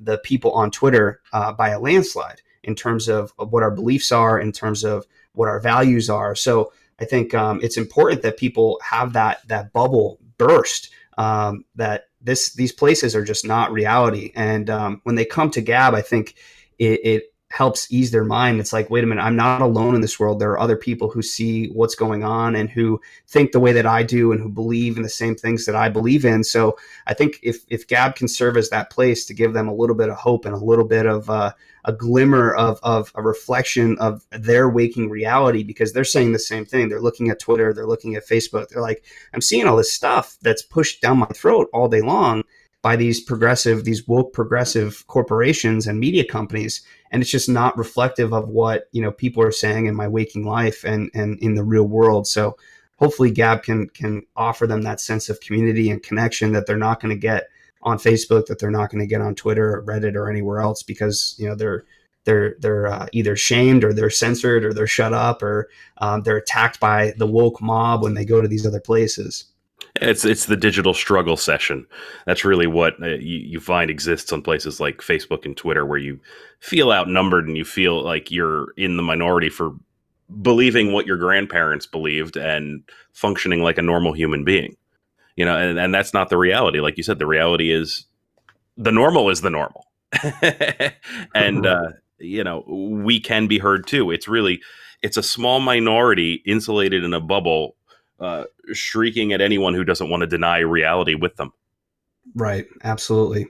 the 0.00 0.18
people 0.18 0.52
on 0.52 0.70
twitter 0.70 1.20
uh, 1.32 1.52
by 1.52 1.70
a 1.70 1.80
landslide 1.80 2.40
in 2.62 2.74
terms 2.74 3.08
of, 3.08 3.32
of, 3.38 3.52
what 3.52 3.62
our 3.62 3.70
beliefs 3.70 4.10
are 4.10 4.40
in 4.40 4.50
terms 4.50 4.84
of 4.84 5.06
what 5.34 5.48
our 5.48 5.60
values 5.60 6.08
are. 6.08 6.34
So 6.34 6.72
i 7.00 7.04
think 7.04 7.34
um, 7.34 7.60
it's 7.62 7.76
important 7.76 8.22
that 8.22 8.36
people 8.36 8.80
have 8.82 9.12
that 9.14 9.46
that 9.48 9.72
bubble 9.72 10.20
burst 10.38 10.90
um, 11.18 11.64
that 11.74 12.08
this 12.24 12.54
these 12.54 12.72
places 12.72 13.14
are 13.14 13.24
just 13.24 13.46
not 13.46 13.72
reality. 13.72 14.32
And 14.34 14.68
um, 14.70 15.00
when 15.04 15.14
they 15.14 15.24
come 15.24 15.50
to 15.50 15.60
Gab, 15.60 15.94
I 15.94 16.02
think 16.02 16.34
it, 16.78 17.00
it 17.04 17.33
helps 17.54 17.86
ease 17.92 18.10
their 18.10 18.24
mind. 18.24 18.58
It's 18.58 18.72
like, 18.72 18.90
wait 18.90 19.04
a 19.04 19.06
minute, 19.06 19.22
I'm 19.22 19.36
not 19.36 19.62
alone 19.62 19.94
in 19.94 20.00
this 20.00 20.18
world. 20.18 20.40
There 20.40 20.50
are 20.50 20.58
other 20.58 20.76
people 20.76 21.08
who 21.08 21.22
see 21.22 21.68
what's 21.68 21.94
going 21.94 22.24
on 22.24 22.56
and 22.56 22.68
who 22.68 23.00
think 23.28 23.52
the 23.52 23.60
way 23.60 23.70
that 23.70 23.86
I 23.86 24.02
do 24.02 24.32
and 24.32 24.40
who 24.40 24.48
believe 24.48 24.96
in 24.96 25.04
the 25.04 25.08
same 25.08 25.36
things 25.36 25.64
that 25.66 25.76
I 25.76 25.88
believe 25.88 26.24
in. 26.24 26.42
So 26.42 26.76
I 27.06 27.14
think 27.14 27.38
if 27.44 27.58
if 27.68 27.86
Gab 27.86 28.16
can 28.16 28.26
serve 28.26 28.56
as 28.56 28.70
that 28.70 28.90
place 28.90 29.24
to 29.26 29.34
give 29.34 29.52
them 29.52 29.68
a 29.68 29.74
little 29.74 29.94
bit 29.94 30.08
of 30.08 30.16
hope 30.16 30.46
and 30.46 30.54
a 30.54 30.58
little 30.58 30.84
bit 30.84 31.06
of 31.06 31.30
uh, 31.30 31.52
a 31.84 31.92
glimmer 31.92 32.52
of, 32.54 32.80
of 32.82 33.12
a 33.14 33.22
reflection 33.22 33.96
of 34.00 34.26
their 34.32 34.68
waking 34.68 35.08
reality, 35.08 35.62
because 35.62 35.92
they're 35.92 36.02
saying 36.02 36.32
the 36.32 36.40
same 36.40 36.64
thing. 36.64 36.88
They're 36.88 37.00
looking 37.00 37.30
at 37.30 37.38
Twitter, 37.38 37.72
they're 37.72 37.86
looking 37.86 38.16
at 38.16 38.26
Facebook. 38.26 38.68
They're 38.68 38.82
like, 38.82 39.04
I'm 39.32 39.40
seeing 39.40 39.68
all 39.68 39.76
this 39.76 39.92
stuff 39.92 40.38
that's 40.42 40.62
pushed 40.62 41.00
down 41.00 41.18
my 41.18 41.26
throat 41.26 41.68
all 41.72 41.88
day 41.88 42.00
long 42.00 42.42
by 42.84 42.96
these 42.96 43.18
progressive, 43.18 43.84
these 43.84 44.06
woke 44.06 44.34
progressive 44.34 45.06
corporations 45.06 45.86
and 45.86 45.98
media 45.98 46.22
companies, 46.22 46.82
and 47.10 47.22
it's 47.22 47.30
just 47.30 47.48
not 47.48 47.78
reflective 47.78 48.34
of 48.34 48.50
what 48.50 48.90
you 48.92 49.00
know 49.00 49.10
people 49.10 49.42
are 49.42 49.50
saying 49.50 49.86
in 49.86 49.94
my 49.94 50.06
waking 50.06 50.44
life 50.44 50.84
and 50.84 51.10
and 51.14 51.38
in 51.40 51.54
the 51.54 51.64
real 51.64 51.88
world. 51.88 52.26
So 52.26 52.58
hopefully, 52.96 53.30
Gab 53.30 53.62
can 53.62 53.88
can 53.88 54.26
offer 54.36 54.66
them 54.66 54.82
that 54.82 55.00
sense 55.00 55.30
of 55.30 55.40
community 55.40 55.90
and 55.90 56.02
connection 56.02 56.52
that 56.52 56.66
they're 56.66 56.76
not 56.76 57.00
going 57.00 57.14
to 57.14 57.18
get 57.18 57.48
on 57.82 57.96
Facebook, 57.96 58.46
that 58.46 58.58
they're 58.58 58.70
not 58.70 58.90
going 58.90 59.00
to 59.00 59.06
get 59.06 59.22
on 59.22 59.34
Twitter 59.34 59.76
or 59.76 59.82
Reddit 59.82 60.14
or 60.14 60.28
anywhere 60.28 60.60
else 60.60 60.82
because 60.82 61.34
you 61.38 61.48
know 61.48 61.54
they're 61.54 61.86
they're 62.24 62.56
they're 62.60 62.86
uh, 62.88 63.06
either 63.12 63.34
shamed 63.34 63.82
or 63.82 63.94
they're 63.94 64.10
censored 64.10 64.62
or 64.62 64.74
they're 64.74 64.86
shut 64.86 65.14
up 65.14 65.42
or 65.42 65.70
um, 65.98 66.22
they're 66.22 66.36
attacked 66.36 66.80
by 66.80 67.14
the 67.16 67.26
woke 67.26 67.62
mob 67.62 68.02
when 68.02 68.12
they 68.12 68.26
go 68.26 68.42
to 68.42 68.48
these 68.48 68.66
other 68.66 68.80
places. 68.80 69.46
It's 70.00 70.24
it's 70.24 70.46
the 70.46 70.56
digital 70.56 70.92
struggle 70.92 71.36
session. 71.36 71.86
That's 72.26 72.44
really 72.44 72.66
what 72.66 73.00
uh, 73.02 73.14
you, 73.14 73.38
you 73.38 73.60
find 73.60 73.90
exists 73.90 74.32
on 74.32 74.42
places 74.42 74.80
like 74.80 74.98
Facebook 74.98 75.44
and 75.44 75.56
Twitter, 75.56 75.86
where 75.86 75.98
you 75.98 76.18
feel 76.60 76.92
outnumbered 76.92 77.46
and 77.46 77.56
you 77.56 77.64
feel 77.64 78.02
like 78.02 78.30
you're 78.30 78.72
in 78.76 78.96
the 78.96 79.02
minority 79.02 79.48
for 79.48 79.72
believing 80.42 80.92
what 80.92 81.06
your 81.06 81.16
grandparents 81.16 81.86
believed 81.86 82.36
and 82.36 82.82
functioning 83.12 83.62
like 83.62 83.78
a 83.78 83.82
normal 83.82 84.12
human 84.12 84.44
being. 84.44 84.76
You 85.36 85.44
know, 85.44 85.56
and, 85.56 85.78
and 85.78 85.94
that's 85.94 86.14
not 86.14 86.28
the 86.28 86.38
reality. 86.38 86.80
Like 86.80 86.96
you 86.96 87.02
said, 87.02 87.18
the 87.18 87.26
reality 87.26 87.70
is 87.70 88.06
the 88.76 88.92
normal 88.92 89.30
is 89.30 89.42
the 89.42 89.50
normal. 89.50 89.86
and 91.34 91.66
uh, 91.66 91.88
you 92.18 92.42
know 92.42 92.64
we 92.66 93.20
can 93.20 93.46
be 93.46 93.58
heard 93.58 93.86
too 93.86 94.10
it's 94.10 94.28
really 94.28 94.60
it's 95.02 95.16
a 95.16 95.22
small 95.22 95.60
minority 95.60 96.42
insulated 96.46 97.04
in 97.04 97.12
a 97.12 97.20
bubble 97.20 97.76
uh, 98.20 98.44
shrieking 98.72 99.32
at 99.32 99.40
anyone 99.40 99.74
who 99.74 99.84
doesn't 99.84 100.10
want 100.10 100.22
to 100.22 100.26
deny 100.26 100.58
reality 100.58 101.14
with 101.14 101.36
them. 101.36 101.52
Right 102.34 102.66
absolutely. 102.82 103.48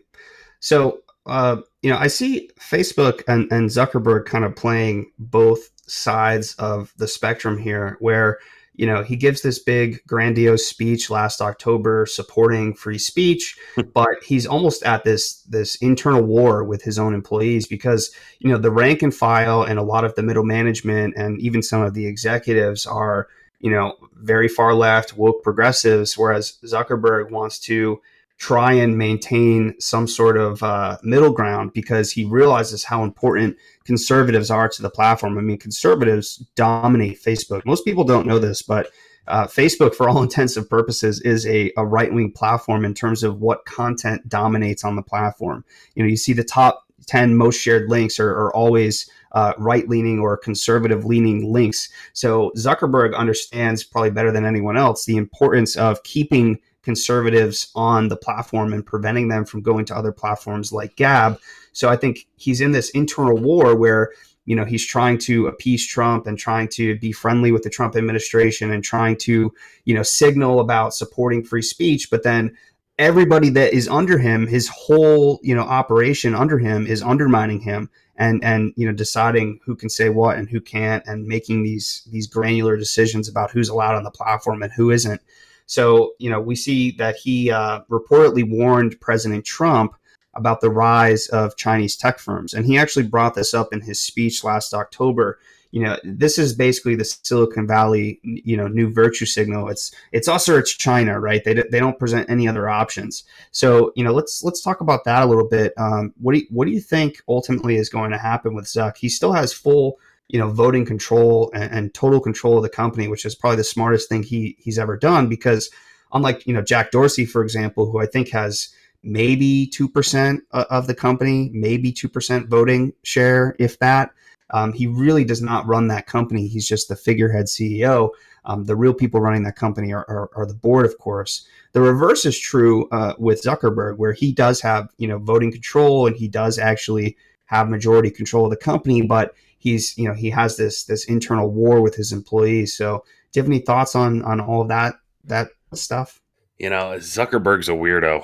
So 0.60 1.00
uh, 1.26 1.56
you 1.80 1.90
know 1.90 1.96
i 1.96 2.06
see 2.06 2.50
facebook 2.60 3.22
and, 3.28 3.50
and 3.50 3.70
zuckerberg 3.70 4.26
kind 4.26 4.44
of 4.44 4.54
playing 4.54 5.10
both 5.18 5.70
sides 5.86 6.54
of 6.56 6.92
the 6.98 7.08
spectrum 7.08 7.56
here 7.56 7.96
where 8.00 8.38
you 8.76 8.86
know, 8.86 9.02
he 9.02 9.14
gives 9.14 9.42
this 9.42 9.60
big 9.60 10.04
grandiose 10.06 10.66
speech 10.66 11.08
last 11.08 11.40
October 11.40 12.06
supporting 12.06 12.74
free 12.74 12.98
speech, 12.98 13.56
but 13.94 14.22
he's 14.26 14.46
almost 14.46 14.82
at 14.82 15.04
this 15.04 15.42
this 15.42 15.76
internal 15.76 16.22
war 16.22 16.64
with 16.64 16.82
his 16.82 16.98
own 16.98 17.14
employees 17.14 17.66
because, 17.66 18.12
you 18.40 18.50
know, 18.50 18.58
the 18.58 18.72
rank 18.72 19.02
and 19.02 19.14
file 19.14 19.62
and 19.62 19.78
a 19.78 19.82
lot 19.82 20.04
of 20.04 20.14
the 20.16 20.22
middle 20.22 20.44
management 20.44 21.14
and 21.16 21.40
even 21.40 21.62
some 21.62 21.82
of 21.82 21.94
the 21.94 22.06
executives 22.06 22.84
are, 22.84 23.28
you 23.64 23.70
know, 23.70 23.96
very 24.16 24.46
far 24.46 24.74
left, 24.74 25.16
woke 25.16 25.42
progressives, 25.42 26.18
whereas 26.18 26.58
Zuckerberg 26.66 27.30
wants 27.30 27.58
to 27.60 27.98
try 28.36 28.74
and 28.74 28.98
maintain 28.98 29.74
some 29.80 30.06
sort 30.06 30.36
of 30.36 30.62
uh, 30.62 30.98
middle 31.02 31.32
ground 31.32 31.72
because 31.72 32.12
he 32.12 32.26
realizes 32.26 32.84
how 32.84 33.02
important 33.02 33.56
conservatives 33.86 34.50
are 34.50 34.68
to 34.68 34.82
the 34.82 34.90
platform. 34.90 35.38
I 35.38 35.40
mean, 35.40 35.56
conservatives 35.56 36.44
dominate 36.56 37.22
Facebook. 37.22 37.64
Most 37.64 37.86
people 37.86 38.04
don't 38.04 38.26
know 38.26 38.38
this, 38.38 38.60
but 38.60 38.90
uh, 39.28 39.46
Facebook, 39.46 39.94
for 39.94 40.10
all 40.10 40.22
intents 40.22 40.58
and 40.58 40.68
purposes, 40.68 41.22
is 41.22 41.46
a, 41.46 41.72
a 41.78 41.86
right 41.86 42.12
wing 42.12 42.32
platform 42.32 42.84
in 42.84 42.92
terms 42.92 43.22
of 43.22 43.40
what 43.40 43.64
content 43.64 44.28
dominates 44.28 44.84
on 44.84 44.94
the 44.94 45.02
platform. 45.02 45.64
You 45.94 46.02
know, 46.02 46.08
you 46.10 46.18
see 46.18 46.34
the 46.34 46.44
top 46.44 46.84
10 47.06 47.34
most 47.34 47.58
shared 47.58 47.88
links 47.88 48.20
are, 48.20 48.30
are 48.30 48.54
always 48.54 49.08
uh, 49.34 49.52
right 49.58 49.88
leaning 49.88 50.18
or 50.18 50.36
conservative 50.36 51.04
leaning 51.04 51.52
links. 51.52 51.90
So 52.12 52.52
Zuckerberg 52.56 53.14
understands 53.14 53.84
probably 53.84 54.10
better 54.10 54.32
than 54.32 54.46
anyone 54.46 54.76
else 54.76 55.04
the 55.04 55.16
importance 55.16 55.76
of 55.76 56.02
keeping 56.04 56.60
conservatives 56.82 57.70
on 57.74 58.08
the 58.08 58.16
platform 58.16 58.72
and 58.72 58.86
preventing 58.86 59.28
them 59.28 59.44
from 59.44 59.62
going 59.62 59.84
to 59.86 59.96
other 59.96 60.12
platforms 60.12 60.72
like 60.72 60.96
Gab. 60.96 61.38
So 61.72 61.88
I 61.88 61.96
think 61.96 62.26
he's 62.36 62.60
in 62.60 62.72
this 62.72 62.90
internal 62.90 63.36
war 63.36 63.74
where 63.74 64.12
you 64.44 64.54
know 64.54 64.64
he's 64.64 64.86
trying 64.86 65.18
to 65.18 65.46
appease 65.46 65.86
Trump 65.86 66.26
and 66.26 66.38
trying 66.38 66.68
to 66.68 66.98
be 66.98 67.10
friendly 67.10 67.50
with 67.50 67.62
the 67.62 67.70
Trump 67.70 67.96
administration 67.96 68.70
and 68.70 68.84
trying 68.84 69.16
to 69.16 69.52
you 69.84 69.94
know 69.94 70.02
signal 70.02 70.60
about 70.60 70.94
supporting 70.94 71.42
free 71.42 71.62
speech, 71.62 72.10
but 72.10 72.22
then 72.22 72.56
everybody 72.98 73.48
that 73.48 73.72
is 73.72 73.88
under 73.88 74.18
him, 74.18 74.46
his 74.46 74.68
whole 74.68 75.40
you 75.42 75.54
know 75.54 75.62
operation 75.62 76.34
under 76.34 76.58
him 76.58 76.86
is 76.86 77.02
undermining 77.02 77.60
him 77.60 77.90
and 78.16 78.42
and 78.44 78.72
you 78.76 78.86
know 78.86 78.92
deciding 78.92 79.60
who 79.64 79.74
can 79.74 79.88
say 79.88 80.08
what 80.08 80.38
and 80.38 80.48
who 80.48 80.60
can't 80.60 81.04
and 81.06 81.26
making 81.26 81.62
these 81.62 82.06
these 82.10 82.26
granular 82.26 82.76
decisions 82.76 83.28
about 83.28 83.50
who's 83.50 83.68
allowed 83.68 83.96
on 83.96 84.04
the 84.04 84.10
platform 84.10 84.62
and 84.62 84.72
who 84.72 84.90
isn't. 84.90 85.20
So, 85.66 86.12
you 86.18 86.30
know, 86.30 86.40
we 86.40 86.56
see 86.56 86.90
that 86.92 87.16
he 87.16 87.50
uh, 87.50 87.80
reportedly 87.90 88.48
warned 88.48 89.00
President 89.00 89.44
Trump 89.44 89.94
about 90.34 90.60
the 90.60 90.70
rise 90.70 91.26
of 91.28 91.56
Chinese 91.56 91.96
tech 91.96 92.18
firms. 92.18 92.54
And 92.54 92.66
he 92.66 92.76
actually 92.76 93.06
brought 93.06 93.34
this 93.34 93.54
up 93.54 93.72
in 93.72 93.80
his 93.80 94.00
speech 94.00 94.44
last 94.44 94.74
October. 94.74 95.38
You 95.74 95.82
know, 95.82 95.98
this 96.04 96.38
is 96.38 96.54
basically 96.54 96.94
the 96.94 97.04
Silicon 97.04 97.66
Valley, 97.66 98.20
you 98.22 98.56
know, 98.56 98.68
new 98.68 98.92
virtue 98.92 99.26
signal. 99.26 99.68
It's 99.70 99.90
it's 100.12 100.28
us 100.28 100.48
or 100.48 100.56
it's 100.56 100.70
China, 100.70 101.18
right? 101.18 101.42
They, 101.42 101.54
they 101.54 101.80
don't 101.80 101.98
present 101.98 102.30
any 102.30 102.46
other 102.46 102.68
options. 102.68 103.24
So, 103.50 103.92
you 103.96 104.04
know, 104.04 104.12
let's 104.12 104.44
let's 104.44 104.62
talk 104.62 104.80
about 104.80 105.02
that 105.02 105.24
a 105.24 105.26
little 105.26 105.48
bit. 105.48 105.72
Um, 105.76 106.14
what 106.20 106.34
do 106.34 106.38
you, 106.38 106.46
what 106.50 106.66
do 106.66 106.70
you 106.70 106.80
think 106.80 107.20
ultimately 107.26 107.74
is 107.74 107.88
going 107.88 108.12
to 108.12 108.18
happen 108.18 108.54
with 108.54 108.66
Zuck? 108.66 108.98
He 108.98 109.08
still 109.08 109.32
has 109.32 109.52
full 109.52 109.98
you 110.28 110.38
know 110.38 110.48
voting 110.48 110.86
control 110.86 111.50
and, 111.52 111.72
and, 111.72 111.92
total 111.92 112.20
control 112.20 112.56
of 112.56 112.62
the 112.62 112.68
company, 112.68 113.08
which 113.08 113.24
is 113.24 113.34
probably 113.34 113.56
the 113.56 113.64
smartest 113.64 114.08
thing 114.08 114.22
he 114.22 114.54
he's 114.60 114.78
ever 114.78 114.96
done. 114.96 115.28
Because 115.28 115.70
unlike 116.12 116.46
you 116.46 116.54
know 116.54 116.62
Jack 116.62 116.92
Dorsey, 116.92 117.26
for 117.26 117.42
example, 117.42 117.90
who 117.90 117.98
I 117.98 118.06
think 118.06 118.30
has 118.30 118.68
maybe 119.02 119.66
two 119.66 119.88
percent 119.88 120.44
of 120.52 120.86
the 120.86 120.94
company, 120.94 121.50
maybe 121.52 121.90
two 121.90 122.08
percent 122.08 122.46
voting 122.48 122.92
share, 123.02 123.56
if 123.58 123.80
that. 123.80 124.12
Um, 124.50 124.72
he 124.72 124.86
really 124.86 125.24
does 125.24 125.42
not 125.42 125.66
run 125.66 125.88
that 125.88 126.06
company. 126.06 126.46
He's 126.46 126.68
just 126.68 126.88
the 126.88 126.96
figurehead 126.96 127.46
CEO. 127.46 128.10
Um, 128.44 128.64
the 128.64 128.76
real 128.76 128.92
people 128.92 129.20
running 129.20 129.42
that 129.44 129.56
company 129.56 129.92
are, 129.92 130.04
are, 130.08 130.30
are, 130.36 130.46
the 130.46 130.54
board, 130.54 130.84
of 130.84 130.98
course. 130.98 131.46
The 131.72 131.80
reverse 131.80 132.26
is 132.26 132.38
true 132.38 132.88
uh, 132.90 133.14
with 133.18 133.42
Zuckerberg, 133.42 133.96
where 133.96 134.12
he 134.12 134.32
does 134.32 134.60
have 134.60 134.88
you 134.98 135.08
know 135.08 135.18
voting 135.18 135.50
control 135.50 136.06
and 136.06 136.14
he 136.14 136.28
does 136.28 136.58
actually 136.58 137.16
have 137.46 137.68
majority 137.68 138.10
control 138.10 138.44
of 138.44 138.50
the 138.50 138.56
company, 138.56 139.02
but 139.02 139.34
he's 139.58 139.96
you 139.96 140.06
know 140.06 140.14
he 140.14 140.30
has 140.30 140.56
this 140.56 140.84
this 140.84 141.06
internal 141.06 141.50
war 141.50 141.80
with 141.80 141.94
his 141.94 142.12
employees. 142.12 142.76
So, 142.76 143.04
do 143.32 143.40
you 143.40 143.42
have 143.42 143.50
any 143.50 143.60
thoughts 143.60 143.94
on 143.94 144.22
on 144.22 144.40
all 144.40 144.60
of 144.60 144.68
that 144.68 144.96
that 145.24 145.48
stuff? 145.72 146.20
You 146.58 146.70
know, 146.70 146.94
Zuckerberg's 146.98 147.68
a 147.68 147.72
weirdo. 147.72 148.22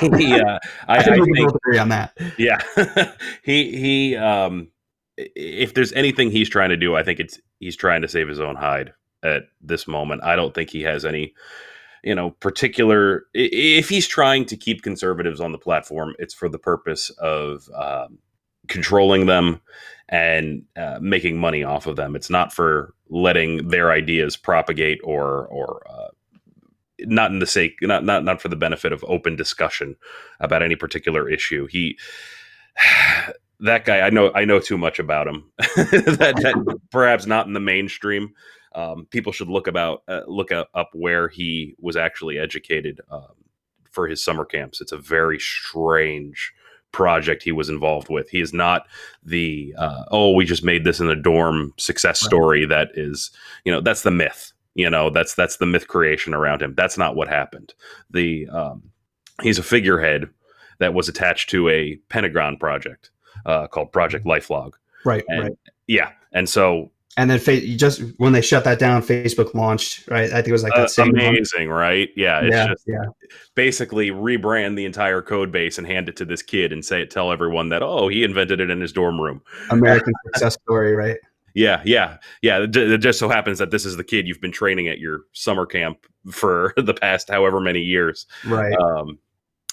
he, 0.18 0.34
uh, 0.40 0.58
I, 0.86 0.98
I, 0.98 1.02
think 1.02 1.26
we 1.26 1.44
both 1.44 1.56
agree 1.56 1.78
on 1.78 1.88
that. 1.88 2.16
Yeah, 2.38 2.60
he 3.42 3.76
he. 3.76 4.16
Um, 4.16 4.68
if 5.16 5.74
there's 5.74 5.92
anything 5.92 6.30
he's 6.30 6.48
trying 6.48 6.70
to 6.70 6.76
do, 6.76 6.96
I 6.96 7.02
think 7.02 7.20
it's 7.20 7.40
he's 7.60 7.76
trying 7.76 8.02
to 8.02 8.08
save 8.08 8.28
his 8.28 8.40
own 8.40 8.56
hide 8.56 8.92
at 9.22 9.44
this 9.60 9.86
moment. 9.86 10.24
I 10.24 10.36
don't 10.36 10.54
think 10.54 10.70
he 10.70 10.82
has 10.82 11.04
any 11.04 11.34
you 12.04 12.14
know 12.14 12.30
particular 12.30 13.26
if 13.32 13.88
he's 13.88 14.08
trying 14.08 14.44
to 14.46 14.56
keep 14.56 14.82
conservatives 14.82 15.40
on 15.40 15.52
the 15.52 15.58
platform 15.58 16.16
it's 16.18 16.34
for 16.34 16.48
the 16.48 16.58
purpose 16.58 17.10
of 17.10 17.68
um, 17.76 18.18
controlling 18.68 19.26
them 19.26 19.60
and 20.08 20.62
uh, 20.76 20.98
making 21.00 21.38
money 21.38 21.64
off 21.64 21.86
of 21.86 21.96
them. 21.96 22.14
It's 22.14 22.30
not 22.30 22.52
for 22.52 22.94
letting 23.08 23.68
their 23.68 23.90
ideas 23.90 24.36
propagate 24.36 25.00
or 25.04 25.46
or 25.46 25.82
uh, 25.88 26.08
not 27.00 27.30
in 27.30 27.38
the 27.38 27.46
sake 27.46 27.78
not 27.82 28.04
not 28.04 28.24
not 28.24 28.40
for 28.40 28.48
the 28.48 28.56
benefit 28.56 28.92
of 28.92 29.04
open 29.08 29.36
discussion 29.36 29.96
about 30.40 30.62
any 30.62 30.76
particular 30.76 31.28
issue. 31.28 31.66
He 31.66 31.98
that 33.62 33.84
guy 33.84 34.00
I 34.00 34.10
know 34.10 34.32
I 34.34 34.44
know 34.44 34.60
too 34.60 34.76
much 34.76 34.98
about 34.98 35.26
him. 35.26 35.50
that, 35.58 36.38
that, 36.42 36.78
perhaps 36.90 37.26
not 37.26 37.46
in 37.46 37.52
the 37.52 37.60
mainstream. 37.60 38.34
Um, 38.74 39.06
people 39.10 39.32
should 39.32 39.48
look 39.48 39.66
about 39.66 40.02
uh, 40.08 40.22
look 40.26 40.50
up 40.52 40.90
where 40.92 41.28
he 41.28 41.74
was 41.78 41.96
actually 41.96 42.38
educated 42.38 43.00
um, 43.10 43.34
for 43.90 44.08
his 44.08 44.22
summer 44.24 44.44
camps. 44.44 44.80
It's 44.80 44.92
a 44.92 44.98
very 44.98 45.38
strange 45.38 46.52
project 46.90 47.42
he 47.42 47.52
was 47.52 47.68
involved 47.68 48.08
with. 48.10 48.28
He 48.30 48.40
is 48.40 48.52
not 48.52 48.86
the 49.22 49.74
uh, 49.78 50.04
oh 50.10 50.32
we 50.32 50.44
just 50.44 50.64
made 50.64 50.84
this 50.84 51.00
in 51.00 51.08
a 51.08 51.16
dorm 51.16 51.72
success 51.78 52.20
story 52.20 52.66
that 52.66 52.90
is 52.94 53.30
you 53.64 53.72
know 53.72 53.80
that's 53.80 54.02
the 54.02 54.10
myth. 54.10 54.52
You 54.74 54.90
know 54.90 55.10
that's 55.10 55.34
that's 55.34 55.58
the 55.58 55.66
myth 55.66 55.86
creation 55.86 56.34
around 56.34 56.62
him. 56.62 56.74
That's 56.76 56.98
not 56.98 57.14
what 57.14 57.28
happened. 57.28 57.74
The 58.10 58.48
um, 58.48 58.90
he's 59.42 59.58
a 59.58 59.62
figurehead 59.62 60.28
that 60.78 60.94
was 60.94 61.08
attached 61.08 61.50
to 61.50 61.68
a 61.68 61.96
Pentagon 62.08 62.56
project 62.56 63.10
uh, 63.46 63.66
called 63.66 63.92
Project 63.92 64.24
Lifelog. 64.24 64.72
Right. 65.04 65.24
And, 65.28 65.42
right. 65.42 65.52
Yeah, 65.86 66.12
and 66.32 66.48
so 66.48 66.90
and 67.16 67.30
then 67.30 67.38
fa- 67.38 67.60
just 67.60 68.00
when 68.16 68.32
they 68.32 68.40
shut 68.40 68.64
that 68.64 68.78
down, 68.78 69.02
Facebook 69.02 69.52
launched. 69.54 70.08
Right, 70.08 70.30
I 70.30 70.36
think 70.36 70.48
it 70.48 70.52
was 70.52 70.62
like 70.62 70.74
that 70.74 70.84
uh, 70.84 70.88
same 70.88 71.10
amazing, 71.10 71.68
month. 71.68 71.78
right? 71.78 72.08
Yeah, 72.16 72.40
it's 72.40 72.54
yeah, 72.54 72.66
just 72.68 72.84
yeah. 72.86 73.04
basically 73.54 74.10
rebrand 74.10 74.76
the 74.76 74.86
entire 74.86 75.20
code 75.20 75.52
base 75.52 75.76
and 75.76 75.86
hand 75.86 76.08
it 76.08 76.16
to 76.16 76.24
this 76.24 76.40
kid 76.40 76.72
and 76.72 76.82
say 76.82 77.04
tell 77.04 77.30
everyone 77.30 77.68
that 77.68 77.82
oh 77.82 78.08
he 78.08 78.24
invented 78.24 78.60
it 78.60 78.70
in 78.70 78.80
his 78.80 78.92
dorm 78.92 79.20
room. 79.20 79.42
American 79.70 80.14
success 80.26 80.54
story, 80.54 80.94
right? 80.94 81.18
Yeah, 81.54 81.82
yeah, 81.84 82.16
yeah. 82.40 82.64
It 82.64 82.98
just 82.98 83.18
so 83.18 83.28
happens 83.28 83.58
that 83.58 83.70
this 83.70 83.84
is 83.84 83.98
the 83.98 84.04
kid 84.04 84.26
you've 84.26 84.40
been 84.40 84.52
training 84.52 84.88
at 84.88 84.98
your 84.98 85.20
summer 85.32 85.66
camp 85.66 85.98
for 86.30 86.72
the 86.78 86.94
past 86.94 87.28
however 87.28 87.60
many 87.60 87.80
years, 87.80 88.26
right? 88.46 88.74
Um, 88.74 89.18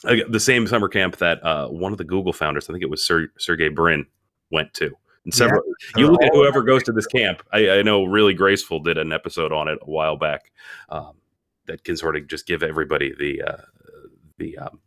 the 0.04 0.40
same 0.40 0.68
summer 0.68 0.88
camp 0.88 1.18
that 1.18 1.44
uh, 1.44 1.68
one 1.68 1.92
of 1.92 1.98
the 1.98 2.04
Google 2.04 2.34
founders, 2.34 2.70
I 2.70 2.74
think 2.74 2.84
it 2.84 2.90
was 2.90 3.06
Ser- 3.06 3.34
Sergey 3.38 3.70
Brin, 3.70 4.06
went 4.52 4.74
to. 4.76 4.96
And 5.26 5.34
several, 5.34 5.62
yeah, 5.96 6.02
you 6.02 6.12
look 6.12 6.24
at 6.24 6.32
whoever 6.34 6.64
goes 6.64 6.84
to 6.84 6.92
this 6.94 7.06
camp. 7.06 7.44
I, 7.52 7.70
I, 7.70 7.82
know 7.82 8.06
Really 8.06 8.34
Graceful 8.34 8.80
did 8.80 8.98
an 8.98 9.12
episode 9.12 9.52
on 9.52 9.68
it 9.68 9.78
a 9.82 9.90
while 9.90 10.16
back 10.16 10.52
um, 10.88 11.18
that 11.66 11.84
can 11.84 11.98
sort 11.98 12.16
of 12.16 12.28
just 12.28 12.48
give 12.48 12.64
everybody 12.64 13.14
the 13.20 13.42
uh, 13.44 13.62
the 14.38 14.58
um, 14.58 14.80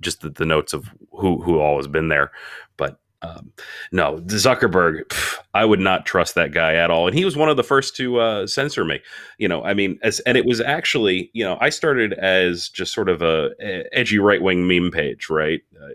just 0.00 0.20
the, 0.20 0.30
the, 0.30 0.44
notes 0.44 0.74
of 0.74 0.90
who 1.12 1.40
who 1.40 1.58
all 1.58 1.78
has 1.78 1.88
been 1.88 2.08
there. 2.08 2.30
But 2.76 2.99
um, 3.22 3.52
no, 3.92 4.18
Zuckerberg, 4.20 5.04
pff, 5.08 5.38
I 5.52 5.64
would 5.64 5.80
not 5.80 6.06
trust 6.06 6.34
that 6.36 6.52
guy 6.52 6.74
at 6.74 6.90
all. 6.90 7.06
And 7.06 7.16
he 7.16 7.24
was 7.24 7.36
one 7.36 7.48
of 7.48 7.56
the 7.56 7.64
first 7.64 7.94
to 7.96 8.18
uh, 8.18 8.46
censor 8.46 8.84
me. 8.84 9.00
You 9.38 9.48
know, 9.48 9.62
I 9.62 9.74
mean, 9.74 9.98
as, 10.02 10.20
and 10.20 10.38
it 10.38 10.46
was 10.46 10.60
actually, 10.60 11.30
you 11.34 11.44
know, 11.44 11.58
I 11.60 11.68
started 11.68 12.14
as 12.14 12.68
just 12.68 12.94
sort 12.94 13.08
of 13.08 13.20
a, 13.20 13.50
a 13.60 13.84
edgy 13.92 14.18
right 14.18 14.40
wing 14.40 14.66
meme 14.66 14.90
page, 14.90 15.28
right? 15.28 15.60
Uh, 15.80 15.88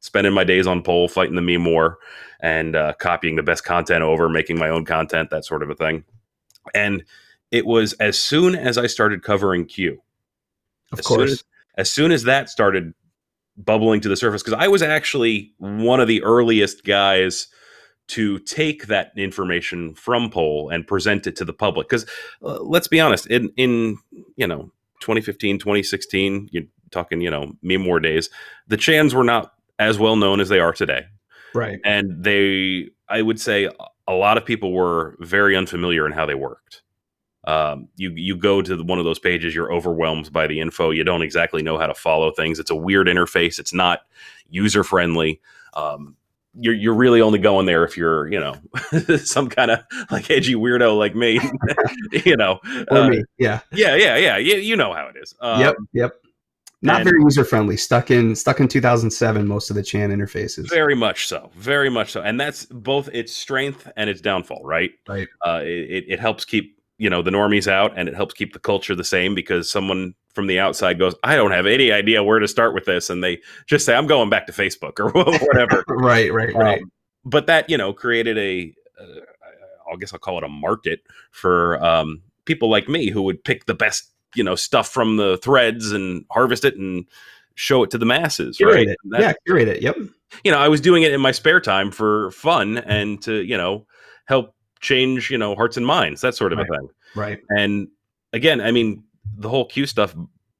spending 0.00 0.32
my 0.32 0.44
days 0.44 0.66
on 0.66 0.82
pol, 0.82 1.08
fighting 1.08 1.34
the 1.34 1.42
meme 1.42 1.64
war, 1.64 1.98
and 2.40 2.76
uh, 2.76 2.94
copying 2.94 3.36
the 3.36 3.42
best 3.42 3.64
content 3.64 4.02
over, 4.02 4.28
making 4.28 4.58
my 4.58 4.68
own 4.68 4.84
content, 4.84 5.30
that 5.30 5.44
sort 5.44 5.62
of 5.62 5.70
a 5.70 5.74
thing. 5.74 6.04
And 6.74 7.04
it 7.50 7.66
was 7.66 7.92
as 7.94 8.18
soon 8.18 8.54
as 8.54 8.78
I 8.78 8.86
started 8.86 9.22
covering 9.22 9.66
Q, 9.66 10.02
of 10.92 11.02
course, 11.02 11.18
soon 11.18 11.32
as, 11.32 11.44
as 11.76 11.90
soon 11.90 12.12
as 12.12 12.22
that 12.24 12.48
started 12.48 12.94
bubbling 13.56 14.00
to 14.02 14.08
the 14.08 14.16
surface 14.16 14.42
because 14.42 14.58
I 14.58 14.68
was 14.68 14.82
actually 14.82 15.52
one 15.58 16.00
of 16.00 16.08
the 16.08 16.22
earliest 16.22 16.84
guys 16.84 17.48
to 18.08 18.38
take 18.40 18.86
that 18.86 19.12
information 19.16 19.94
from 19.94 20.30
pol 20.30 20.68
and 20.70 20.86
present 20.86 21.26
it 21.26 21.36
to 21.36 21.44
the 21.44 21.52
public. 21.52 21.88
Because 21.88 22.06
uh, 22.42 22.62
let's 22.62 22.88
be 22.88 23.00
honest 23.00 23.26
in 23.26 23.50
in 23.56 23.98
you 24.36 24.46
know 24.46 24.70
2015 25.00 25.58
2016 25.58 26.48
you're 26.52 26.64
talking 26.90 27.20
you 27.20 27.30
know 27.30 27.52
meme 27.62 27.84
war 27.84 28.00
days 28.00 28.30
the 28.68 28.76
chans 28.76 29.14
were 29.14 29.24
not 29.24 29.52
as 29.78 29.98
well 29.98 30.16
known 30.16 30.40
as 30.40 30.48
they 30.48 30.60
are 30.60 30.72
today. 30.72 31.04
Right. 31.54 31.78
And 31.84 32.22
they 32.22 32.90
i 33.08 33.22
would 33.22 33.40
say 33.40 33.68
a 34.08 34.14
lot 34.14 34.36
of 34.36 34.44
people 34.44 34.72
were 34.72 35.16
very 35.20 35.56
unfamiliar 35.56 36.06
in 36.06 36.12
how 36.12 36.26
they 36.26 36.34
worked 36.34 36.82
um, 37.46 37.88
you 37.96 38.10
you 38.10 38.36
go 38.36 38.60
to 38.60 38.82
one 38.82 38.98
of 38.98 39.04
those 39.04 39.18
pages, 39.18 39.54
you're 39.54 39.72
overwhelmed 39.72 40.32
by 40.32 40.46
the 40.46 40.60
info. 40.60 40.90
You 40.90 41.04
don't 41.04 41.22
exactly 41.22 41.62
know 41.62 41.78
how 41.78 41.86
to 41.86 41.94
follow 41.94 42.32
things. 42.32 42.58
It's 42.58 42.70
a 42.70 42.76
weird 42.76 43.06
interface. 43.06 43.58
It's 43.58 43.72
not 43.72 44.00
user 44.50 44.82
friendly. 44.82 45.40
Um, 45.74 46.16
you're 46.58 46.74
you're 46.74 46.94
really 46.94 47.20
only 47.20 47.38
going 47.38 47.66
there 47.66 47.84
if 47.84 47.96
you're 47.96 48.28
you 48.28 48.40
know 48.40 48.56
some 49.18 49.48
kind 49.48 49.70
of 49.70 49.84
like 50.10 50.30
edgy 50.30 50.54
weirdo 50.54 50.98
like 50.98 51.14
me. 51.14 51.38
you 52.24 52.36
know, 52.36 52.58
uh, 52.90 53.08
me. 53.08 53.22
yeah, 53.38 53.60
yeah, 53.72 53.94
yeah, 53.94 54.16
yeah. 54.16 54.36
You, 54.38 54.56
you 54.56 54.76
know 54.76 54.92
how 54.92 55.06
it 55.06 55.16
is. 55.20 55.34
Um, 55.40 55.60
yep, 55.60 55.76
yep. 55.92 56.12
Not 56.82 57.04
very 57.04 57.20
user 57.22 57.44
friendly. 57.44 57.76
Stuck 57.76 58.10
in 58.10 58.36
stuck 58.36 58.60
in 58.60 58.68
2007. 58.68 59.46
Most 59.46 59.70
of 59.70 59.76
the 59.76 59.82
Chan 59.82 60.10
interfaces. 60.10 60.68
Very 60.68 60.94
much 60.94 61.26
so. 61.26 61.50
Very 61.54 61.90
much 61.90 62.12
so. 62.12 62.22
And 62.22 62.38
that's 62.38 62.66
both 62.66 63.08
its 63.12 63.32
strength 63.32 63.90
and 63.96 64.10
its 64.10 64.20
downfall. 64.20 64.62
Right. 64.62 64.92
Right. 65.08 65.26
Uh, 65.44 65.62
it, 65.64 66.04
it 66.06 66.20
helps 66.20 66.44
keep 66.44 66.75
you 66.98 67.10
know 67.10 67.22
the 67.22 67.30
normies 67.30 67.68
out 67.68 67.92
and 67.96 68.08
it 68.08 68.14
helps 68.14 68.34
keep 68.34 68.52
the 68.52 68.58
culture 68.58 68.94
the 68.94 69.04
same 69.04 69.34
because 69.34 69.70
someone 69.70 70.14
from 70.34 70.46
the 70.46 70.58
outside 70.58 70.98
goes 70.98 71.14
i 71.22 71.36
don't 71.36 71.50
have 71.50 71.66
any 71.66 71.92
idea 71.92 72.22
where 72.22 72.38
to 72.38 72.48
start 72.48 72.74
with 72.74 72.84
this 72.84 73.10
and 73.10 73.22
they 73.22 73.38
just 73.66 73.84
say 73.84 73.94
i'm 73.94 74.06
going 74.06 74.30
back 74.30 74.46
to 74.46 74.52
facebook 74.52 74.98
or 74.98 75.10
whatever. 75.46 75.84
Right 75.88 76.32
right 76.32 76.54
right. 76.54 76.82
um, 76.82 76.90
but 77.24 77.46
that 77.46 77.68
you 77.68 77.76
know 77.76 77.92
created 77.92 78.38
a 78.38 78.72
uh, 79.00 79.20
i 79.92 79.96
guess 79.96 80.12
i'll 80.12 80.18
call 80.18 80.38
it 80.38 80.44
a 80.44 80.48
market 80.48 81.00
for 81.30 81.82
um, 81.84 82.22
people 82.44 82.70
like 82.70 82.88
me 82.88 83.10
who 83.10 83.22
would 83.22 83.42
pick 83.44 83.66
the 83.66 83.74
best 83.74 84.10
you 84.34 84.44
know 84.44 84.54
stuff 84.54 84.88
from 84.88 85.16
the 85.16 85.38
threads 85.38 85.92
and 85.92 86.24
harvest 86.30 86.64
it 86.64 86.76
and 86.76 87.04
show 87.54 87.82
it 87.82 87.90
to 87.90 87.98
the 87.98 88.06
masses 88.06 88.56
curate 88.56 88.74
right 88.74 88.88
it. 88.88 88.98
That, 89.10 89.20
yeah 89.20 89.32
curate 89.46 89.68
it. 89.68 89.82
Yep. 89.82 89.96
You 90.44 90.50
know 90.50 90.58
i 90.58 90.68
was 90.68 90.80
doing 90.80 91.02
it 91.02 91.12
in 91.12 91.20
my 91.20 91.32
spare 91.32 91.60
time 91.60 91.90
for 91.90 92.30
fun 92.32 92.78
and 92.78 93.20
to 93.22 93.42
you 93.42 93.56
know 93.56 93.86
help 94.26 94.55
change, 94.80 95.30
you 95.30 95.38
know, 95.38 95.54
hearts 95.54 95.76
and 95.76 95.86
minds, 95.86 96.20
that 96.20 96.34
sort 96.34 96.52
of 96.52 96.58
right. 96.58 96.68
a 96.68 96.76
thing. 96.76 96.88
Right. 97.14 97.40
And 97.50 97.88
again, 98.32 98.60
I 98.60 98.70
mean, 98.70 99.04
the 99.36 99.48
whole 99.48 99.66
Q 99.66 99.86
stuff 99.86 100.14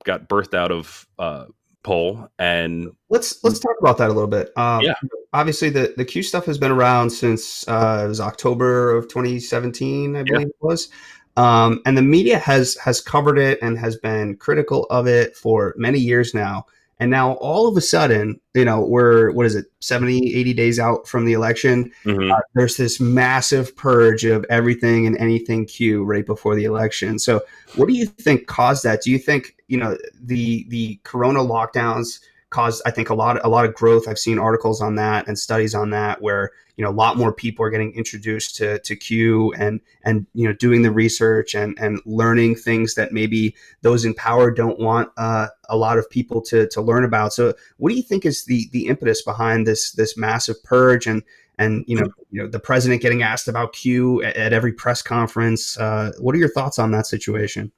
got 0.04 0.28
birthed 0.28 0.54
out 0.54 0.70
of 0.70 1.06
uh, 1.18 1.46
pol, 1.82 2.28
and 2.38 2.90
let's 3.08 3.42
let's 3.44 3.58
talk 3.58 3.76
about 3.80 3.98
that 3.98 4.10
a 4.10 4.12
little 4.12 4.28
bit. 4.28 4.56
Um, 4.56 4.82
yeah. 4.82 4.94
Obviously, 5.32 5.70
the 5.70 5.94
the 5.96 6.04
Q 6.04 6.22
stuff 6.22 6.46
has 6.46 6.58
been 6.58 6.70
around 6.70 7.10
since 7.10 7.66
uh, 7.68 8.02
it 8.04 8.08
was 8.08 8.20
October 8.20 8.90
of 8.96 9.08
2017, 9.08 10.16
I 10.16 10.22
believe 10.22 10.40
yeah. 10.40 10.46
it 10.46 10.56
was. 10.60 10.88
Um, 11.36 11.82
and 11.84 11.96
the 11.96 12.02
media 12.02 12.38
has 12.38 12.76
has 12.76 13.00
covered 13.00 13.38
it 13.38 13.58
and 13.60 13.78
has 13.78 13.96
been 13.96 14.36
critical 14.36 14.84
of 14.90 15.06
it 15.06 15.36
for 15.36 15.74
many 15.76 15.98
years 15.98 16.32
now. 16.32 16.66
And 16.98 17.10
now 17.10 17.32
all 17.34 17.68
of 17.68 17.76
a 17.76 17.80
sudden, 17.80 18.40
you 18.54 18.64
know, 18.64 18.80
we're, 18.80 19.30
what 19.32 19.44
is 19.44 19.54
it, 19.54 19.66
70, 19.80 20.34
80 20.34 20.54
days 20.54 20.78
out 20.78 21.06
from 21.06 21.26
the 21.26 21.34
election. 21.34 21.92
Mm-hmm. 22.04 22.32
Uh, 22.32 22.40
there's 22.54 22.76
this 22.76 23.00
massive 23.00 23.76
purge 23.76 24.24
of 24.24 24.46
everything 24.48 25.06
and 25.06 25.16
anything 25.18 25.66
Q 25.66 26.04
right 26.04 26.24
before 26.24 26.54
the 26.54 26.64
election. 26.64 27.18
So 27.18 27.42
what 27.74 27.88
do 27.88 27.94
you 27.94 28.06
think 28.06 28.46
caused 28.46 28.82
that? 28.84 29.02
Do 29.02 29.10
you 29.10 29.18
think, 29.18 29.56
you 29.68 29.76
know, 29.76 29.98
the, 30.22 30.64
the 30.68 30.98
Corona 31.04 31.40
lockdowns 31.40 32.20
caused, 32.50 32.82
I 32.86 32.90
think 32.90 33.10
a 33.10 33.14
lot, 33.14 33.44
a 33.44 33.48
lot 33.48 33.64
of 33.64 33.74
growth. 33.74 34.08
I've 34.08 34.18
seen 34.18 34.38
articles 34.38 34.80
on 34.80 34.94
that 34.96 35.26
and 35.28 35.38
studies 35.38 35.74
on 35.74 35.90
that 35.90 36.22
where, 36.22 36.52
you 36.76 36.84
know 36.84 36.90
a 36.90 36.92
lot 36.92 37.16
more 37.16 37.32
people 37.32 37.64
are 37.64 37.70
getting 37.70 37.92
introduced 37.94 38.56
to 38.56 38.78
to 38.80 38.94
Q 38.94 39.52
and 39.54 39.80
and 40.04 40.26
you 40.34 40.46
know 40.46 40.54
doing 40.54 40.82
the 40.82 40.90
research 40.90 41.54
and 41.54 41.76
and 41.78 42.00
learning 42.04 42.54
things 42.54 42.94
that 42.94 43.12
maybe 43.12 43.54
those 43.82 44.04
in 44.04 44.14
power 44.14 44.50
don't 44.50 44.78
want 44.78 45.10
uh, 45.16 45.48
a 45.68 45.76
lot 45.76 45.98
of 45.98 46.08
people 46.10 46.40
to 46.42 46.68
to 46.68 46.80
learn 46.80 47.04
about. 47.04 47.32
So 47.32 47.54
what 47.78 47.90
do 47.90 47.96
you 47.96 48.02
think 48.02 48.24
is 48.24 48.44
the 48.44 48.68
the 48.72 48.86
impetus 48.86 49.22
behind 49.22 49.66
this 49.66 49.92
this 49.92 50.16
massive 50.16 50.62
purge 50.64 51.06
and 51.06 51.22
and 51.58 51.84
you 51.86 51.98
know 51.98 52.10
you 52.30 52.42
know 52.42 52.48
the 52.48 52.60
president 52.60 53.02
getting 53.02 53.22
asked 53.22 53.48
about 53.48 53.72
Q 53.72 54.22
at, 54.22 54.36
at 54.36 54.52
every 54.52 54.72
press 54.72 55.02
conference? 55.02 55.78
Uh, 55.78 56.12
what 56.18 56.34
are 56.34 56.38
your 56.38 56.52
thoughts 56.52 56.78
on 56.78 56.90
that 56.90 57.06
situation? 57.06 57.72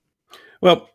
Well, 0.61 0.90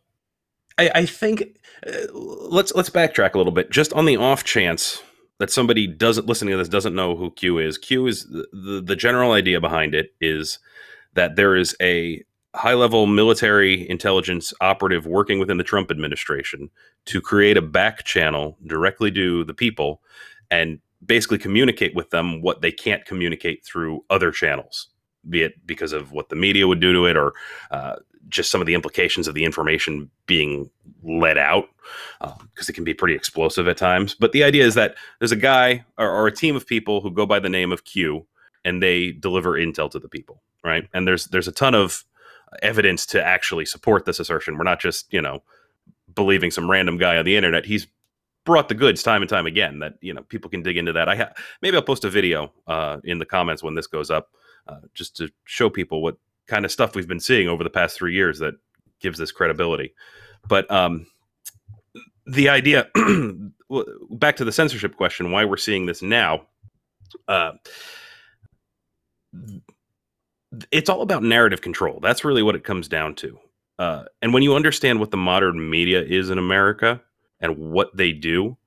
I, 0.78 0.92
I 0.96 1.06
think 1.06 1.60
uh, 1.86 2.14
let's 2.14 2.74
let's 2.76 2.90
backtrack 2.90 3.34
a 3.34 3.38
little 3.38 3.54
bit. 3.54 3.72
Just 3.72 3.94
on 3.94 4.06
the 4.06 4.18
off 4.18 4.44
chance 4.44 5.02
that 5.40 5.52
somebody 5.52 5.88
doesn't 5.88 6.28
listening 6.28 6.52
to 6.52 6.58
this 6.58 6.70
doesn't 6.70 6.96
know 6.96 7.16
who 7.16 7.32
Q 7.32 7.60
is. 7.60 7.78
Q 7.78 8.08
is 8.08 8.26
the, 8.26 8.48
the, 8.54 8.82
the 8.82 8.96
general 8.96 9.32
idea 9.32 9.60
behind 9.60 9.96
it 9.96 10.14
is 10.22 10.60
that 11.14 11.36
there 11.36 11.56
is 11.56 11.76
a 11.82 12.24
high 12.56 12.74
level 12.74 13.08
military 13.08 13.90
intelligence 13.90 14.54
operative 14.62 15.08
working 15.08 15.40
within 15.40 15.58
the 15.58 15.64
Trump 15.64 15.90
administration 15.90 16.70
to 17.06 17.20
create 17.20 17.58
a 17.58 17.62
back 17.62 18.04
channel 18.04 18.58
directly 18.68 19.12
to 19.12 19.44
the 19.46 19.54
people 19.56 20.02
and 20.52 20.80
basically 21.04 21.40
communicate 21.40 21.96
with 21.96 22.12
them 22.12 22.42
what 22.42 22.62
they 22.62 22.72
can't 22.72 23.06
communicate 23.06 23.66
through 23.66 24.06
other 24.10 24.32
channels 24.32 24.90
be 25.30 25.42
it 25.42 25.66
because 25.66 25.94
of 25.94 26.12
what 26.12 26.30
the 26.30 26.36
media 26.36 26.68
would 26.68 26.80
do 26.80 26.94
to 26.94 27.06
it 27.06 27.18
or 27.18 27.34
uh, 27.72 27.96
just 28.30 28.52
some 28.52 28.62
of 28.62 28.68
the 28.68 28.74
implications 28.74 29.28
of 29.28 29.34
the 29.34 29.46
information 29.46 30.10
being 30.26 30.70
let 31.04 31.38
out 31.38 31.70
because 32.20 32.70
uh, 32.70 32.70
it 32.70 32.74
can 32.74 32.84
be 32.84 32.94
pretty 32.94 33.14
explosive 33.14 33.68
at 33.68 33.78
times. 33.78 34.16
But 34.16 34.32
the 34.32 34.44
idea 34.44 34.66
is 34.66 34.76
that 34.76 34.96
there's 35.20 35.32
a 35.32 35.38
guy 35.38 35.84
or, 35.98 36.10
or, 36.10 36.28
a 36.28 36.32
team 36.32 36.56
of 36.56 36.66
people 36.66 37.02
who 37.02 37.12
go 37.12 37.26
by 37.26 37.40
the 37.40 37.50
name 37.50 37.72
of 37.72 37.84
Q 37.84 38.26
and 38.64 38.82
they 38.82 39.12
deliver 39.12 39.54
intel 39.54 39.92
to 39.92 40.00
the 40.00 40.08
people, 40.08 40.42
right? 40.64 40.88
And 40.94 41.08
there's 41.08 41.26
there's 41.26 41.48
a 41.48 41.52
ton 41.52 41.76
of 41.76 42.04
evidence 42.62 43.06
to 43.08 43.24
actually 43.24 43.66
support 43.66 44.06
this 44.06 44.20
assertion. 44.20 44.58
We're 44.58 44.64
not 44.64 44.80
just 44.80 45.12
you 45.12 45.22
know 45.22 45.44
believing 46.14 46.52
some 46.52 46.70
random 46.70 46.98
guy 46.98 47.18
on 47.18 47.26
the 47.26 47.36
internet. 47.36 47.66
He's 47.66 47.88
brought 48.46 48.70
the 48.70 48.76
goods 48.76 49.04
time 49.04 49.22
and 49.22 49.30
time 49.30 49.46
again. 49.46 49.80
That 49.80 49.96
you 50.02 50.14
know 50.14 50.24
people 50.24 50.50
can 50.50 50.64
dig 50.64 50.78
into 50.78 50.94
that. 50.94 51.10
I 51.10 51.16
ha- 51.16 51.34
maybe 51.62 51.76
I'll 51.76 51.84
post 51.84 52.06
a 52.06 52.10
video 52.10 52.52
uh, 52.68 53.00
in 53.04 53.20
the 53.20 53.26
comments 53.26 53.64
when 53.64 53.76
this 53.76 53.88
goes 53.88 54.10
up 54.10 54.30
uh, 54.68 54.80
just 54.94 55.16
to 55.18 55.30
show 55.46 55.70
people 55.70 56.02
what 56.02 56.18
kind 56.48 56.66
of 56.66 56.72
stuff 56.72 56.96
we've 56.96 57.08
been 57.08 57.20
seeing 57.20 57.48
over 57.48 57.64
the 57.64 57.70
past 57.70 57.98
three 57.98 58.14
years 58.14 58.40
that 58.40 58.56
gives 59.00 59.18
this 59.18 59.32
credibility. 59.32 59.94
But 60.48 60.70
um, 60.72 61.06
the 62.26 62.50
idea, 62.50 62.88
back 64.12 64.36
to 64.38 64.46
the 64.46 64.52
censorship 64.52 64.96
question, 64.96 65.32
why 65.32 65.46
we're 65.46 65.58
seeing 65.58 65.86
this 65.86 66.02
now. 66.02 66.48
Uh, 67.28 67.54
it's 70.72 70.90
all 70.90 71.02
about 71.02 71.24
narrative 71.24 71.62
control. 71.62 72.00
That's 72.02 72.24
really 72.24 72.44
what 72.44 72.56
it 72.56 72.64
comes 72.64 72.88
down 72.88 73.16
to. 73.16 73.40
Uh, 73.80 74.04
and 74.22 74.34
when 74.34 74.44
you 74.44 74.56
understand 74.56 75.00
what 75.00 75.12
the 75.12 75.18
modern 75.18 75.70
media 75.70 76.02
is 76.02 76.30
in 76.30 76.38
America 76.38 77.02
and 77.40 77.58
what 77.58 77.96
they 77.96 78.12
do, 78.12 78.58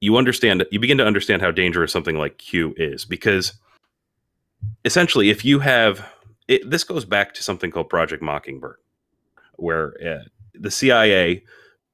you 0.00 0.16
understand. 0.16 0.64
You 0.70 0.80
begin 0.80 0.98
to 0.98 1.06
understand 1.06 1.42
how 1.42 1.50
dangerous 1.50 1.92
something 1.92 2.16
like 2.16 2.38
Q 2.38 2.74
is 2.76 3.04
because 3.04 3.52
essentially, 4.84 5.30
if 5.30 5.44
you 5.44 5.58
have 5.60 6.06
it, 6.48 6.68
this 6.68 6.84
goes 6.84 7.04
back 7.04 7.34
to 7.34 7.42
something 7.42 7.70
called 7.70 7.88
Project 7.88 8.22
Mockingbird, 8.22 8.78
where 9.56 9.94
uh, 10.04 10.24
the 10.54 10.70
CIA 10.70 11.44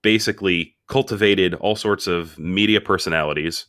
basically 0.02 0.76
cultivated 0.86 1.54
all 1.54 1.76
sorts 1.76 2.06
of 2.06 2.38
media 2.38 2.80
personalities 2.80 3.66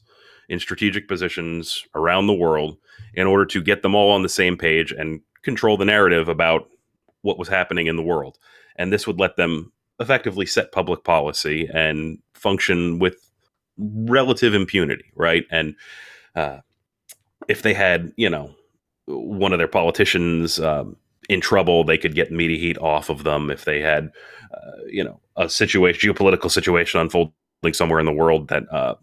in 0.47 0.59
strategic 0.59 1.07
positions 1.07 1.85
around 1.95 2.27
the 2.27 2.33
world 2.33 2.77
in 3.15 3.25
order 3.25 3.45
to 3.45 3.61
get 3.61 3.81
them 3.81 3.95
all 3.95 4.11
on 4.11 4.21
the 4.21 4.29
same 4.29 4.57
page 4.57 4.91
and 4.91 5.21
control 5.41 5.77
the 5.77 5.85
narrative 5.85 6.29
about 6.29 6.69
what 7.21 7.39
was 7.39 7.47
happening 7.47 7.87
in 7.87 7.95
the 7.95 8.03
world. 8.03 8.37
And 8.75 8.91
this 8.93 9.07
would 9.07 9.19
let 9.19 9.37
them 9.37 9.71
effectively 9.99 10.45
set 10.45 10.71
public 10.71 11.03
policy 11.03 11.69
and 11.73 12.19
function 12.33 12.99
with 12.99 13.31
relative 13.77 14.53
impunity, 14.53 15.05
right? 15.15 15.45
And 15.49 15.75
uh, 16.35 16.59
if 17.47 17.61
they 17.61 17.73
had, 17.73 18.11
you 18.17 18.29
know, 18.29 18.53
one 19.07 19.53
of 19.53 19.59
their 19.59 19.67
politicians 19.67 20.59
um, 20.59 20.95
in 21.29 21.41
trouble, 21.41 21.83
they 21.83 21.97
could 21.97 22.15
get 22.15 22.31
media 22.31 22.57
heat 22.57 22.77
off 22.79 23.09
of 23.09 23.23
them. 23.23 23.49
If 23.49 23.65
they 23.65 23.81
had, 23.81 24.11
uh, 24.53 24.71
you 24.87 25.03
know, 25.03 25.19
a 25.37 25.49
situation, 25.49 26.13
geopolitical 26.13 26.51
situation 26.51 26.99
unfolding 26.99 27.33
somewhere 27.73 27.99
in 27.99 28.05
the 28.05 28.13
world 28.13 28.47
that 28.49 28.63
uh, 28.71 28.95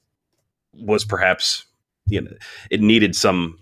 was 0.74 1.04
perhaps, 1.04 1.66
you 2.06 2.20
know, 2.20 2.32
it 2.70 2.80
needed 2.80 3.14
some 3.14 3.58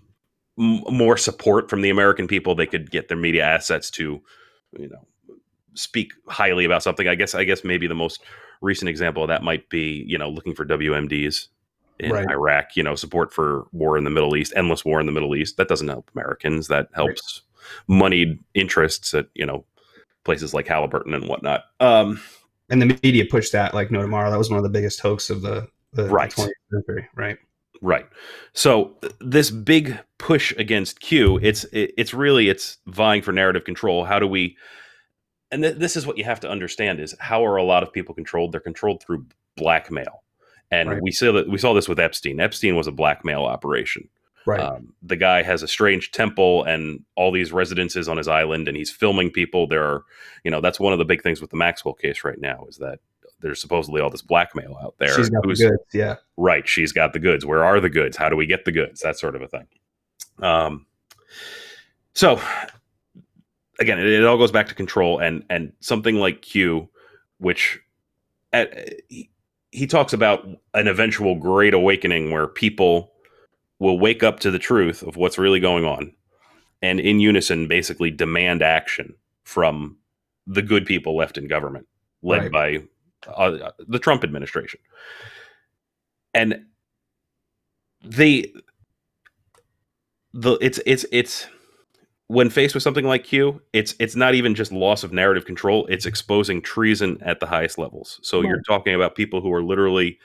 m- 0.58 0.82
more 0.90 1.16
support 1.16 1.68
from 1.68 1.82
the 1.82 1.90
American 1.90 2.26
people, 2.26 2.54
they 2.54 2.66
could 2.66 2.90
get 2.90 3.08
their 3.08 3.16
media 3.16 3.44
assets 3.44 3.90
to, 3.92 4.20
you 4.78 4.88
know, 4.88 5.06
speak 5.74 6.12
highly 6.28 6.64
about 6.64 6.82
something. 6.82 7.08
I 7.08 7.14
guess, 7.14 7.34
I 7.34 7.44
guess 7.44 7.64
maybe 7.64 7.86
the 7.86 7.94
most 7.94 8.22
recent 8.60 8.88
example 8.88 9.22
of 9.22 9.28
that 9.28 9.42
might 9.42 9.68
be, 9.68 10.04
you 10.06 10.18
know, 10.18 10.28
looking 10.28 10.54
for 10.54 10.64
WMDs 10.64 11.48
in 12.00 12.12
right. 12.12 12.30
Iraq, 12.30 12.76
you 12.76 12.82
know, 12.82 12.94
support 12.94 13.32
for 13.32 13.66
war 13.72 13.96
in 13.96 14.04
the 14.04 14.10
Middle 14.10 14.36
East, 14.36 14.52
endless 14.56 14.84
war 14.84 15.00
in 15.00 15.06
the 15.06 15.12
Middle 15.12 15.36
East. 15.36 15.56
That 15.56 15.68
doesn't 15.68 15.88
help 15.88 16.10
Americans. 16.14 16.68
That 16.68 16.88
helps 16.92 17.42
right. 17.56 17.96
moneyed 17.96 18.38
interests 18.54 19.14
at, 19.14 19.26
you 19.34 19.46
know, 19.46 19.64
places 20.24 20.54
like 20.54 20.66
Halliburton 20.66 21.14
and 21.14 21.28
whatnot. 21.28 21.64
Um, 21.80 22.20
and 22.68 22.80
the 22.80 22.98
media 23.02 23.24
pushed 23.28 23.52
that 23.52 23.74
like 23.74 23.90
no 23.90 24.02
tomorrow. 24.02 24.30
That 24.30 24.38
was 24.38 24.50
one 24.50 24.58
of 24.58 24.62
the 24.62 24.70
biggest 24.70 25.00
hoax 25.00 25.30
of 25.30 25.42
the, 25.42 25.68
the 25.92 26.08
right. 26.08 26.30
20th 26.30 26.50
century, 26.72 27.08
right? 27.14 27.38
Right. 27.82 28.06
So 28.52 28.96
this 29.20 29.50
big 29.50 29.98
push 30.18 30.52
against 30.58 31.00
Q, 31.00 31.38
it's 31.42 31.64
it's 31.72 32.12
really 32.12 32.48
it's 32.48 32.78
vying 32.86 33.22
for 33.22 33.32
narrative 33.32 33.64
control. 33.64 34.04
How 34.04 34.18
do 34.18 34.26
we? 34.26 34.56
And 35.50 35.62
th- 35.62 35.76
this 35.76 35.96
is 35.96 36.06
what 36.06 36.18
you 36.18 36.24
have 36.24 36.40
to 36.40 36.50
understand: 36.50 37.00
is 37.00 37.14
how 37.18 37.44
are 37.44 37.56
a 37.56 37.64
lot 37.64 37.82
of 37.82 37.92
people 37.92 38.14
controlled? 38.14 38.52
They're 38.52 38.60
controlled 38.60 39.02
through 39.02 39.26
blackmail, 39.56 40.19
and 40.70 40.90
right. 40.90 41.02
we 41.02 41.10
saw 41.10 41.32
that 41.32 41.48
we 41.48 41.58
saw 41.58 41.72
this 41.74 41.88
with 41.88 41.98
Epstein. 41.98 42.40
Epstein 42.40 42.76
was 42.76 42.86
a 42.86 42.92
blackmail 42.92 43.44
operation. 43.44 44.08
Right. 44.46 44.60
Um, 44.60 44.94
the 45.02 45.16
guy 45.16 45.42
has 45.42 45.62
a 45.62 45.68
strange 45.68 46.12
temple 46.12 46.64
and 46.64 47.04
all 47.14 47.30
these 47.30 47.52
residences 47.52 48.08
on 48.08 48.16
his 48.16 48.28
island, 48.28 48.68
and 48.68 48.76
he's 48.76 48.90
filming 48.90 49.30
people. 49.30 49.66
There 49.66 49.84
are, 49.84 50.04
you 50.44 50.50
know, 50.50 50.60
that's 50.60 50.80
one 50.80 50.92
of 50.92 50.98
the 50.98 51.04
big 51.04 51.22
things 51.22 51.40
with 51.40 51.50
the 51.50 51.56
Maxwell 51.56 51.94
case 51.94 52.24
right 52.24 52.40
now 52.40 52.64
is 52.68 52.78
that 52.78 53.00
there's 53.40 53.60
supposedly 53.60 54.00
all 54.00 54.10
this 54.10 54.22
blackmail 54.22 54.78
out 54.82 54.94
there. 54.98 55.14
She's 55.14 55.28
got 55.28 55.42
the 55.42 55.54
goods, 55.54 55.82
yeah. 55.92 56.16
Right. 56.36 56.66
She's 56.66 56.92
got 56.92 57.12
the 57.12 57.18
goods. 57.18 57.44
Where 57.44 57.64
are 57.64 57.80
the 57.80 57.90
goods? 57.90 58.16
How 58.16 58.28
do 58.28 58.36
we 58.36 58.46
get 58.46 58.64
the 58.64 58.72
goods? 58.72 59.00
That 59.00 59.18
sort 59.18 59.34
of 59.34 59.42
a 59.42 59.48
thing. 59.48 59.66
Um, 60.40 60.86
so 62.14 62.40
again, 63.78 63.98
it, 63.98 64.06
it 64.06 64.24
all 64.24 64.38
goes 64.38 64.52
back 64.52 64.68
to 64.68 64.74
control 64.74 65.18
and 65.18 65.44
and 65.50 65.72
something 65.80 66.16
like 66.16 66.42
Q, 66.42 66.88
which 67.38 67.80
at, 68.52 68.72
he, 69.70 69.86
talks 69.86 70.12
about 70.12 70.46
an 70.74 70.88
eventual 70.88 71.36
great 71.36 71.74
awakening 71.74 72.30
where 72.30 72.46
people 72.46 73.12
will 73.78 73.98
wake 73.98 74.22
up 74.22 74.40
to 74.40 74.50
the 74.50 74.58
truth 74.58 75.02
of 75.02 75.16
what's 75.16 75.38
really 75.38 75.60
going 75.60 75.84
on 75.84 76.12
and 76.82 77.00
in 77.00 77.20
unison 77.20 77.68
basically 77.68 78.10
demand 78.10 78.62
action 78.62 79.14
from 79.44 79.96
the 80.46 80.62
good 80.62 80.86
people 80.86 81.16
left 81.16 81.38
in 81.38 81.48
government 81.48 81.86
led 82.22 82.52
right. 82.52 82.52
by 82.52 82.82
uh, 83.28 83.70
the 83.86 83.98
Trump 83.98 84.24
administration, 84.24 84.80
and 86.32 86.64
the 88.02 88.54
the 90.32 90.56
it's 90.60 90.80
it's 90.86 91.04
it's 91.12 91.46
when 92.30 92.48
faced 92.48 92.74
with 92.74 92.84
something 92.84 93.06
like 93.06 93.24
Q, 93.24 93.60
it's 93.72 93.96
it's 93.98 94.14
not 94.14 94.36
even 94.36 94.54
just 94.54 94.70
loss 94.70 95.02
of 95.02 95.12
narrative 95.12 95.44
control; 95.44 95.84
it's 95.86 96.06
exposing 96.06 96.62
treason 96.62 97.18
at 97.22 97.40
the 97.40 97.46
highest 97.46 97.76
levels. 97.76 98.20
So 98.22 98.38
right. 98.38 98.46
you're 98.48 98.62
talking 98.68 98.94
about 98.94 99.16
people 99.16 99.40
who 99.40 99.52
are 99.52 99.64
literally 99.64 100.16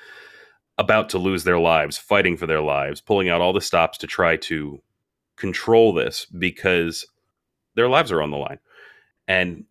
about 0.77 1.09
to 1.09 1.17
lose 1.17 1.45
their 1.45 1.57
lives, 1.57 1.97
fighting 1.97 2.37
for 2.37 2.45
their 2.45 2.61
lives, 2.61 3.01
pulling 3.01 3.29
out 3.29 3.41
all 3.41 3.53
the 3.53 3.61
stops 3.61 3.97
to 3.97 4.07
try 4.07 4.37
to 4.37 4.83
control 5.35 5.95
this 5.95 6.25
because 6.25 7.07
their 7.73 7.89
lives 7.89 8.11
are 8.11 8.21
on 8.21 8.29
the 8.29 8.37
line. 8.37 8.59
And 9.27 9.65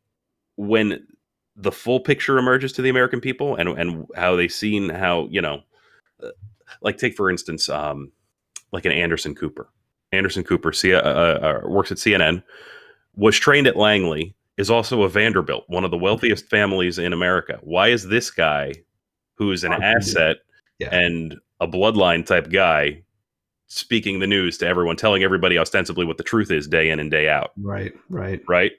when 0.56 1.06
the 1.54 1.70
full 1.70 2.00
picture 2.00 2.36
emerges 2.36 2.72
to 2.72 2.82
the 2.82 2.90
American 2.90 3.20
people 3.20 3.54
and 3.54 3.68
and 3.68 4.08
how 4.16 4.34
they've 4.34 4.50
seen 4.50 4.88
how 4.88 5.28
you 5.30 5.40
know, 5.40 5.62
uh, 6.20 6.30
like 6.82 6.98
take 6.98 7.14
for 7.14 7.30
instance, 7.30 7.68
um, 7.68 8.10
like 8.72 8.86
an 8.86 8.92
Anderson 8.92 9.36
Cooper. 9.36 9.68
Anderson 10.14 10.44
Cooper 10.44 10.72
C- 10.72 10.94
uh, 10.94 11.00
uh, 11.00 11.60
uh, 11.64 11.68
works 11.68 11.92
at 11.92 11.98
CNN, 11.98 12.42
was 13.16 13.38
trained 13.38 13.66
at 13.66 13.76
Langley, 13.76 14.34
is 14.56 14.70
also 14.70 15.02
a 15.02 15.08
Vanderbilt, 15.08 15.64
one 15.68 15.84
of 15.84 15.90
the 15.90 15.98
wealthiest 15.98 16.48
families 16.48 16.98
in 16.98 17.12
America. 17.12 17.58
Why 17.62 17.88
is 17.88 18.08
this 18.08 18.30
guy, 18.30 18.74
who 19.34 19.52
is 19.52 19.64
an 19.64 19.72
asset 19.72 20.38
yeah. 20.78 20.94
and 20.94 21.36
a 21.60 21.66
bloodline 21.66 22.24
type 22.24 22.50
guy, 22.50 23.02
speaking 23.66 24.20
the 24.20 24.26
news 24.26 24.58
to 24.58 24.66
everyone, 24.66 24.96
telling 24.96 25.22
everybody 25.22 25.58
ostensibly 25.58 26.04
what 26.04 26.18
the 26.18 26.24
truth 26.24 26.50
is 26.50 26.68
day 26.68 26.90
in 26.90 27.00
and 27.00 27.10
day 27.10 27.28
out? 27.28 27.52
Right, 27.56 27.92
right, 28.08 28.40
right 28.48 28.72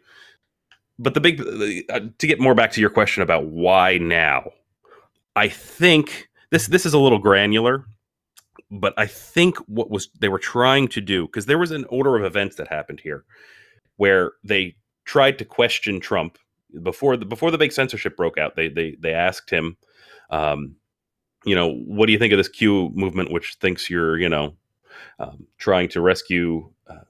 but 1.00 1.14
the 1.14 1.20
big 1.20 1.42
uh, 1.90 2.00
to 2.18 2.28
get 2.28 2.40
more 2.40 2.56
back 2.56 2.72
to 2.72 2.82
your 2.82 2.90
question 2.90 3.24
about 3.24 3.46
why 3.46 3.98
now, 3.98 4.52
I 5.36 5.50
think 5.50 6.30
this 6.52 6.68
this 6.68 6.86
is 6.86 6.94
a 6.94 7.00
little 7.00 7.20
granular, 7.20 7.86
but 8.72 8.94
I 8.98 9.06
think 9.06 9.58
what 9.68 9.90
was 9.90 10.10
they 10.20 10.30
were 10.30 10.40
trying 10.40 10.88
to 10.90 11.02
do 11.02 11.26
because 11.26 11.46
there 11.46 11.58
was 11.58 11.72
an 11.72 11.86
order 11.90 12.16
of 12.16 12.24
events 12.24 12.56
that 12.58 12.68
happened 12.68 13.00
here 13.00 13.24
where 13.98 14.34
they 14.44 14.76
tried 15.06 15.38
to 15.40 15.46
question 15.46 16.00
Trump 16.00 16.38
before 16.84 17.18
the 17.18 17.26
before 17.26 17.52
the 17.52 17.58
big 17.58 17.72
censorship 17.72 18.18
broke 18.18 18.38
out. 18.38 18.56
They 18.56 18.70
they 18.70 18.96
they 19.00 19.14
asked 19.14 19.50
him, 19.50 19.78
um, 20.30 20.76
you 21.46 21.56
know, 21.56 21.74
what 21.74 22.08
do 22.08 22.14
you 22.14 22.20
think 22.20 22.34
of 22.34 22.38
this 22.38 22.50
Q 22.50 22.92
movement, 22.94 23.32
which 23.32 23.56
thinks 23.56 23.90
you're 23.90 24.18
you 24.18 24.30
know 24.30 24.56
um, 25.20 25.48
trying 25.58 25.90
to 25.90 26.02
rescue 26.02 26.70
uh, 26.88 27.04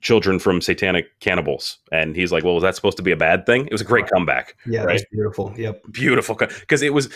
children 0.00 0.38
from 0.38 0.60
satanic 0.60 1.18
cannibals. 1.20 1.78
And 1.90 2.14
he's 2.14 2.32
like, 2.32 2.44
well, 2.44 2.54
was 2.54 2.62
that 2.62 2.76
supposed 2.76 2.96
to 2.98 3.02
be 3.02 3.12
a 3.12 3.16
bad 3.16 3.46
thing? 3.46 3.66
It 3.66 3.72
was 3.72 3.80
a 3.80 3.84
great 3.84 4.08
comeback. 4.08 4.56
Yeah, 4.66 4.82
right? 4.82 5.00
beautiful. 5.10 5.54
Yep. 5.56 5.82
Beautiful. 5.92 6.34
Because 6.34 6.82
it 6.82 6.92
was, 6.92 7.08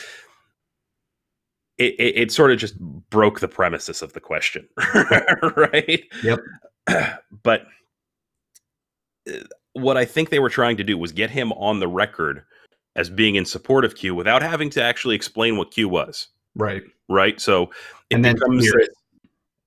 it, 1.78 1.94
it, 1.98 2.16
it, 2.16 2.32
sort 2.32 2.52
of 2.52 2.58
just 2.58 2.78
broke 3.10 3.40
the 3.40 3.48
premises 3.48 4.02
of 4.02 4.12
the 4.12 4.20
question. 4.20 4.66
right. 5.56 6.04
Yep. 6.22 6.40
but 7.42 7.66
uh, 9.28 9.38
what 9.74 9.96
I 9.96 10.04
think 10.04 10.30
they 10.30 10.38
were 10.38 10.48
trying 10.48 10.76
to 10.78 10.84
do 10.84 10.96
was 10.96 11.12
get 11.12 11.30
him 11.30 11.52
on 11.52 11.80
the 11.80 11.88
record 11.88 12.44
as 12.94 13.10
being 13.10 13.34
in 13.34 13.44
support 13.44 13.84
of 13.84 13.94
Q 13.94 14.14
without 14.14 14.42
having 14.42 14.70
to 14.70 14.82
actually 14.82 15.14
explain 15.14 15.56
what 15.56 15.70
Q 15.70 15.88
was. 15.88 16.28
Right. 16.54 16.82
Right. 17.08 17.40
So 17.40 17.64
it 18.10 18.14
and 18.14 18.24
then 18.24 18.34
becomes, 18.34 18.70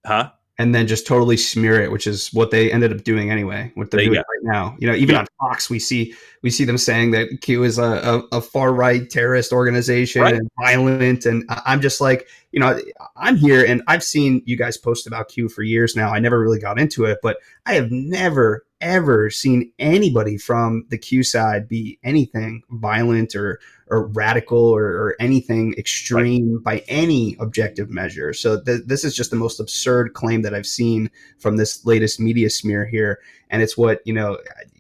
huh? 0.06 0.32
And 0.60 0.76
then 0.76 0.88
just 0.88 1.08
totally 1.08 1.38
smear 1.38 1.82
it, 1.82 1.90
which 1.90 2.06
is 2.06 2.34
what 2.34 2.52
they 2.52 2.70
ended 2.70 2.92
up 2.92 3.06
doing 3.06 3.32
anyway. 3.32 3.72
What 3.76 3.92
they're 3.92 4.02
doing 4.02 4.18
right 4.18 4.44
now, 4.44 4.76
you 4.78 4.88
know, 4.88 4.94
even 4.94 5.16
yeah. 5.16 5.22
on 5.22 5.28
Fox, 5.40 5.70
we 5.70 5.80
see 5.80 6.14
we 6.44 6.50
see 6.50 6.66
them 6.66 6.78
saying 6.78 7.12
that 7.12 7.40
Q 7.42 7.64
is 7.64 7.80
a, 7.80 7.84
a, 8.32 8.38
a 8.38 8.42
far 8.42 8.74
right 8.74 9.10
terrorist 9.10 9.54
organization 9.54 10.22
right. 10.22 10.36
and 10.36 10.50
violent, 10.60 11.26
and 11.26 11.46
I'm 11.50 11.80
just 11.80 12.02
like, 12.02 12.28
you 12.52 12.60
know, 12.60 12.78
I'm 13.16 13.38
here 13.38 13.66
and 13.66 13.82
I've 13.88 14.04
seen 14.04 14.44
you 14.46 14.58
guys 14.58 14.76
post 14.76 15.08
about 15.08 15.30
Q 15.30 15.48
for 15.48 15.64
years 15.64 15.96
now. 15.96 16.10
I 16.10 16.20
never 16.20 16.40
really 16.40 16.60
got 16.60 16.78
into 16.78 17.06
it, 17.06 17.20
but 17.24 17.38
I 17.66 17.76
have 17.76 17.90
never 17.90 18.66
ever 18.82 19.30
seen 19.30 19.72
anybody 19.80 20.38
from 20.38 20.86
the 20.90 20.98
Q 20.98 21.24
side 21.24 21.68
be 21.68 22.00
anything 22.04 22.64
violent 22.70 23.34
or 23.36 23.60
or 23.90 24.08
radical 24.08 24.60
or, 24.60 24.84
or 24.84 25.16
anything 25.20 25.74
extreme 25.78 26.56
right. 26.56 26.64
by 26.64 26.84
any 26.88 27.36
objective 27.40 27.90
measure. 27.90 28.34
So 28.34 28.62
th- 28.62 28.82
this 28.86 29.04
is 29.04 29.16
just 29.16 29.32
the 29.32 29.38
most 29.38 29.60
absurd 29.60 30.14
claim 30.14 30.42
that 30.44 30.54
I've 30.54 30.68
seen 30.68 31.10
from 31.40 31.58
this 31.58 31.86
latest 31.86 32.20
media 32.20 32.50
smear 32.50 32.86
here, 32.86 33.20
and 33.50 33.62
it's 33.62 33.78
what 33.78 34.02
you 34.06 34.14
know 34.14 34.38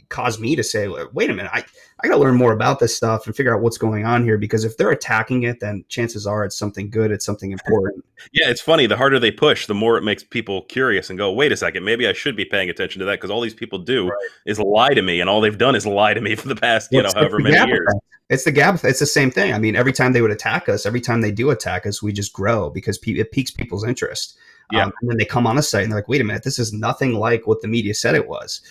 caused 0.09 0.39
me 0.39 0.55
to 0.55 0.63
say, 0.63 0.87
wait 1.13 1.29
a 1.29 1.33
minute, 1.33 1.51
I, 1.53 1.63
I 2.03 2.07
got 2.07 2.15
to 2.15 2.19
learn 2.19 2.35
more 2.35 2.51
about 2.51 2.79
this 2.79 2.95
stuff 2.95 3.25
and 3.25 3.35
figure 3.35 3.55
out 3.55 3.61
what's 3.61 3.77
going 3.77 4.05
on 4.05 4.23
here 4.23 4.37
because 4.37 4.63
if 4.63 4.77
they're 4.77 4.91
attacking 4.91 5.43
it, 5.43 5.59
then 5.59 5.85
chances 5.87 6.25
are 6.25 6.43
it's 6.43 6.57
something 6.57 6.89
good, 6.89 7.11
it's 7.11 7.25
something 7.25 7.51
important. 7.51 8.03
Yeah, 8.33 8.49
it's 8.49 8.59
funny. 8.59 8.85
The 8.85 8.97
harder 8.97 9.17
they 9.17 9.31
push, 9.31 9.65
the 9.65 9.73
more 9.73 9.97
it 9.97 10.01
makes 10.01 10.25
people 10.25 10.63
curious 10.63 11.09
and 11.09 11.17
go, 11.17 11.31
wait 11.31 11.53
a 11.53 11.57
second, 11.57 11.85
maybe 11.85 12.05
I 12.05 12.11
should 12.11 12.35
be 12.35 12.43
paying 12.43 12.69
attention 12.69 12.99
to 12.99 13.05
that 13.05 13.13
because 13.13 13.31
all 13.31 13.39
these 13.39 13.53
people 13.53 13.79
do 13.79 14.09
right. 14.09 14.17
is 14.45 14.59
lie 14.59 14.93
to 14.93 15.01
me, 15.01 15.21
and 15.21 15.29
all 15.29 15.39
they've 15.39 15.57
done 15.57 15.73
is 15.73 15.85
lie 15.85 16.13
to 16.13 16.19
me 16.19 16.35
for 16.35 16.49
the 16.49 16.55
past, 16.55 16.91
you 16.91 17.01
know, 17.01 17.09
however 17.15 17.39
many 17.39 17.55
years. 17.55 17.87
It's 18.29 18.43
the 18.43 18.51
gap. 18.51 18.83
It's 18.83 18.99
the 18.99 19.05
same 19.05 19.31
thing. 19.31 19.53
I 19.53 19.57
mean, 19.57 19.77
every 19.77 19.93
time 19.93 20.11
they 20.11 20.21
would 20.21 20.31
attack 20.31 20.67
us, 20.67 20.85
every 20.85 20.99
time 20.99 21.21
they 21.21 21.31
do 21.31 21.49
attack 21.49 21.85
us, 21.85 22.03
we 22.03 22.11
just 22.11 22.33
grow 22.33 22.69
because 22.69 22.97
pe- 22.97 23.13
it 23.13 23.31
piques 23.31 23.51
people's 23.51 23.85
interest. 23.85 24.37
Yeah. 24.71 24.83
Um, 24.83 24.91
and 25.01 25.09
then 25.09 25.17
they 25.17 25.25
come 25.25 25.47
on 25.47 25.57
a 25.57 25.63
site 25.63 25.83
and 25.83 25.91
they're 25.91 25.99
like, 25.99 26.09
wait 26.09 26.21
a 26.21 26.23
minute, 26.23 26.43
this 26.43 26.59
is 26.59 26.73
nothing 26.73 27.13
like 27.13 27.47
what 27.47 27.61
the 27.61 27.67
media 27.67 27.93
said 27.93 28.15
it 28.15 28.27
was. 28.27 28.61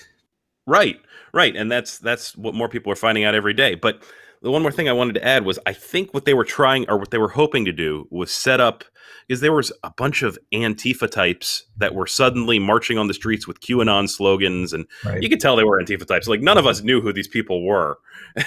Right. 0.66 1.00
Right. 1.32 1.54
And 1.56 1.70
that's 1.70 1.98
that's 1.98 2.36
what 2.36 2.54
more 2.54 2.68
people 2.68 2.92
are 2.92 2.96
finding 2.96 3.24
out 3.24 3.34
every 3.34 3.54
day. 3.54 3.74
But 3.74 4.02
the 4.42 4.50
one 4.50 4.62
more 4.62 4.72
thing 4.72 4.88
I 4.88 4.92
wanted 4.92 5.14
to 5.14 5.24
add 5.24 5.44
was 5.44 5.58
I 5.66 5.72
think 5.72 6.14
what 6.14 6.24
they 6.24 6.34
were 6.34 6.44
trying 6.44 6.88
or 6.88 6.96
what 6.96 7.10
they 7.10 7.18
were 7.18 7.28
hoping 7.28 7.64
to 7.64 7.72
do 7.72 8.06
was 8.10 8.30
set 8.30 8.60
up 8.60 8.84
is 9.28 9.40
there 9.40 9.52
was 9.52 9.72
a 9.82 9.90
bunch 9.90 10.22
of 10.22 10.38
Antifa 10.54 11.10
types 11.10 11.64
that 11.76 11.94
were 11.94 12.06
suddenly 12.06 12.58
marching 12.58 12.98
on 12.98 13.08
the 13.08 13.14
streets 13.14 13.46
with 13.46 13.60
QAnon 13.60 14.08
slogans, 14.08 14.72
and 14.72 14.86
right. 15.04 15.22
you 15.22 15.28
could 15.28 15.40
tell 15.40 15.56
they 15.56 15.64
were 15.64 15.82
Antifa 15.82 16.06
types. 16.06 16.28
Like 16.28 16.40
none 16.40 16.56
of 16.56 16.66
us 16.66 16.82
knew 16.82 17.00
who 17.00 17.12
these 17.12 17.28
people 17.28 17.64
were. 17.64 17.98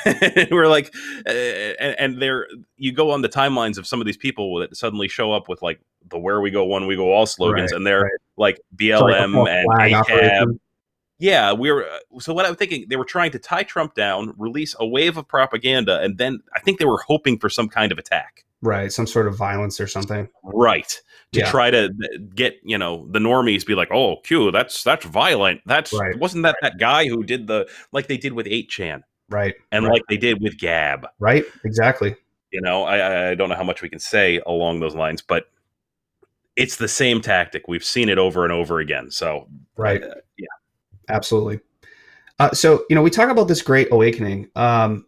we're 0.52 0.68
like, 0.68 0.94
uh, 1.28 1.32
and, 1.32 1.96
and 2.00 2.22
they're 2.22 2.48
you 2.78 2.92
go 2.92 3.12
on 3.12 3.22
the 3.22 3.30
timelines 3.30 3.78
of 3.78 3.86
some 3.86 4.00
of 4.00 4.06
these 4.06 4.18
people 4.18 4.60
that 4.60 4.76
suddenly 4.76 5.08
show 5.08 5.32
up 5.32 5.50
with 5.50 5.62
like 5.62 5.82
the 6.10 6.18
"Where 6.18 6.42
we 6.42 6.52
go, 6.52 6.66
one 6.66 6.88
we 6.88 6.96
go 6.96 7.12
all" 7.12 7.26
slogans, 7.26 7.72
right, 7.72 7.78
and 7.78 7.86
they're 7.86 8.04
right. 8.04 8.12
like 8.38 8.60
BLM 8.76 9.36
like 9.36 9.94
and 9.94 9.94
ACAB. 9.94 10.60
Yeah, 11.22 11.54
we 11.54 11.72
were. 11.72 11.86
Uh, 11.86 12.20
so 12.20 12.34
what 12.34 12.48
I'm 12.48 12.56
thinking, 12.56 12.88
they 12.90 12.96
were 12.96 13.06
trying 13.06 13.30
to 13.32 13.40
tie 13.40 13.62
Trump 13.62 13.94
down, 13.94 14.34
release 14.40 14.76
a 14.80 14.88
wave 14.88 15.18
of 15.18 15.28
propaganda, 15.28 16.02
and 16.02 16.18
then 16.18 16.42
I 16.56 16.60
think 16.60 16.80
they 16.80 16.86
were 16.86 17.02
hoping 17.08 17.38
for 17.38 17.48
some 17.48 17.70
kind 17.70 17.92
of 17.92 18.00
attack. 18.00 18.44
Right, 18.64 18.92
some 18.92 19.06
sort 19.06 19.28
of 19.28 19.38
violence 19.38 19.80
or 19.80 19.86
something. 19.86 20.28
Right. 20.44 21.00
To 21.34 21.40
yeah. 21.40 21.50
try 21.50 21.70
to 21.70 21.90
get, 22.36 22.60
you 22.64 22.78
know, 22.78 23.08
the 23.12 23.20
normies 23.20 23.66
be 23.66 23.76
like, 23.76 23.92
"Oh, 23.92 24.18
Q, 24.18 24.52
that's 24.52 24.84
that's 24.84 25.06
violent. 25.06 25.62
That's 25.68 25.94
right. 25.94 26.18
wasn't 26.18 26.44
that 26.44 26.58
that 26.64 26.80
guy 26.80 27.08
who 27.08 27.24
did 27.24 27.46
the 27.46 27.70
like 27.92 28.08
they 28.08 28.18
did 28.18 28.34
with 28.34 28.48
8chan." 28.48 29.04
Right. 29.30 29.54
And 29.72 29.86
right. 29.86 29.94
like 29.94 30.04
they 30.10 30.18
did 30.18 30.42
with 30.42 30.58
Gab. 30.58 31.08
Right, 31.20 31.46
exactly. 31.64 32.16
You 32.52 32.62
know, 32.62 32.84
I 32.84 33.30
I 33.30 33.36
don't 33.36 33.48
know 33.48 33.56
how 33.56 33.64
much 33.64 33.84
we 33.84 33.90
can 33.90 34.00
say 34.00 34.42
along 34.48 34.80
those 34.80 34.96
lines, 34.96 35.22
but 35.22 35.46
it's 36.56 36.78
the 36.78 36.88
same 36.88 37.22
tactic. 37.22 37.68
We've 37.68 37.86
seen 37.86 38.10
it 38.10 38.18
over 38.18 38.44
and 38.44 38.52
over 38.52 38.80
again. 38.80 39.12
So, 39.12 39.48
right. 39.78 40.04
Uh, 40.04 40.16
yeah. 40.38 40.48
Absolutely. 41.12 41.60
Uh, 42.40 42.52
so, 42.52 42.86
you 42.90 42.96
know, 42.96 43.02
we 43.02 43.10
talk 43.10 43.30
about 43.30 43.48
this 43.48 43.62
great 43.62 43.92
awakening. 43.92 44.50
Um, 44.56 45.06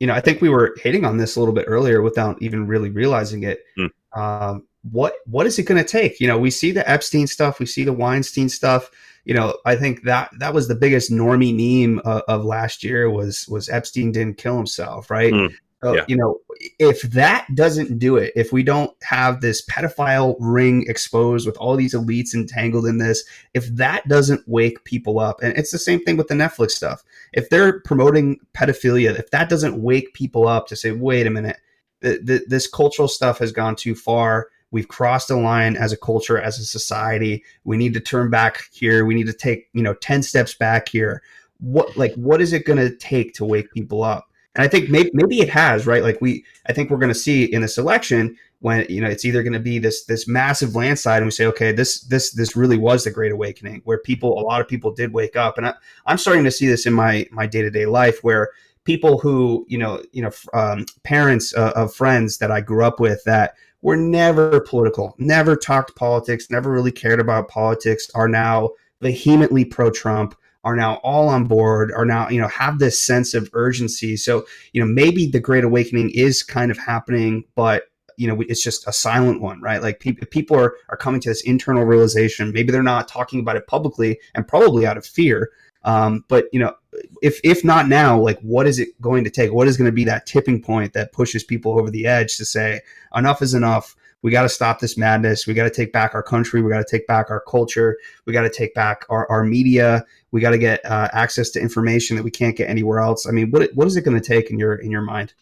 you 0.00 0.06
know, 0.06 0.14
I 0.14 0.20
think 0.20 0.40
we 0.40 0.48
were 0.48 0.76
hitting 0.82 1.04
on 1.04 1.16
this 1.16 1.36
a 1.36 1.40
little 1.40 1.54
bit 1.54 1.64
earlier 1.66 2.02
without 2.02 2.40
even 2.42 2.66
really 2.66 2.90
realizing 2.90 3.42
it. 3.44 3.64
Mm. 3.76 3.90
Um, 4.14 4.66
what 4.92 5.14
what 5.26 5.46
is 5.46 5.58
it 5.58 5.64
going 5.64 5.82
to 5.82 5.88
take? 5.88 6.20
You 6.20 6.28
know, 6.28 6.38
we 6.38 6.50
see 6.50 6.70
the 6.70 6.88
Epstein 6.88 7.26
stuff, 7.26 7.58
we 7.58 7.66
see 7.66 7.84
the 7.84 7.92
Weinstein 7.92 8.48
stuff. 8.48 8.90
You 9.24 9.34
know, 9.34 9.56
I 9.66 9.76
think 9.76 10.04
that 10.04 10.30
that 10.38 10.54
was 10.54 10.68
the 10.68 10.74
biggest 10.74 11.10
normie 11.10 11.54
meme 11.54 12.00
uh, 12.04 12.22
of 12.28 12.44
last 12.44 12.84
year 12.84 13.10
was 13.10 13.46
was 13.48 13.68
Epstein 13.68 14.12
didn't 14.12 14.38
kill 14.38 14.56
himself, 14.56 15.10
right? 15.10 15.32
Mm. 15.32 15.54
Uh, 15.82 15.94
yeah. 15.94 16.04
You 16.08 16.16
know, 16.16 16.40
if 16.80 17.02
that 17.02 17.46
doesn't 17.54 18.00
do 18.00 18.16
it, 18.16 18.32
if 18.34 18.52
we 18.52 18.64
don't 18.64 18.90
have 19.02 19.40
this 19.40 19.64
pedophile 19.66 20.36
ring 20.40 20.84
exposed 20.88 21.46
with 21.46 21.56
all 21.58 21.76
these 21.76 21.94
elites 21.94 22.34
entangled 22.34 22.86
in 22.86 22.98
this, 22.98 23.24
if 23.54 23.68
that 23.76 24.06
doesn't 24.08 24.42
wake 24.48 24.82
people 24.84 25.20
up, 25.20 25.40
and 25.40 25.56
it's 25.56 25.70
the 25.70 25.78
same 25.78 26.02
thing 26.02 26.16
with 26.16 26.26
the 26.26 26.34
Netflix 26.34 26.72
stuff. 26.72 27.04
If 27.32 27.48
they're 27.48 27.80
promoting 27.80 28.40
pedophilia, 28.54 29.16
if 29.18 29.30
that 29.30 29.48
doesn't 29.48 29.80
wake 29.80 30.14
people 30.14 30.48
up 30.48 30.66
to 30.68 30.76
say, 30.76 30.90
wait 30.90 31.28
a 31.28 31.30
minute, 31.30 31.58
th- 32.02 32.26
th- 32.26 32.42
this 32.48 32.66
cultural 32.66 33.08
stuff 33.08 33.38
has 33.38 33.52
gone 33.52 33.76
too 33.76 33.94
far. 33.94 34.48
We've 34.70 34.88
crossed 34.88 35.30
a 35.30 35.36
line 35.36 35.76
as 35.76 35.92
a 35.92 35.96
culture, 35.96 36.38
as 36.38 36.58
a 36.58 36.64
society. 36.64 37.44
We 37.64 37.76
need 37.76 37.94
to 37.94 38.00
turn 38.00 38.30
back 38.30 38.64
here. 38.72 39.04
We 39.04 39.14
need 39.14 39.26
to 39.28 39.32
take, 39.32 39.68
you 39.72 39.82
know, 39.82 39.94
10 39.94 40.22
steps 40.22 40.54
back 40.54 40.88
here. 40.88 41.22
What, 41.60 41.96
like, 41.96 42.14
what 42.14 42.40
is 42.40 42.52
it 42.52 42.66
going 42.66 42.78
to 42.78 42.94
take 42.94 43.34
to 43.34 43.44
wake 43.44 43.72
people 43.72 44.02
up? 44.02 44.27
And 44.58 44.64
I 44.64 44.68
think 44.68 44.90
maybe, 44.90 45.10
maybe 45.14 45.40
it 45.40 45.48
has, 45.50 45.86
right? 45.86 46.02
Like 46.02 46.20
we, 46.20 46.44
I 46.66 46.72
think 46.72 46.90
we're 46.90 46.98
going 46.98 47.12
to 47.12 47.14
see 47.14 47.44
in 47.44 47.62
this 47.62 47.78
election 47.78 48.36
when 48.58 48.84
you 48.88 49.00
know 49.00 49.08
it's 49.08 49.24
either 49.24 49.44
going 49.44 49.52
to 49.52 49.60
be 49.60 49.78
this 49.78 50.04
this 50.06 50.26
massive 50.26 50.74
landslide, 50.74 51.18
and 51.18 51.26
we 51.26 51.30
say, 51.30 51.46
okay, 51.46 51.70
this 51.70 52.00
this 52.00 52.32
this 52.32 52.56
really 52.56 52.76
was 52.76 53.04
the 53.04 53.10
Great 53.12 53.30
Awakening, 53.30 53.82
where 53.84 53.98
people, 53.98 54.36
a 54.36 54.42
lot 54.42 54.60
of 54.60 54.66
people 54.66 54.90
did 54.90 55.12
wake 55.12 55.36
up, 55.36 55.58
and 55.58 55.68
I, 55.68 55.74
I'm 56.06 56.18
starting 56.18 56.42
to 56.42 56.50
see 56.50 56.66
this 56.66 56.86
in 56.86 56.92
my 56.92 57.28
my 57.30 57.46
day 57.46 57.62
to 57.62 57.70
day 57.70 57.86
life, 57.86 58.24
where 58.24 58.50
people 58.82 59.18
who 59.18 59.64
you 59.68 59.78
know 59.78 60.02
you 60.10 60.22
know 60.22 60.32
um, 60.54 60.86
parents 61.04 61.54
uh, 61.54 61.72
of 61.76 61.94
friends 61.94 62.38
that 62.38 62.50
I 62.50 62.60
grew 62.60 62.84
up 62.84 62.98
with 62.98 63.22
that 63.24 63.54
were 63.80 63.96
never 63.96 64.60
political, 64.62 65.14
never 65.18 65.54
talked 65.54 65.94
politics, 65.94 66.50
never 66.50 66.72
really 66.72 66.90
cared 66.90 67.20
about 67.20 67.46
politics, 67.46 68.10
are 68.16 68.28
now 68.28 68.70
vehemently 69.00 69.64
pro 69.64 69.88
Trump 69.88 70.34
are 70.64 70.76
now 70.76 70.96
all 70.96 71.28
on 71.28 71.44
board 71.44 71.92
are 71.92 72.04
now 72.04 72.28
you 72.28 72.40
know 72.40 72.48
have 72.48 72.78
this 72.78 73.02
sense 73.02 73.34
of 73.34 73.50
urgency. 73.52 74.16
So 74.16 74.46
you 74.72 74.80
know 74.80 74.90
maybe 74.90 75.26
the 75.26 75.40
great 75.40 75.64
awakening 75.64 76.10
is 76.10 76.42
kind 76.42 76.70
of 76.70 76.78
happening 76.78 77.44
but 77.54 77.84
you 78.16 78.26
know 78.26 78.42
it's 78.48 78.62
just 78.62 78.86
a 78.88 78.92
silent 78.92 79.40
one 79.40 79.60
right? 79.62 79.80
Like 79.80 80.00
people 80.00 80.26
people 80.26 80.56
are 80.56 80.74
are 80.88 80.96
coming 80.96 81.20
to 81.22 81.28
this 81.28 81.42
internal 81.42 81.84
realization. 81.84 82.52
Maybe 82.52 82.72
they're 82.72 82.82
not 82.82 83.08
talking 83.08 83.40
about 83.40 83.56
it 83.56 83.66
publicly 83.66 84.18
and 84.34 84.46
probably 84.46 84.86
out 84.86 84.96
of 84.96 85.06
fear. 85.06 85.50
Um, 85.84 86.24
but 86.28 86.46
you 86.52 86.58
know 86.58 86.74
if 87.22 87.40
if 87.44 87.64
not 87.64 87.88
now 87.88 88.18
like 88.18 88.40
what 88.40 88.66
is 88.66 88.78
it 88.78 89.00
going 89.00 89.24
to 89.24 89.30
take? 89.30 89.52
What 89.52 89.68
is 89.68 89.76
going 89.76 89.86
to 89.86 89.92
be 89.92 90.04
that 90.04 90.26
tipping 90.26 90.60
point 90.60 90.92
that 90.94 91.12
pushes 91.12 91.44
people 91.44 91.78
over 91.78 91.90
the 91.90 92.06
edge 92.06 92.36
to 92.36 92.44
say 92.44 92.80
enough 93.14 93.42
is 93.42 93.54
enough 93.54 93.94
we 94.22 94.30
got 94.30 94.42
to 94.42 94.48
stop 94.48 94.80
this 94.80 94.96
madness. 94.96 95.46
We 95.46 95.54
got 95.54 95.64
to 95.64 95.70
take 95.70 95.92
back 95.92 96.14
our 96.14 96.22
country. 96.22 96.60
We 96.62 96.70
got 96.70 96.78
to 96.78 96.90
take 96.90 97.06
back 97.06 97.30
our 97.30 97.40
culture. 97.40 97.96
We 98.24 98.32
got 98.32 98.42
to 98.42 98.50
take 98.50 98.74
back 98.74 99.04
our, 99.08 99.30
our 99.30 99.44
media. 99.44 100.04
We 100.32 100.40
got 100.40 100.50
to 100.50 100.58
get 100.58 100.84
uh, 100.84 101.08
access 101.12 101.50
to 101.50 101.60
information 101.60 102.16
that 102.16 102.22
we 102.22 102.30
can't 102.30 102.56
get 102.56 102.68
anywhere 102.68 102.98
else. 102.98 103.26
I 103.26 103.30
mean, 103.30 103.50
what 103.50 103.70
what 103.74 103.86
is 103.86 103.96
it 103.96 104.02
going 104.02 104.20
to 104.20 104.26
take 104.26 104.50
in 104.50 104.58
your 104.58 104.74
in 104.74 104.90
your 104.90 105.02
mind? 105.02 105.34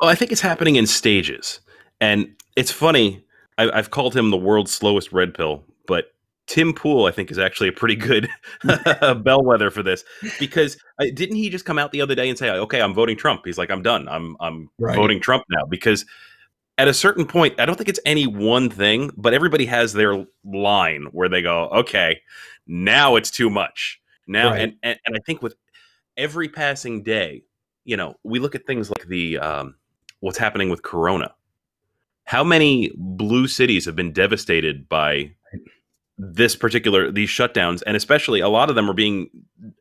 Well, 0.00 0.10
I 0.10 0.14
think 0.14 0.32
it's 0.32 0.40
happening 0.40 0.76
in 0.76 0.86
stages, 0.86 1.60
and 2.00 2.34
it's 2.56 2.70
funny. 2.70 3.24
I, 3.56 3.70
I've 3.70 3.90
called 3.90 4.16
him 4.16 4.30
the 4.30 4.36
world's 4.36 4.72
slowest 4.72 5.12
red 5.12 5.32
pill, 5.32 5.64
but 5.86 6.12
Tim 6.46 6.74
Pool, 6.74 7.06
I 7.06 7.10
think, 7.12 7.30
is 7.30 7.38
actually 7.38 7.68
a 7.68 7.72
pretty 7.72 7.96
good 7.96 8.28
bellwether 9.22 9.70
for 9.70 9.82
this 9.82 10.04
because 10.38 10.76
uh, 10.98 11.06
didn't 11.14 11.36
he 11.36 11.48
just 11.48 11.64
come 11.64 11.78
out 11.78 11.92
the 11.92 12.00
other 12.00 12.14
day 12.14 12.28
and 12.28 12.36
say, 12.36 12.50
"Okay, 12.50 12.82
I'm 12.82 12.92
voting 12.92 13.16
Trump"? 13.16 13.42
He's 13.44 13.58
like, 13.58 13.70
"I'm 13.70 13.82
done. 13.82 14.08
I'm 14.08 14.36
I'm 14.40 14.70
right. 14.78 14.96
voting 14.96 15.20
Trump 15.20 15.44
now." 15.48 15.64
Because 15.64 16.04
at 16.76 16.88
a 16.88 16.94
certain 16.94 17.26
point, 17.26 17.58
I 17.60 17.66
don't 17.66 17.76
think 17.76 17.88
it's 17.88 18.00
any 18.04 18.26
one 18.26 18.68
thing, 18.68 19.10
but 19.16 19.32
everybody 19.32 19.66
has 19.66 19.92
their 19.92 20.26
line 20.44 21.06
where 21.12 21.28
they 21.28 21.42
go, 21.42 21.68
okay, 21.68 22.20
now 22.66 23.16
it's 23.16 23.30
too 23.30 23.48
much. 23.48 24.00
Now, 24.26 24.50
right. 24.50 24.62
and, 24.62 24.76
and, 24.82 24.98
and 25.06 25.16
I 25.16 25.20
think 25.24 25.42
with 25.42 25.54
every 26.16 26.48
passing 26.48 27.02
day, 27.02 27.44
you 27.84 27.96
know, 27.96 28.16
we 28.24 28.38
look 28.38 28.54
at 28.54 28.66
things 28.66 28.90
like 28.90 29.06
the 29.06 29.38
um, 29.38 29.76
what's 30.20 30.38
happening 30.38 30.70
with 30.70 30.82
Corona. 30.82 31.34
How 32.24 32.42
many 32.42 32.90
blue 32.96 33.46
cities 33.46 33.84
have 33.84 33.94
been 33.94 34.12
devastated 34.12 34.88
by 34.88 35.32
this 36.16 36.56
particular 36.56 37.10
these 37.12 37.28
shutdowns, 37.28 37.82
and 37.86 37.96
especially 37.96 38.40
a 38.40 38.48
lot 38.48 38.70
of 38.70 38.76
them 38.76 38.88
are 38.88 38.94
being 38.94 39.28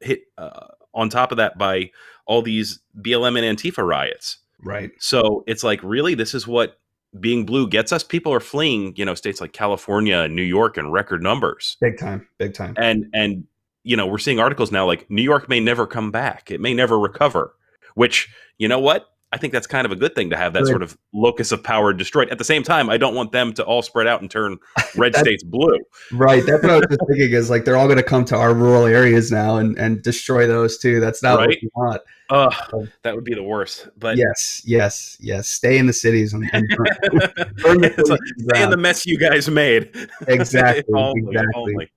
hit 0.01 0.23
uh, 0.37 0.67
on 0.93 1.09
top 1.09 1.31
of 1.31 1.37
that 1.37 1.57
by 1.57 1.91
all 2.25 2.41
these 2.41 2.79
BLM 2.99 3.41
and 3.41 3.57
Antifa 3.57 3.87
riots. 3.87 4.39
Right. 4.61 4.91
So 4.99 5.43
it's 5.47 5.63
like, 5.63 5.81
really, 5.83 6.15
this 6.15 6.33
is 6.33 6.47
what 6.47 6.79
being 7.19 7.45
blue 7.45 7.67
gets 7.67 7.91
us. 7.91 8.03
People 8.03 8.33
are 8.33 8.39
fleeing, 8.39 8.95
you 8.95 9.05
know, 9.05 9.13
states 9.13 9.41
like 9.41 9.53
California 9.53 10.17
and 10.17 10.35
New 10.35 10.43
York 10.43 10.77
in 10.77 10.91
record 10.91 11.21
numbers. 11.21 11.77
Big 11.79 11.97
time, 11.97 12.27
big 12.37 12.53
time. 12.53 12.73
And 12.77 13.05
and 13.13 13.45
you 13.83 13.97
know, 13.97 14.07
we're 14.07 14.17
seeing 14.17 14.39
articles 14.39 14.71
now 14.71 14.85
like 14.85 15.09
New 15.09 15.21
York 15.21 15.49
may 15.49 15.59
never 15.59 15.85
come 15.85 16.11
back. 16.11 16.49
It 16.49 16.61
may 16.61 16.73
never 16.73 16.97
recover. 16.99 17.55
Which, 17.95 18.33
you 18.57 18.67
know 18.67 18.79
what? 18.79 19.12
I 19.33 19.37
think 19.37 19.51
that's 19.51 19.65
kind 19.65 19.83
of 19.83 19.91
a 19.91 19.95
good 19.95 20.13
thing 20.13 20.29
to 20.29 20.37
have 20.37 20.53
that 20.53 20.59
good. 20.59 20.69
sort 20.69 20.83
of 20.83 20.95
locus 21.11 21.51
of 21.51 21.63
power 21.63 21.91
destroyed. 21.91 22.29
At 22.29 22.37
the 22.37 22.43
same 22.43 22.61
time, 22.61 22.87
I 22.87 22.97
don't 22.97 23.15
want 23.15 23.31
them 23.31 23.51
to 23.53 23.63
all 23.65 23.81
spread 23.81 24.05
out 24.05 24.21
and 24.21 24.29
turn 24.29 24.59
red 24.95 25.15
states 25.15 25.43
blue. 25.43 25.79
Right. 26.11 26.45
That's 26.45 26.61
what 26.61 26.71
I 26.71 26.75
was 26.77 26.85
just 26.87 27.01
thinking 27.09 27.31
is 27.31 27.49
like 27.49 27.65
they're 27.65 27.75
all 27.75 27.87
going 27.87 27.97
to 27.97 28.03
come 28.03 28.25
to 28.25 28.37
our 28.37 28.53
rural 28.53 28.85
areas 28.85 29.31
now 29.31 29.57
and, 29.57 29.75
and 29.79 30.03
destroy 30.03 30.45
those 30.45 30.77
too. 30.77 30.99
That's 30.99 31.23
not 31.23 31.39
right? 31.39 31.47
what 31.47 31.57
we 31.63 31.69
want. 31.75 32.01
Uh, 32.29 32.85
that 33.01 33.15
would 33.15 33.23
be 33.23 33.33
the 33.33 33.41
worst. 33.41 33.89
But 33.97 34.17
yes, 34.17 34.61
yes, 34.65 35.17
yes. 35.19 35.47
Stay 35.47 35.79
in 35.79 35.87
the 35.87 35.93
cities 35.93 36.33
and, 36.33 36.47
and 36.53 36.67
burn, 36.69 36.87
burn 37.57 37.81
the 37.81 38.19
stay 38.51 38.61
in 38.61 38.69
the 38.69 38.77
mess 38.77 39.03
you 39.03 39.17
guys 39.17 39.49
made. 39.49 39.95
Exactly. 40.27 40.93
only, 40.95 41.23
exactly. 41.27 41.91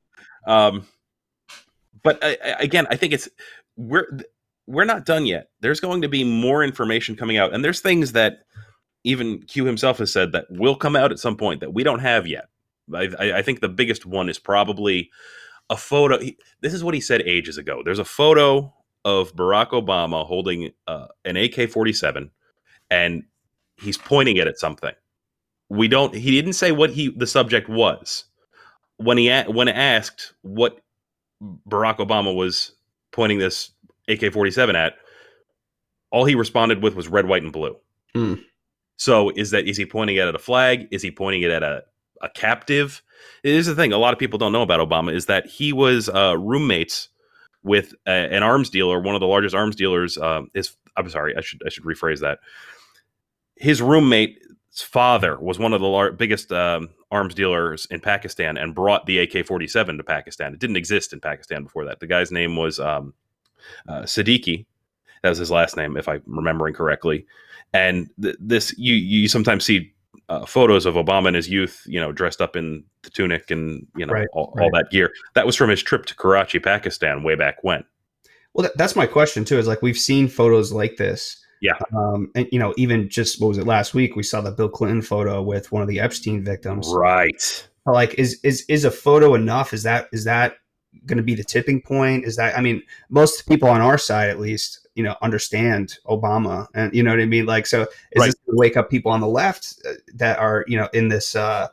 Um, 0.46 0.86
but 2.02 2.24
uh, 2.24 2.34
again, 2.58 2.86
I 2.88 2.96
think 2.96 3.12
it's 3.12 3.28
we're 3.76 4.06
we're 4.66 4.84
not 4.84 5.06
done 5.06 5.26
yet. 5.26 5.48
There's 5.60 5.80
going 5.80 6.02
to 6.02 6.08
be 6.08 6.24
more 6.24 6.62
information 6.62 7.16
coming 7.16 7.36
out, 7.36 7.54
and 7.54 7.64
there's 7.64 7.80
things 7.80 8.12
that 8.12 8.40
even 9.04 9.42
Q 9.42 9.64
himself 9.64 9.98
has 9.98 10.12
said 10.12 10.32
that 10.32 10.46
will 10.50 10.76
come 10.76 10.96
out 10.96 11.12
at 11.12 11.18
some 11.18 11.36
point 11.36 11.60
that 11.60 11.72
we 11.72 11.84
don't 11.84 12.00
have 12.00 12.26
yet. 12.26 12.48
I, 12.92 13.08
I 13.36 13.42
think 13.42 13.60
the 13.60 13.68
biggest 13.68 14.06
one 14.06 14.28
is 14.28 14.38
probably 14.38 15.10
a 15.70 15.76
photo. 15.76 16.18
He, 16.20 16.38
this 16.60 16.74
is 16.74 16.84
what 16.84 16.94
he 16.94 17.00
said 17.00 17.22
ages 17.22 17.58
ago. 17.58 17.82
There's 17.84 17.98
a 17.98 18.04
photo 18.04 18.72
of 19.04 19.34
Barack 19.34 19.70
Obama 19.70 20.26
holding 20.26 20.72
uh, 20.86 21.06
an 21.24 21.36
AK-47, 21.36 22.30
and 22.90 23.22
he's 23.76 23.98
pointing 23.98 24.36
it 24.36 24.48
at 24.48 24.58
something. 24.58 24.92
We 25.68 25.88
don't. 25.88 26.14
He 26.14 26.32
didn't 26.32 26.54
say 26.54 26.72
what 26.72 26.90
he 26.90 27.08
the 27.08 27.26
subject 27.26 27.68
was 27.68 28.24
when 28.98 29.18
he 29.18 29.30
when 29.42 29.68
asked 29.68 30.32
what 30.42 30.80
Barack 31.68 31.98
Obama 31.98 32.34
was 32.34 32.72
pointing 33.12 33.38
this 33.38 33.70
AK 34.08 34.32
47 34.32 34.76
at, 34.76 34.94
all 36.10 36.24
he 36.24 36.34
responded 36.34 36.82
with 36.82 36.94
was 36.94 37.08
red, 37.08 37.26
white, 37.26 37.42
and 37.42 37.52
blue. 37.52 37.76
Mm. 38.14 38.42
So 38.96 39.30
is 39.30 39.50
that 39.50 39.68
is 39.68 39.76
he 39.76 39.84
pointing 39.84 40.16
it 40.16 40.20
at 40.20 40.34
a 40.34 40.38
flag? 40.38 40.88
Is 40.90 41.02
he 41.02 41.10
pointing 41.10 41.42
it 41.42 41.50
at 41.50 41.62
a, 41.62 41.82
a 42.22 42.28
captive? 42.30 43.02
It 43.42 43.54
is 43.54 43.66
the 43.66 43.74
thing 43.74 43.92
a 43.92 43.98
lot 43.98 44.12
of 44.12 44.18
people 44.18 44.38
don't 44.38 44.52
know 44.52 44.62
about 44.62 44.86
Obama 44.86 45.12
is 45.12 45.26
that 45.26 45.46
he 45.46 45.72
was 45.72 46.08
uh, 46.08 46.36
roommates 46.38 47.08
with 47.62 47.94
a, 48.06 48.10
an 48.10 48.42
arms 48.42 48.70
dealer, 48.70 49.00
one 49.00 49.14
of 49.14 49.20
the 49.20 49.26
largest 49.26 49.54
arms 49.54 49.76
dealers. 49.76 50.16
Um, 50.16 50.50
is 50.54 50.76
I'm 50.96 51.08
sorry, 51.10 51.36
I 51.36 51.40
should 51.40 51.60
I 51.66 51.68
should 51.68 51.84
rephrase 51.84 52.20
that. 52.20 52.38
His 53.56 53.82
roommate's 53.82 54.82
father 54.82 55.38
was 55.38 55.58
one 55.58 55.72
of 55.72 55.80
the 55.80 55.86
lar- 55.86 56.12
biggest 56.12 56.52
um, 56.52 56.90
arms 57.10 57.34
dealers 57.34 57.86
in 57.90 58.00
Pakistan 58.00 58.56
and 58.56 58.74
brought 58.74 59.06
the 59.06 59.18
AK-47 59.18 59.96
to 59.96 60.04
Pakistan. 60.04 60.52
It 60.52 60.58
didn't 60.58 60.76
exist 60.76 61.12
in 61.12 61.20
Pakistan 61.20 61.64
before 61.64 61.84
that. 61.86 62.00
The 62.00 62.06
guy's 62.06 62.30
name 62.30 62.56
was 62.56 62.78
um, 62.78 63.14
uh, 63.88 64.02
Siddiqui. 64.02 64.66
That 65.22 65.30
was 65.30 65.38
his 65.38 65.50
last 65.50 65.76
name, 65.76 65.96
if 65.96 66.08
I'm 66.08 66.22
remembering 66.26 66.74
correctly. 66.74 67.26
And 67.72 68.08
th- 68.20 68.36
this, 68.38 68.74
you 68.78 68.94
you 68.94 69.28
sometimes 69.28 69.64
see 69.64 69.92
uh, 70.28 70.46
photos 70.46 70.86
of 70.86 70.94
Obama 70.94 71.28
in 71.28 71.34
his 71.34 71.48
youth, 71.48 71.82
you 71.86 72.00
know, 72.00 72.12
dressed 72.12 72.40
up 72.40 72.56
in 72.56 72.84
the 73.02 73.10
tunic 73.10 73.50
and 73.50 73.86
you 73.96 74.06
know 74.06 74.12
Right, 74.12 74.28
all, 74.32 74.52
right. 74.56 74.64
all 74.64 74.70
that 74.72 74.90
gear. 74.90 75.12
That 75.34 75.46
was 75.46 75.56
from 75.56 75.70
his 75.70 75.82
trip 75.82 76.06
to 76.06 76.14
Karachi, 76.14 76.58
Pakistan, 76.58 77.22
way 77.22 77.34
back 77.34 77.56
when. 77.62 77.84
Well, 78.54 78.64
that, 78.64 78.76
that's 78.76 78.96
my 78.96 79.06
question 79.06 79.44
too. 79.44 79.58
Is 79.58 79.66
like 79.66 79.82
we've 79.82 79.98
seen 79.98 80.28
photos 80.28 80.72
like 80.72 80.96
this. 80.96 81.42
Yeah. 81.60 81.78
Um, 81.96 82.30
and 82.34 82.46
you 82.52 82.58
know, 82.58 82.74
even 82.76 83.08
just 83.08 83.40
what 83.40 83.48
was 83.48 83.58
it 83.58 83.66
last 83.66 83.94
week? 83.94 84.16
We 84.16 84.22
saw 84.22 84.40
the 84.40 84.50
Bill 84.50 84.68
Clinton 84.68 85.02
photo 85.02 85.42
with 85.42 85.72
one 85.72 85.82
of 85.82 85.88
the 85.88 86.00
Epstein 86.00 86.44
victims. 86.44 86.88
Right. 86.92 87.68
Like, 87.86 88.14
is 88.14 88.40
is 88.42 88.64
is 88.68 88.84
a 88.84 88.90
photo 88.90 89.34
enough? 89.34 89.72
Is 89.72 89.82
that 89.84 90.08
is 90.12 90.24
that 90.24 90.56
going 91.04 91.18
to 91.18 91.22
be 91.22 91.34
the 91.34 91.44
tipping 91.44 91.82
point? 91.82 92.24
Is 92.24 92.36
that 92.36 92.56
I 92.56 92.60
mean, 92.60 92.82
most 93.10 93.48
people 93.48 93.68
on 93.68 93.80
our 93.80 93.98
side, 93.98 94.30
at 94.30 94.40
least, 94.40 94.86
you 94.94 95.02
know, 95.02 95.14
understand 95.22 95.98
Obama, 96.06 96.66
and 96.74 96.94
you 96.94 97.02
know 97.02 97.10
what 97.10 97.20
I 97.20 97.26
mean. 97.26 97.46
Like, 97.46 97.66
so 97.66 97.82
is 97.82 97.88
Right. 98.16 98.26
this 98.26 98.34
going 98.46 98.56
to 98.56 98.58
wake 98.60 98.76
up 98.76 98.88
people 98.90 99.12
on 99.12 99.20
the 99.20 99.28
left 99.28 99.74
uh, 99.88 99.92
that 100.14 100.38
are 100.38 100.64
you 100.68 100.76
know 100.78 100.88
in 100.94 101.08
this 101.08 101.36
uh, 101.36 101.68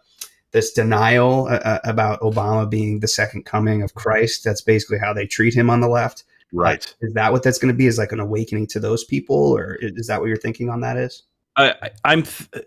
this 0.51 0.73
denial 0.73 1.47
uh, 1.49 1.59
uh, 1.63 1.79
about 1.85 2.19
Obama 2.21 2.69
being 2.69 2.99
the 2.99 3.07
second 3.07 3.45
coming 3.45 3.81
of 3.81 3.93
Christ? 3.95 4.43
That's 4.43 4.61
basically 4.61 4.99
how 4.99 5.13
they 5.13 5.25
treat 5.25 5.53
him 5.53 5.69
on 5.69 5.79
the 5.79 5.87
left. 5.87 6.25
Right. 6.51 6.83
Is 7.01 7.13
that 7.13 7.31
what 7.31 7.41
that's 7.41 7.57
going 7.57 7.73
to 7.73 7.77
be? 7.77 7.87
Is 7.87 7.97
like 7.97 8.11
an 8.11 8.19
awakening 8.19 8.67
to 8.67 8.79
those 8.79 9.03
people, 9.03 9.35
or 9.57 9.77
is 9.81 10.07
that 10.07 10.19
what 10.19 10.27
you're 10.27 10.37
thinking 10.37 10.69
on 10.69 10.81
that? 10.81 10.97
Is 10.97 11.23
I, 11.55 11.71
I- 11.81 11.89
I'm 12.05 12.23
th- 12.23 12.65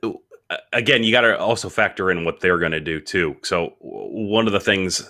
again. 0.73 1.05
You 1.05 1.13
got 1.13 1.21
to 1.21 1.39
also 1.39 1.69
factor 1.69 2.11
in 2.11 2.25
what 2.25 2.41
they're 2.41 2.59
going 2.59 2.73
to 2.73 2.81
do 2.81 3.01
too. 3.01 3.37
So 3.43 3.75
one 3.81 4.47
of 4.49 4.53
the 4.53 4.61
things 4.61 5.09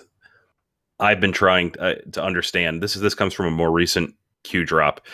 I've 0.99 1.19
been 1.19 1.31
trying 1.31 1.73
uh, 1.79 1.95
to 2.13 2.23
understand 2.23 2.81
this 2.81 2.95
is 2.95 3.01
this 3.01 3.15
comes 3.15 3.33
from 3.33 3.45
a 3.47 3.51
more 3.51 3.71
recent 3.71 4.15
Q 4.43 4.65
drop, 4.65 5.05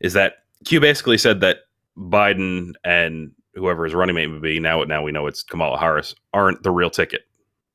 is 0.00 0.12
that 0.12 0.44
Q 0.64 0.80
basically 0.80 1.18
said 1.18 1.40
that 1.40 1.58
Biden 1.98 2.74
and 2.84 3.32
whoever 3.54 3.84
his 3.84 3.94
running 3.94 4.14
mate 4.14 4.28
would 4.28 4.42
be 4.42 4.60
now 4.60 4.82
now 4.84 5.02
we 5.02 5.12
know 5.12 5.26
it's 5.26 5.42
Kamala 5.42 5.78
Harris 5.78 6.14
aren't 6.32 6.62
the 6.62 6.70
real 6.70 6.90
ticket, 6.90 7.22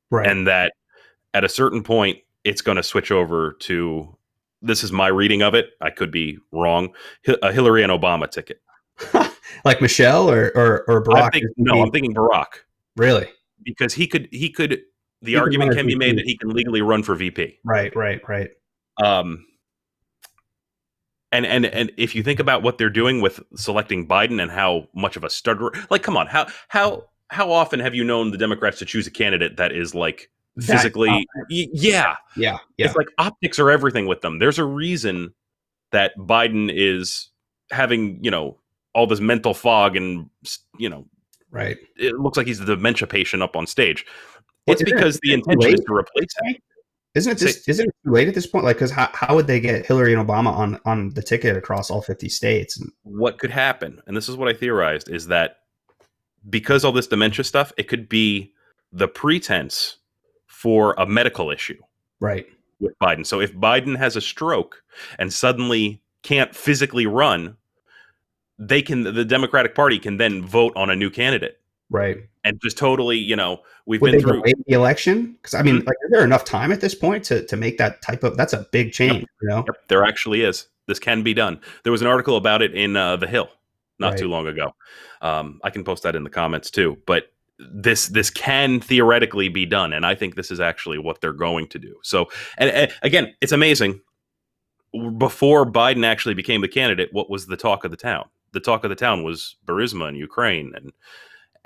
right? 0.10 0.28
and 0.28 0.48
that 0.48 0.74
at 1.34 1.44
a 1.44 1.50
certain 1.50 1.84
point 1.84 2.20
it's 2.44 2.62
going 2.62 2.78
to 2.78 2.84
switch 2.84 3.12
over 3.12 3.58
to 3.60 4.16
this 4.62 4.84
is 4.84 4.92
my 4.92 5.08
reading 5.08 5.42
of 5.44 5.54
it. 5.54 5.72
I 5.82 5.90
could 5.90 6.12
be 6.12 6.40
wrong. 6.52 6.94
A 7.44 7.52
Hillary 7.52 7.84
and 7.84 7.92
Obama 7.92 8.30
ticket. 8.30 8.62
like 9.66 9.82
Michelle 9.82 10.30
or 10.30 10.52
or, 10.56 10.86
or 10.88 11.16
I 11.16 11.22
Barack? 11.22 11.34
think, 11.34 11.46
no, 11.58 11.82
I'm 11.82 11.92
thinking 11.92 12.14
Barack. 12.16 12.64
really 12.96 13.28
because 13.64 13.94
he 13.94 14.08
could 14.08 14.28
he 14.32 14.50
could 14.50 14.82
the 15.22 15.34
can 15.34 15.42
argument 15.42 15.70
run 15.70 15.78
can 15.78 15.88
be 15.88 15.96
made 15.96 16.18
that 16.18 16.26
he 16.26 16.38
can 16.38 16.50
legally 16.50 16.82
run 16.82 17.04
for 17.04 17.16
VP. 17.16 17.60
right, 17.64 17.96
right, 17.96 18.22
right. 18.28 18.50
Um 19.02 19.46
and 21.32 21.46
and 21.46 21.66
and 21.66 21.92
if 21.98 22.16
you 22.16 22.24
think 22.24 22.40
about 22.40 22.64
what 22.64 22.78
they're 22.78 22.90
doing 22.90 23.22
with 23.22 23.42
selecting 23.56 24.08
Biden 24.08 24.42
and 24.42 24.50
how 24.50 24.88
much 24.94 25.16
of 25.18 25.24
a 25.24 25.30
stud 25.30 25.60
like 25.90 26.04
come 26.04 26.18
on, 26.18 26.28
how 26.28 26.48
how 26.68 27.04
how 27.30 27.52
often 27.52 27.80
have 27.80 27.94
you 27.94 28.04
known 28.04 28.32
the 28.32 28.38
Democrats 28.38 28.80
to 28.80 28.86
choose 28.86 29.08
a 29.08 29.12
candidate 29.12 29.58
that 29.58 29.72
is 29.72 29.94
like 29.94 30.30
physically 30.60 31.10
y- 31.10 31.26
yeah, 31.50 32.16
Yeah, 32.36 32.58
yeah, 32.78 32.86
it's 32.86 32.96
like 32.96 33.08
optics 33.18 33.60
are 33.60 33.70
everything 33.70 34.08
with 34.08 34.22
them. 34.22 34.40
There's 34.40 34.60
a 34.60 34.66
reason 34.66 35.34
that 35.92 36.14
Biden 36.18 36.72
is 36.74 37.30
having, 37.72 38.24
you 38.24 38.32
know, 38.32 38.58
all 38.94 39.08
this 39.08 39.20
mental 39.20 39.54
fog 39.54 39.96
and 39.96 40.30
you 40.78 40.90
know, 40.90 41.06
right. 41.52 41.78
it 41.98 42.16
looks 42.16 42.38
like 42.38 42.48
he's 42.48 42.60
the 42.60 42.66
dementia 42.66 43.08
patient 43.08 43.44
up 43.44 43.56
on 43.56 43.68
stage. 43.68 44.06
Well, 44.68 44.74
It's 44.74 44.82
isn't 44.82 44.94
it- 44.94 44.98
because 44.98 45.20
the 45.22 45.30
isn't 45.30 45.52
intention 45.52 45.74
is 45.74 45.86
to 45.86 45.94
replace 45.94 46.30
him. 46.44 46.56
Isn't 47.16 47.32
it 47.32 47.38
just 47.40 47.68
isn't 47.68 47.88
it 47.88 47.96
too 48.06 48.12
late 48.12 48.28
at 48.28 48.36
this 48.36 48.46
point? 48.46 48.64
Like, 48.64 48.76
because 48.76 48.92
how, 48.92 49.10
how 49.12 49.34
would 49.34 49.48
they 49.48 49.60
get 49.60 49.86
Hillary 49.86 50.14
and 50.14 50.28
Obama 50.28 50.52
on 50.52 50.80
on 50.86 51.10
the 51.16 51.24
ticket 51.24 51.58
across 51.58 51.90
all 51.90 52.02
fifty 52.02 52.30
states? 52.30 52.80
What 53.02 53.40
could 53.40 53.50
happen, 53.50 54.02
and 54.06 54.16
this 54.16 54.30
is 54.30 54.36
what 54.36 54.48
I 54.48 54.54
theorized, 54.54 55.10
is 55.10 55.26
that 55.28 55.58
because 56.48 56.86
all 56.86 56.92
this 56.92 57.08
dementia 57.08 57.44
stuff, 57.44 57.74
it 57.76 57.88
could 57.88 58.08
be 58.08 58.54
the 58.92 59.08
pretense 59.08 59.98
for 60.46 60.94
a 60.98 61.08
medical 61.08 61.50
issue 61.50 61.82
right, 62.20 62.46
with 62.80 62.94
Biden. 63.00 63.26
So 63.26 63.40
if 63.42 63.54
Biden 63.54 63.98
has 63.98 64.16
a 64.16 64.22
stroke 64.22 64.84
and 65.18 65.34
suddenly 65.34 66.02
can't 66.22 66.56
physically 66.56 67.08
run, 67.08 67.58
they 68.60 68.84
can 68.84 69.02
the 69.04 69.26
Democratic 69.26 69.74
Party 69.74 69.98
can 69.98 70.18
then 70.18 70.46
vote 70.46 70.74
on 70.76 70.92
a 70.92 70.96
new 70.96 71.10
candidate 71.10 71.60
right. 71.90 72.18
And 72.48 72.62
just 72.62 72.78
totally, 72.78 73.18
you 73.18 73.36
know, 73.36 73.62
we've 73.86 74.02
Would 74.02 74.14
been 74.14 74.22
through 74.22 74.44
the 74.44 74.74
election? 74.74 75.34
Because 75.34 75.54
I 75.54 75.62
mean, 75.62 75.78
like, 75.78 75.98
is 76.06 76.12
there 76.12 76.24
enough 76.24 76.46
time 76.46 76.72
at 76.72 76.82
this 76.82 76.96
point 76.96 77.24
to 77.26 77.46
to 77.46 77.58
make 77.58 77.78
that 77.78 78.02
type 78.02 78.24
of? 78.24 78.38
That's 78.38 78.54
a 78.54 78.66
big 78.72 78.92
change, 78.94 79.26
you 79.42 79.50
know. 79.50 79.64
Yep, 79.68 79.88
there 79.88 80.04
actually 80.04 80.42
is. 80.42 80.68
This 80.88 81.00
can 81.00 81.22
be 81.22 81.34
done. 81.34 81.60
There 81.84 81.92
was 81.92 82.02
an 82.02 82.08
article 82.08 82.38
about 82.38 82.62
it 82.62 82.74
in 82.74 82.96
uh, 82.96 83.18
The 83.18 83.28
Hill 83.28 83.50
not 84.00 84.12
Right. 84.12 84.20
too 84.20 84.28
long 84.28 84.48
ago. 84.48 84.76
Um, 85.22 85.60
I 85.64 85.70
can 85.70 85.84
post 85.84 86.04
that 86.04 86.16
in 86.16 86.24
the 86.24 86.30
comments 86.30 86.70
too. 86.70 86.98
But 87.06 87.32
this 87.60 88.08
this 88.08 88.30
can 88.30 88.80
theoretically 88.80 89.50
be 89.50 89.66
done, 89.66 89.94
and 89.94 90.06
I 90.06 90.16
think 90.16 90.36
this 90.36 90.52
is 90.52 90.60
actually 90.60 91.00
what 91.00 91.22
they're 91.22 91.34
going 91.34 91.68
to 91.70 91.80
do. 91.80 91.96
So, 92.04 92.30
and, 92.58 92.70
and 92.70 92.92
again, 93.02 93.34
it's 93.42 93.52
amazing. 93.52 94.02
Before 95.18 95.66
Biden 95.66 96.06
actually 96.06 96.36
became 96.36 96.62
the 96.62 96.68
candidate, 96.68 97.10
what 97.12 97.30
was 97.30 97.48
the 97.48 97.58
talk 97.58 97.84
of 97.84 97.92
the 97.92 97.98
town? 97.98 98.30
The 98.54 98.60
talk 98.60 98.84
of 98.84 98.90
the 98.90 98.96
town 98.96 99.24
was 99.24 99.58
Burisma 99.66 100.08
and 100.08 100.18
Ukraine, 100.18 100.72
and 100.76 100.94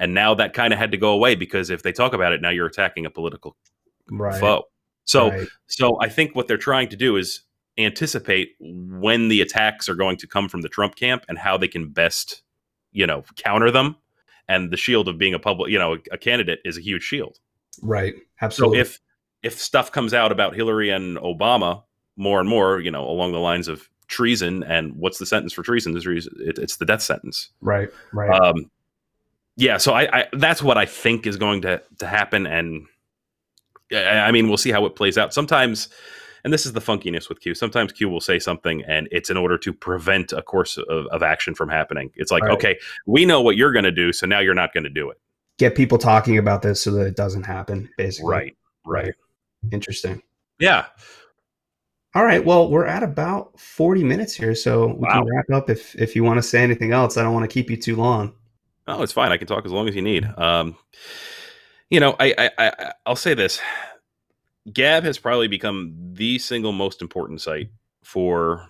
and 0.01 0.13
now 0.13 0.33
that 0.33 0.53
kind 0.53 0.73
of 0.73 0.79
had 0.79 0.91
to 0.91 0.97
go 0.97 1.11
away 1.11 1.35
because 1.35 1.69
if 1.69 1.83
they 1.83 1.93
talk 1.93 2.13
about 2.13 2.33
it, 2.33 2.41
now 2.41 2.49
you're 2.49 2.65
attacking 2.67 3.05
a 3.05 3.09
political 3.09 3.55
Right. 4.09 4.37
foe. 4.39 4.63
So 5.05 5.29
right. 5.29 5.47
so 5.67 5.97
I 6.01 6.09
think 6.09 6.35
what 6.35 6.47
they're 6.47 6.57
trying 6.57 6.89
to 6.89 6.97
do 6.97 7.15
is 7.15 7.43
anticipate 7.77 8.49
when 8.59 9.29
the 9.29 9.41
attacks 9.41 9.87
are 9.87 9.95
going 9.95 10.17
to 10.17 10.27
come 10.27 10.49
from 10.49 10.61
the 10.61 10.69
Trump 10.69 10.95
camp 10.95 11.23
and 11.29 11.37
how 11.37 11.57
they 11.57 11.67
can 11.67 11.89
best, 11.89 12.43
you 12.91 13.07
know, 13.07 13.23
counter 13.37 13.71
them. 13.71 13.95
And 14.49 14.71
the 14.71 14.77
shield 14.77 15.07
of 15.07 15.17
being 15.17 15.33
a 15.33 15.39
public, 15.39 15.71
you 15.71 15.79
know, 15.79 15.93
a, 15.93 15.97
a 16.11 16.17
candidate 16.17 16.59
is 16.65 16.77
a 16.77 16.81
huge 16.81 17.03
shield. 17.03 17.37
right, 17.81 18.15
So 18.15 18.21
absolutely. 18.41 18.79
if 18.79 18.99
if 19.43 19.59
stuff 19.59 19.91
comes 19.91 20.13
out 20.13 20.31
about 20.31 20.55
Hillary 20.55 20.89
and 20.89 21.17
Obama 21.17 21.83
more 22.17 22.39
and 22.39 22.49
more, 22.49 22.79
you 22.79 22.91
know, 22.91 23.07
along 23.07 23.31
the 23.31 23.39
lines 23.39 23.67
of 23.67 23.87
treason 24.07 24.61
and 24.63 24.93
what's 24.95 25.19
the 25.19 25.25
sentence 25.25 25.53
for 25.53 25.63
treason? 25.63 25.93
This 25.93 26.05
it's 26.35 26.77
the 26.77 26.85
death 26.85 27.01
sentence. 27.01 27.49
right, 27.61 27.89
right. 28.13 28.29
Um, 28.29 28.69
yeah, 29.61 29.77
so 29.77 29.93
I, 29.93 30.21
I 30.21 30.25
that's 30.33 30.63
what 30.63 30.77
I 30.79 30.85
think 30.85 31.27
is 31.27 31.37
going 31.37 31.61
to 31.61 31.81
to 31.99 32.07
happen, 32.07 32.47
and 32.47 32.87
I, 33.93 34.19
I 34.27 34.31
mean 34.31 34.47
we'll 34.47 34.57
see 34.57 34.71
how 34.71 34.85
it 34.87 34.95
plays 34.95 35.17
out. 35.19 35.33
Sometimes, 35.35 35.87
and 36.43 36.51
this 36.51 36.65
is 36.65 36.73
the 36.73 36.79
funkiness 36.81 37.29
with 37.29 37.39
Q. 37.41 37.53
Sometimes 37.53 37.91
Q 37.91 38.09
will 38.09 38.21
say 38.21 38.39
something, 38.39 38.83
and 38.87 39.07
it's 39.11 39.29
in 39.29 39.37
order 39.37 39.59
to 39.59 39.71
prevent 39.71 40.33
a 40.33 40.41
course 40.41 40.77
of, 40.79 41.05
of 41.07 41.21
action 41.21 41.53
from 41.53 41.69
happening. 41.69 42.11
It's 42.15 42.31
like, 42.31 42.41
Right. 42.43 42.53
okay, 42.53 42.79
we 43.05 43.23
know 43.23 43.39
what 43.41 43.55
you're 43.55 43.71
going 43.71 43.85
to 43.85 43.91
do, 43.91 44.11
so 44.11 44.25
now 44.25 44.39
you're 44.39 44.55
not 44.55 44.73
going 44.73 44.83
to 44.85 44.89
do 44.89 45.11
it. 45.11 45.19
Get 45.59 45.75
people 45.75 45.99
talking 45.99 46.39
about 46.39 46.63
this 46.63 46.81
so 46.81 46.89
that 46.93 47.05
it 47.05 47.15
doesn't 47.15 47.43
happen. 47.43 47.87
Basically, 47.97 48.31
Right, 48.31 48.57
right, 48.83 49.13
Interesting. 49.71 50.23
yeah. 50.59 50.87
All 52.15 52.25
right. 52.25 52.43
Well, 52.43 52.69
we're 52.69 52.87
at 52.87 53.03
about 53.03 53.57
40 53.59 54.03
minutes 54.03 54.33
here, 54.33 54.53
so 54.55 54.87
we 54.87 54.93
Wow. 55.07 55.21
can 55.23 55.27
wrap 55.33 55.49
up 55.53 55.69
if 55.69 55.95
if 55.95 56.13
you 56.15 56.23
want 56.25 56.39
to 56.39 56.41
say 56.41 56.61
anything 56.63 56.91
else. 56.91 57.15
I 57.15 57.23
don't 57.23 57.33
want 57.33 57.49
to 57.49 57.53
keep 57.53 57.69
you 57.69 57.77
too 57.77 57.95
long. 57.95 58.33
Oh, 58.87 59.03
it's 59.03 59.13
fine. 59.13 59.31
I 59.31 59.37
can 59.37 59.47
talk 59.47 59.65
as 59.65 59.71
long 59.71 59.87
as 59.87 59.95
you 59.95 60.01
need. 60.01 60.25
Um, 60.37 60.75
you 61.89 61.99
know, 61.99 62.15
I, 62.19 62.33
I, 62.37 62.51
I 62.57 62.93
I'll 63.05 63.15
say 63.15 63.33
this: 63.33 63.59
Gab 64.73 65.03
has 65.03 65.17
probably 65.17 65.47
become 65.47 65.93
the 66.13 66.39
single 66.39 66.71
most 66.71 67.01
important 67.01 67.41
site 67.41 67.69
for 68.03 68.67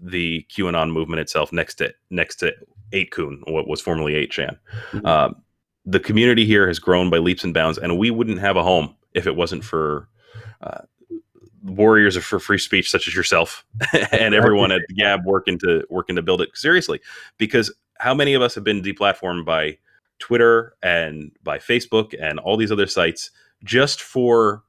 the 0.00 0.44
QAnon 0.50 0.92
movement 0.92 1.20
itself, 1.20 1.52
next 1.52 1.76
to 1.76 1.92
next 2.10 2.36
to 2.36 2.52
8kun, 2.92 3.40
what 3.50 3.68
was 3.68 3.80
formerly 3.80 4.14
8chan. 4.14 4.56
Mhm. 4.92 5.06
Um, 5.06 5.36
the 5.84 6.00
community 6.00 6.44
here 6.46 6.66
has 6.68 6.78
grown 6.78 7.10
by 7.10 7.18
leaps 7.18 7.44
and 7.44 7.52
bounds, 7.54 7.78
and 7.78 7.98
we 7.98 8.10
wouldn't 8.10 8.38
have 8.38 8.56
a 8.56 8.62
home 8.62 8.94
if 9.14 9.26
it 9.26 9.34
wasn't 9.36 9.64
for 9.64 10.08
uh, 10.60 10.82
warriors 11.62 12.16
for 12.16 12.38
free 12.38 12.58
speech 12.58 12.90
such 12.90 13.06
as 13.08 13.14
yourself 13.14 13.64
and 14.12 14.34
everyone 14.34 14.72
at 14.72 14.82
Gab 14.96 15.24
working 15.24 15.58
to 15.60 15.84
working 15.90 16.16
to 16.16 16.22
build 16.22 16.40
it 16.40 16.50
seriously. 16.54 17.00
Because 17.38 17.72
how 18.02 18.12
many 18.12 18.34
of 18.34 18.42
us 18.42 18.52
have 18.56 18.64
been 18.64 18.82
deplatformed 18.82 19.44
by 19.44 19.78
Twitter 20.18 20.74
and 20.82 21.30
by 21.44 21.58
Facebook 21.58 22.14
and 22.20 22.40
all 22.40 22.56
these 22.56 22.72
other 22.72 22.88
sites 22.88 23.30
just 23.62 24.02
for 24.02 24.64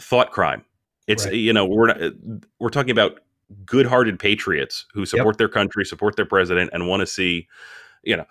thought 0.00 0.30
crime? 0.32 0.64
It's 1.06 1.26
Right. 1.26 1.34
you 1.34 1.52
know 1.52 1.66
we're 1.66 1.88
not, 1.88 1.98
we're 2.60 2.70
talking 2.70 2.92
about 2.92 3.20
good-hearted 3.66 4.18
patriots 4.18 4.86
who 4.94 5.04
support 5.04 5.36
their 5.36 5.48
country, 5.48 5.84
support 5.84 6.16
their 6.16 6.24
president, 6.24 6.70
and 6.72 6.88
want 6.88 7.00
to 7.00 7.06
see 7.06 7.46
you 8.04 8.16
know 8.16 8.24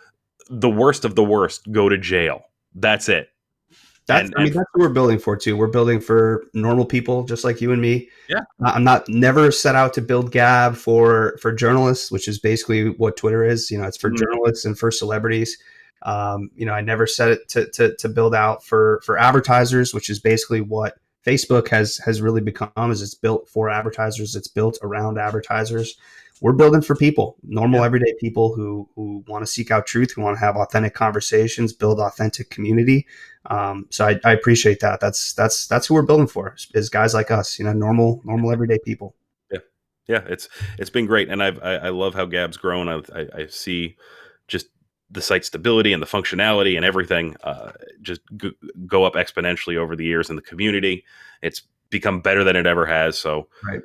the 0.50 0.70
worst 0.70 1.06
of 1.06 1.16
the 1.16 1.24
worst 1.24 1.72
go 1.72 1.88
to 1.88 1.98
jail. 1.98 2.42
That's 2.74 3.10
it. 3.10 3.30
That's, 4.08 4.26
And- 4.26 4.34
I 4.36 4.40
mean, 4.40 4.48
and- 4.48 4.56
that's 4.56 4.70
what 4.74 4.82
we're 4.82 4.90
building 4.94 5.20
for 5.20 5.38
too. 5.38 5.56
We're 5.56 5.68
building 5.68 6.00
for 6.02 6.44
normal 6.54 6.86
people 6.86 7.24
just 7.24 7.44
like 7.44 7.62
you 7.62 7.72
and 7.72 7.82
me. 7.82 8.10
Yeah. 8.30 8.42
I'm 8.64 8.84
not 8.84 9.08
never 9.08 9.52
set 9.52 9.76
out 9.76 9.94
to 9.94 10.02
build 10.02 10.32
Gab 10.32 10.76
for 10.76 11.38
for 11.42 11.52
journalists, 11.54 12.12
which 12.12 12.28
is 12.28 12.40
basically 12.40 12.90
what 12.90 13.16
Twitter 13.18 13.44
is. 13.44 13.70
You 13.72 13.78
know, 13.80 13.86
it's 13.88 13.98
for 13.98 14.10
Mhm. 14.10 14.18
journalists 14.18 14.66
and 14.66 14.78
for 14.78 14.92
celebrities. 14.92 15.58
Um, 16.04 16.50
you 16.56 16.66
know, 16.66 16.74
I 16.74 16.82
never 16.82 17.06
set 17.06 17.30
it 17.30 17.48
to, 17.50 17.70
to 17.72 17.96
to 17.98 18.10
build 18.10 18.34
out 18.34 18.66
for 18.66 19.02
for 19.06 19.20
advertisers, 19.20 19.94
which 19.94 20.10
is 20.10 20.20
basically 20.20 20.62
what 20.62 20.96
Facebook 21.26 21.68
has 21.68 21.98
has 22.00 22.22
really 22.24 22.42
become. 22.42 22.72
Is 22.92 23.04
it's 23.04 23.14
built 23.14 23.48
for 23.48 23.70
advertisers. 23.70 24.36
It's 24.36 24.48
built 24.48 24.80
around 24.82 25.20
advertisers. 25.20 25.96
We're 26.42 26.54
building 26.54 26.82
for 26.82 26.96
people, 26.96 27.38
normal 27.44 27.80
Yeah. 27.80 27.86
everyday 27.86 28.14
people 28.20 28.54
who 28.56 28.90
who 28.96 29.24
want 29.28 29.44
to 29.44 29.48
seek 29.48 29.72
out 29.72 29.86
truth, 29.86 30.12
who 30.12 30.22
want 30.22 30.36
to 30.38 30.40
have 30.44 30.56
authentic 30.58 30.94
conversations, 30.94 31.72
build 31.72 32.00
authentic 32.00 32.50
community. 32.50 33.06
Um, 33.46 33.86
so 33.90 34.08
I, 34.08 34.20
I 34.26 34.34
appreciate 34.34 34.80
that. 34.82 35.00
That's 35.00 35.34
that's 35.34 35.68
that's 35.68 35.88
who 35.88 35.94
we're 35.94 36.02
building 36.02 36.28
for 36.28 36.56
is 36.74 36.90
guys 36.90 37.14
like 37.14 37.32
us, 37.32 37.58
you 37.60 37.66
know, 37.66 37.74
normal 37.74 38.22
normal 38.26 38.52
everyday 38.52 38.80
people. 38.84 39.16
yeah, 39.52 39.60
yeah, 40.08 40.24
it's 40.28 40.50
it's 40.80 40.90
been 40.90 41.06
great, 41.06 41.30
and 41.30 41.42
I've, 41.44 41.60
I 41.62 41.76
I 41.76 41.90
love 41.90 42.16
how 42.16 42.26
Gab's 42.26 42.58
grown. 42.58 42.90
I, 42.90 43.02
I, 43.20 43.28
I 43.44 43.48
see 43.48 43.96
just 44.48 44.68
the 45.12 45.22
site 45.22 45.46
stability 45.46 45.94
and 45.94 46.02
the 46.02 46.08
functionality 46.08 46.76
and 46.76 46.86
everything 46.86 47.36
uh, 47.44 47.72
just 48.02 48.22
g- 48.38 48.54
go 48.88 49.04
up 49.04 49.14
exponentially 49.14 49.76
over 49.78 49.96
the 49.96 50.06
years 50.06 50.30
in 50.30 50.36
the 50.38 50.42
community. 50.42 51.04
It's 51.44 51.62
become 51.90 52.22
better 52.22 52.44
than 52.46 52.56
it 52.56 52.66
ever 52.66 52.86
has. 52.86 53.18
So, 53.18 53.48
Right. 53.64 53.82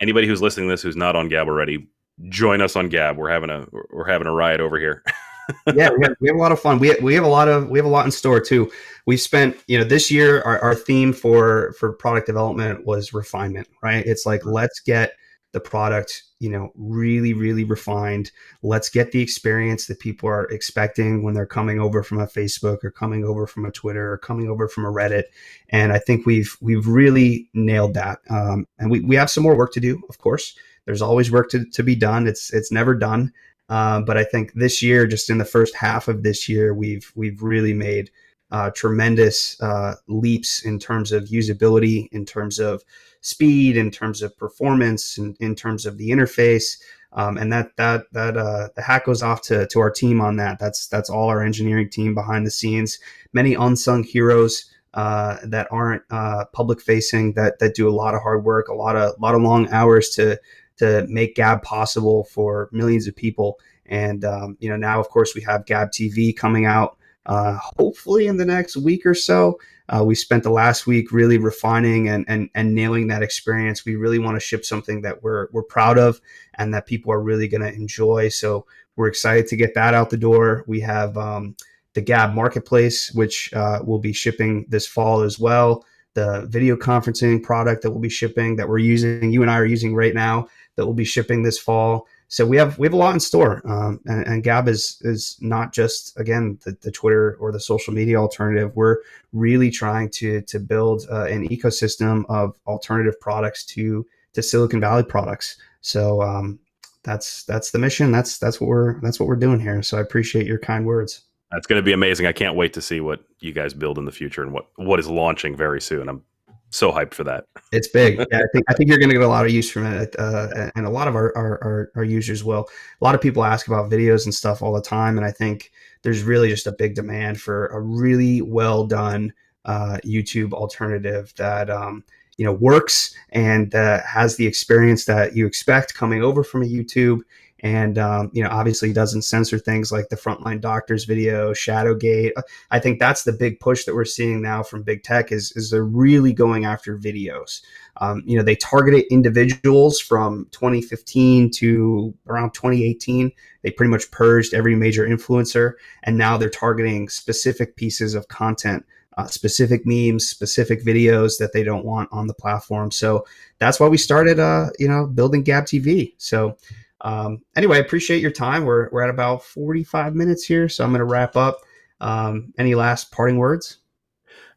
anybody 0.00 0.26
who's 0.28 0.40
listening 0.40 0.68
to 0.68 0.72
this 0.72 0.82
who's 0.82 0.94
not 0.96 1.16
on 1.16 1.28
Gab 1.28 1.48
already, 1.48 1.88
join 2.28 2.60
us 2.60 2.76
on 2.76 2.88
Gab. 2.88 3.16
We're 3.16 3.30
having 3.30 3.50
a 3.50 3.66
we're 3.90 4.08
having 4.08 4.26
a 4.26 4.32
riot 4.32 4.60
over 4.60 4.78
here. 4.78 5.02
yeah, 5.74 5.90
we 5.90 6.04
have, 6.04 6.16
we 6.20 6.28
have 6.28 6.36
a 6.36 6.40
lot 6.40 6.52
of 6.52 6.60
fun. 6.60 6.78
We 6.78 6.88
have, 6.88 7.02
we 7.02 7.14
have 7.14 7.24
a 7.24 7.28
lot 7.28 7.48
of 7.48 7.68
we 7.68 7.78
have 7.78 7.86
a 7.86 7.90
lot 7.90 8.04
in 8.04 8.10
store 8.10 8.40
too. 8.40 8.70
We 9.06 9.16
spent 9.16 9.56
you 9.66 9.78
know 9.78 9.84
this 9.84 10.10
year 10.10 10.42
our, 10.42 10.58
our 10.60 10.74
theme 10.74 11.12
for 11.12 11.72
for 11.78 11.92
product 11.92 12.26
development 12.26 12.86
was 12.86 13.12
refinement. 13.14 13.68
Right? 13.82 14.04
It's 14.06 14.26
like 14.26 14.44
let's 14.44 14.80
get 14.80 15.12
the 15.52 15.60
product 15.60 16.24
you 16.40 16.50
know 16.50 16.70
really 16.74 17.32
really 17.32 17.64
refined. 17.64 18.30
Let's 18.62 18.90
get 18.90 19.12
the 19.12 19.22
experience 19.22 19.86
that 19.86 20.00
people 20.00 20.28
are 20.28 20.44
expecting 20.46 21.22
when 21.22 21.34
they're 21.34 21.46
coming 21.46 21.80
over 21.80 22.02
from 22.02 22.20
a 22.20 22.26
Facebook 22.26 22.84
or 22.84 22.90
coming 22.90 23.24
over 23.24 23.46
from 23.46 23.64
a 23.64 23.70
Twitter 23.70 24.12
or 24.12 24.18
coming 24.18 24.48
over 24.48 24.68
from 24.68 24.84
a 24.84 24.92
Reddit. 24.92 25.24
And 25.70 25.92
I 25.92 25.98
think 25.98 26.26
we've 26.26 26.56
we've 26.60 26.86
really 26.86 27.48
nailed 27.54 27.94
that. 27.94 28.18
Um, 28.28 28.66
and 28.78 28.90
we 28.90 29.00
we 29.00 29.16
have 29.16 29.30
some 29.30 29.44
more 29.44 29.56
work 29.56 29.72
to 29.72 29.80
do, 29.80 30.02
of 30.10 30.18
course. 30.18 30.54
There's 30.88 31.02
always 31.02 31.30
work 31.30 31.50
to, 31.50 31.66
to 31.66 31.82
be 31.82 31.94
done. 31.94 32.26
It's 32.26 32.50
it's 32.50 32.72
never 32.72 32.94
done. 32.94 33.30
Uh, 33.68 34.00
but 34.00 34.16
I 34.16 34.24
think 34.24 34.54
this 34.54 34.82
year, 34.82 35.06
just 35.06 35.28
in 35.28 35.36
the 35.36 35.44
first 35.44 35.76
half 35.76 36.08
of 36.08 36.22
this 36.22 36.48
year, 36.48 36.72
we've 36.72 37.12
we've 37.14 37.42
really 37.42 37.74
made 37.74 38.10
uh, 38.50 38.70
tremendous 38.70 39.60
uh, 39.60 39.96
leaps 40.06 40.64
in 40.64 40.78
terms 40.78 41.12
of 41.12 41.24
usability, 41.24 42.08
in 42.12 42.24
terms 42.24 42.58
of 42.58 42.82
speed, 43.20 43.76
in 43.76 43.90
terms 43.90 44.22
of 44.22 44.34
performance, 44.38 45.18
in, 45.18 45.36
in 45.40 45.54
terms 45.54 45.84
of 45.84 45.98
the 45.98 46.08
interface. 46.08 46.78
Um, 47.12 47.36
and 47.36 47.52
that 47.52 47.76
that 47.76 48.06
that 48.12 48.38
uh, 48.38 48.68
the 48.74 48.80
hat 48.80 49.04
goes 49.04 49.22
off 49.22 49.42
to, 49.42 49.66
to 49.66 49.80
our 49.80 49.90
team 49.90 50.22
on 50.22 50.36
that. 50.36 50.58
That's 50.58 50.86
that's 50.86 51.10
all 51.10 51.28
our 51.28 51.42
engineering 51.42 51.90
team 51.90 52.14
behind 52.14 52.46
the 52.46 52.50
scenes. 52.50 52.98
Many 53.34 53.52
unsung 53.52 54.04
heroes 54.04 54.64
uh, 54.94 55.36
that 55.44 55.68
aren't 55.70 56.02
uh, 56.10 56.46
public 56.54 56.80
facing 56.80 57.34
that 57.34 57.58
that 57.58 57.74
do 57.74 57.86
a 57.86 57.92
lot 57.92 58.14
of 58.14 58.22
hard 58.22 58.42
work, 58.44 58.68
a 58.68 58.74
lot 58.74 58.96
of 58.96 59.14
a 59.18 59.20
lot 59.20 59.34
of 59.34 59.42
long 59.42 59.68
hours 59.68 60.08
to 60.16 60.40
to 60.78 61.06
make 61.08 61.34
Gab 61.34 61.62
possible 61.62 62.24
for 62.24 62.68
millions 62.72 63.06
of 63.06 63.14
people. 63.16 63.58
And 63.86 64.24
um, 64.24 64.56
you 64.60 64.68
know, 64.68 64.76
now 64.76 65.00
of 65.00 65.08
course 65.08 65.34
we 65.34 65.42
have 65.42 65.66
Gab 65.66 65.90
TV 65.90 66.36
coming 66.36 66.66
out. 66.66 66.96
Uh, 67.26 67.58
hopefully 67.76 68.26
in 68.26 68.38
the 68.38 68.44
next 68.44 68.74
week 68.74 69.04
or 69.04 69.14
so. 69.14 69.58
Uh, 69.90 70.02
we 70.04 70.14
spent 70.14 70.42
the 70.42 70.50
last 70.50 70.86
week 70.86 71.12
really 71.12 71.38
refining 71.38 72.08
and, 72.08 72.24
and 72.28 72.50
and 72.54 72.74
nailing 72.74 73.06
that 73.08 73.22
experience. 73.22 73.84
We 73.84 73.96
really 73.96 74.18
want 74.18 74.36
to 74.36 74.40
ship 74.40 74.64
something 74.64 75.02
that 75.02 75.22
we're 75.22 75.48
we're 75.52 75.62
proud 75.62 75.98
of 75.98 76.20
and 76.54 76.72
that 76.74 76.86
people 76.86 77.12
are 77.12 77.22
really 77.22 77.48
going 77.48 77.62
to 77.62 77.72
enjoy. 77.72 78.28
So 78.28 78.66
we're 78.96 79.08
excited 79.08 79.46
to 79.48 79.56
get 79.56 79.74
that 79.74 79.94
out 79.94 80.10
the 80.10 80.16
door. 80.16 80.64
We 80.66 80.80
have 80.80 81.16
um, 81.16 81.54
the 81.94 82.00
Gab 82.00 82.34
Marketplace, 82.34 83.12
which 83.12 83.52
uh, 83.54 83.80
will 83.84 83.98
be 83.98 84.12
shipping 84.12 84.66
this 84.68 84.86
fall 84.86 85.22
as 85.22 85.38
well. 85.38 85.84
The 86.14 86.46
video 86.48 86.76
conferencing 86.76 87.42
product 87.42 87.82
that 87.82 87.90
we'll 87.90 88.00
be 88.00 88.08
shipping 88.08 88.56
that 88.56 88.68
we're 88.68 88.78
using, 88.78 89.30
you 89.30 89.42
and 89.42 89.50
I 89.50 89.58
are 89.58 89.64
using 89.64 89.94
right 89.94 90.14
now 90.14 90.48
that 90.78 90.86
will 90.86 90.94
be 90.94 91.04
shipping 91.04 91.42
this 91.42 91.58
fall. 91.58 92.06
So 92.28 92.46
we 92.46 92.56
have 92.56 92.78
we 92.78 92.86
have 92.86 92.92
a 92.92 92.96
lot 92.96 93.12
in 93.12 93.20
store, 93.20 93.60
um, 93.68 94.00
and, 94.06 94.26
and 94.26 94.44
Gab 94.44 94.68
is 94.68 94.98
is 95.00 95.36
not 95.40 95.72
just 95.72 96.18
again 96.20 96.58
the, 96.64 96.76
the 96.82 96.92
Twitter 96.92 97.36
or 97.40 97.50
the 97.50 97.58
social 97.58 97.92
media 97.92 98.16
alternative. 98.16 98.70
We're 98.76 98.98
really 99.32 99.70
trying 99.70 100.10
to 100.10 100.40
to 100.42 100.60
build 100.60 101.06
uh, 101.10 101.24
an 101.24 101.48
ecosystem 101.48 102.24
of 102.28 102.56
alternative 102.66 103.18
products 103.20 103.64
to 103.66 104.06
to 104.34 104.42
Silicon 104.42 104.80
Valley 104.80 105.02
products. 105.02 105.56
So 105.80 106.22
um, 106.22 106.60
that's 107.02 107.42
that's 107.44 107.72
the 107.72 107.78
mission. 107.78 108.12
That's 108.12 108.38
that's 108.38 108.60
what 108.60 108.68
we're 108.68 109.00
that's 109.00 109.18
what 109.18 109.28
we're 109.28 109.36
doing 109.36 109.58
here. 109.58 109.82
So 109.82 109.98
I 109.98 110.00
appreciate 110.00 110.46
your 110.46 110.58
kind 110.58 110.86
words. 110.86 111.22
That's 111.50 111.66
going 111.66 111.80
to 111.80 111.84
be 111.84 111.92
amazing. 111.92 112.26
I 112.26 112.32
can't 112.32 112.54
wait 112.54 112.74
to 112.74 112.82
see 112.82 113.00
what 113.00 113.24
you 113.40 113.52
guys 113.52 113.74
build 113.74 113.98
in 113.98 114.04
the 114.04 114.12
future 114.12 114.42
and 114.42 114.52
what 114.52 114.68
what 114.76 115.00
is 115.00 115.08
launching 115.08 115.56
very 115.56 115.80
soon. 115.80 116.08
I'm 116.08 116.22
so 116.70 116.92
hyped 116.92 117.14
for 117.14 117.24
that. 117.24 117.44
It's 117.72 117.88
big. 117.88 118.18
Yeah, 118.30 118.38
I 118.38 118.46
think 118.52 118.64
I 118.68 118.74
think 118.74 118.88
you're 118.88 118.98
going 118.98 119.10
to 119.10 119.14
get 119.14 119.22
a 119.22 119.28
lot 119.28 119.46
of 119.46 119.52
use 119.52 119.70
from 119.70 119.86
it, 119.86 120.14
uh, 120.18 120.70
and 120.74 120.86
a 120.86 120.90
lot 120.90 121.08
of 121.08 121.14
our, 121.14 121.36
our, 121.36 121.62
our, 121.62 121.92
our 121.96 122.04
users 122.04 122.44
will. 122.44 122.68
A 123.00 123.04
lot 123.04 123.14
of 123.14 123.20
people 123.20 123.44
ask 123.44 123.68
about 123.68 123.90
videos 123.90 124.24
and 124.24 124.34
stuff 124.34 124.62
all 124.62 124.72
the 124.72 124.82
time, 124.82 125.16
and 125.16 125.26
I 125.26 125.30
think 125.30 125.70
there's 126.02 126.22
really 126.22 126.48
just 126.48 126.66
a 126.66 126.72
big 126.72 126.94
demand 126.94 127.40
for 127.40 127.66
a 127.68 127.80
really 127.80 128.42
well 128.42 128.86
done 128.86 129.32
uh, 129.64 129.98
YouTube 130.04 130.52
alternative 130.52 131.32
that 131.36 131.70
um, 131.70 132.04
you 132.36 132.44
know 132.44 132.52
works 132.52 133.14
and 133.30 133.74
uh, 133.74 134.00
has 134.02 134.36
the 134.36 134.46
experience 134.46 135.04
that 135.06 135.36
you 135.36 135.46
expect 135.46 135.94
coming 135.94 136.22
over 136.22 136.42
from 136.42 136.62
a 136.62 136.66
YouTube, 136.66 137.20
and 137.60 137.98
um, 137.98 138.30
you 138.32 138.42
know 138.42 138.50
obviously 138.50 138.92
doesn't 138.92 139.22
censor 139.22 139.58
things 139.58 139.90
like 139.90 140.08
the 140.08 140.16
frontline 140.16 140.60
doctors 140.60 141.04
video, 141.04 141.52
Shadowgate. 141.52 142.32
I 142.70 142.78
think 142.78 142.98
that's 142.98 143.24
the 143.24 143.32
big 143.32 143.60
push 143.60 143.84
that 143.84 143.94
we're 143.94 144.04
seeing 144.04 144.40
now 144.40 144.62
from 144.62 144.82
big 144.82 145.02
tech 145.02 145.32
is 145.32 145.52
is 145.52 145.70
they're 145.70 145.84
really 145.84 146.32
going 146.32 146.64
after 146.64 146.96
videos. 146.96 147.62
Um, 147.98 148.22
you 148.24 148.36
know, 148.36 148.44
they 148.44 148.56
targeted 148.56 149.06
individuals 149.10 150.00
from 150.00 150.46
2015 150.52 151.50
to 151.52 152.14
around 152.28 152.52
2018. 152.54 153.32
They 153.62 153.70
pretty 153.70 153.90
much 153.90 154.10
purged 154.10 154.54
every 154.54 154.76
major 154.76 155.06
influencer, 155.06 155.72
and 156.04 156.16
now 156.16 156.36
they're 156.36 156.50
targeting 156.50 157.08
specific 157.08 157.74
pieces 157.74 158.14
of 158.14 158.28
content, 158.28 158.86
uh, 159.16 159.26
specific 159.26 159.84
memes, 159.84 160.28
specific 160.28 160.84
videos 160.84 161.38
that 161.38 161.52
they 161.52 161.64
don't 161.64 161.84
want 161.84 162.08
on 162.12 162.28
the 162.28 162.34
platform. 162.34 162.92
So 162.92 163.26
that's 163.58 163.80
why 163.80 163.88
we 163.88 163.96
started, 163.96 164.38
uh, 164.38 164.70
you 164.78 164.86
know, 164.86 165.06
building 165.06 165.42
Gab 165.42 165.64
TV. 165.64 166.14
So 166.18 166.56
um, 167.02 167.42
anyway, 167.56 167.76
I 167.76 167.80
appreciate 167.80 168.20
your 168.20 168.30
time. 168.30 168.64
We're 168.64 168.88
we're 168.90 169.02
at 169.02 169.10
about 169.10 169.44
45 169.44 170.14
minutes 170.14 170.44
here, 170.44 170.68
so 170.68 170.84
I'm 170.84 170.90
going 170.90 171.00
to 171.00 171.04
wrap 171.04 171.36
up. 171.36 171.60
Um, 172.00 172.52
any 172.58 172.74
last 172.74 173.10
parting 173.10 173.38
words? 173.38 173.78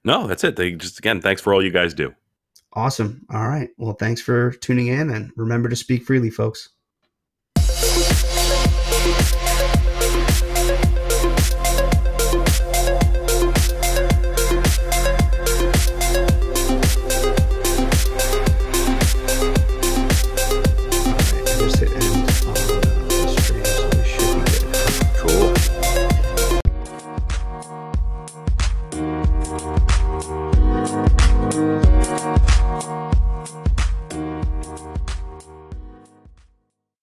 No, 0.04 0.28
that's 0.28 0.44
it. 0.44 0.56
They 0.56 0.74
just 0.74 1.00
again, 1.00 1.22
thanks 1.22 1.42
for 1.42 1.54
all 1.54 1.64
you 1.64 1.72
guys 1.72 1.94
do. 1.94 2.14
Awesome. 2.74 3.26
All 3.34 3.48
right. 3.48 3.70
Well, 3.78 3.94
thanks 3.94 4.22
for 4.22 4.52
tuning 4.52 4.88
in 4.88 5.10
and 5.10 5.32
remember 5.36 5.70
to 5.70 5.76
speak 5.76 6.04
freely, 6.04 6.30
folks. 6.30 6.70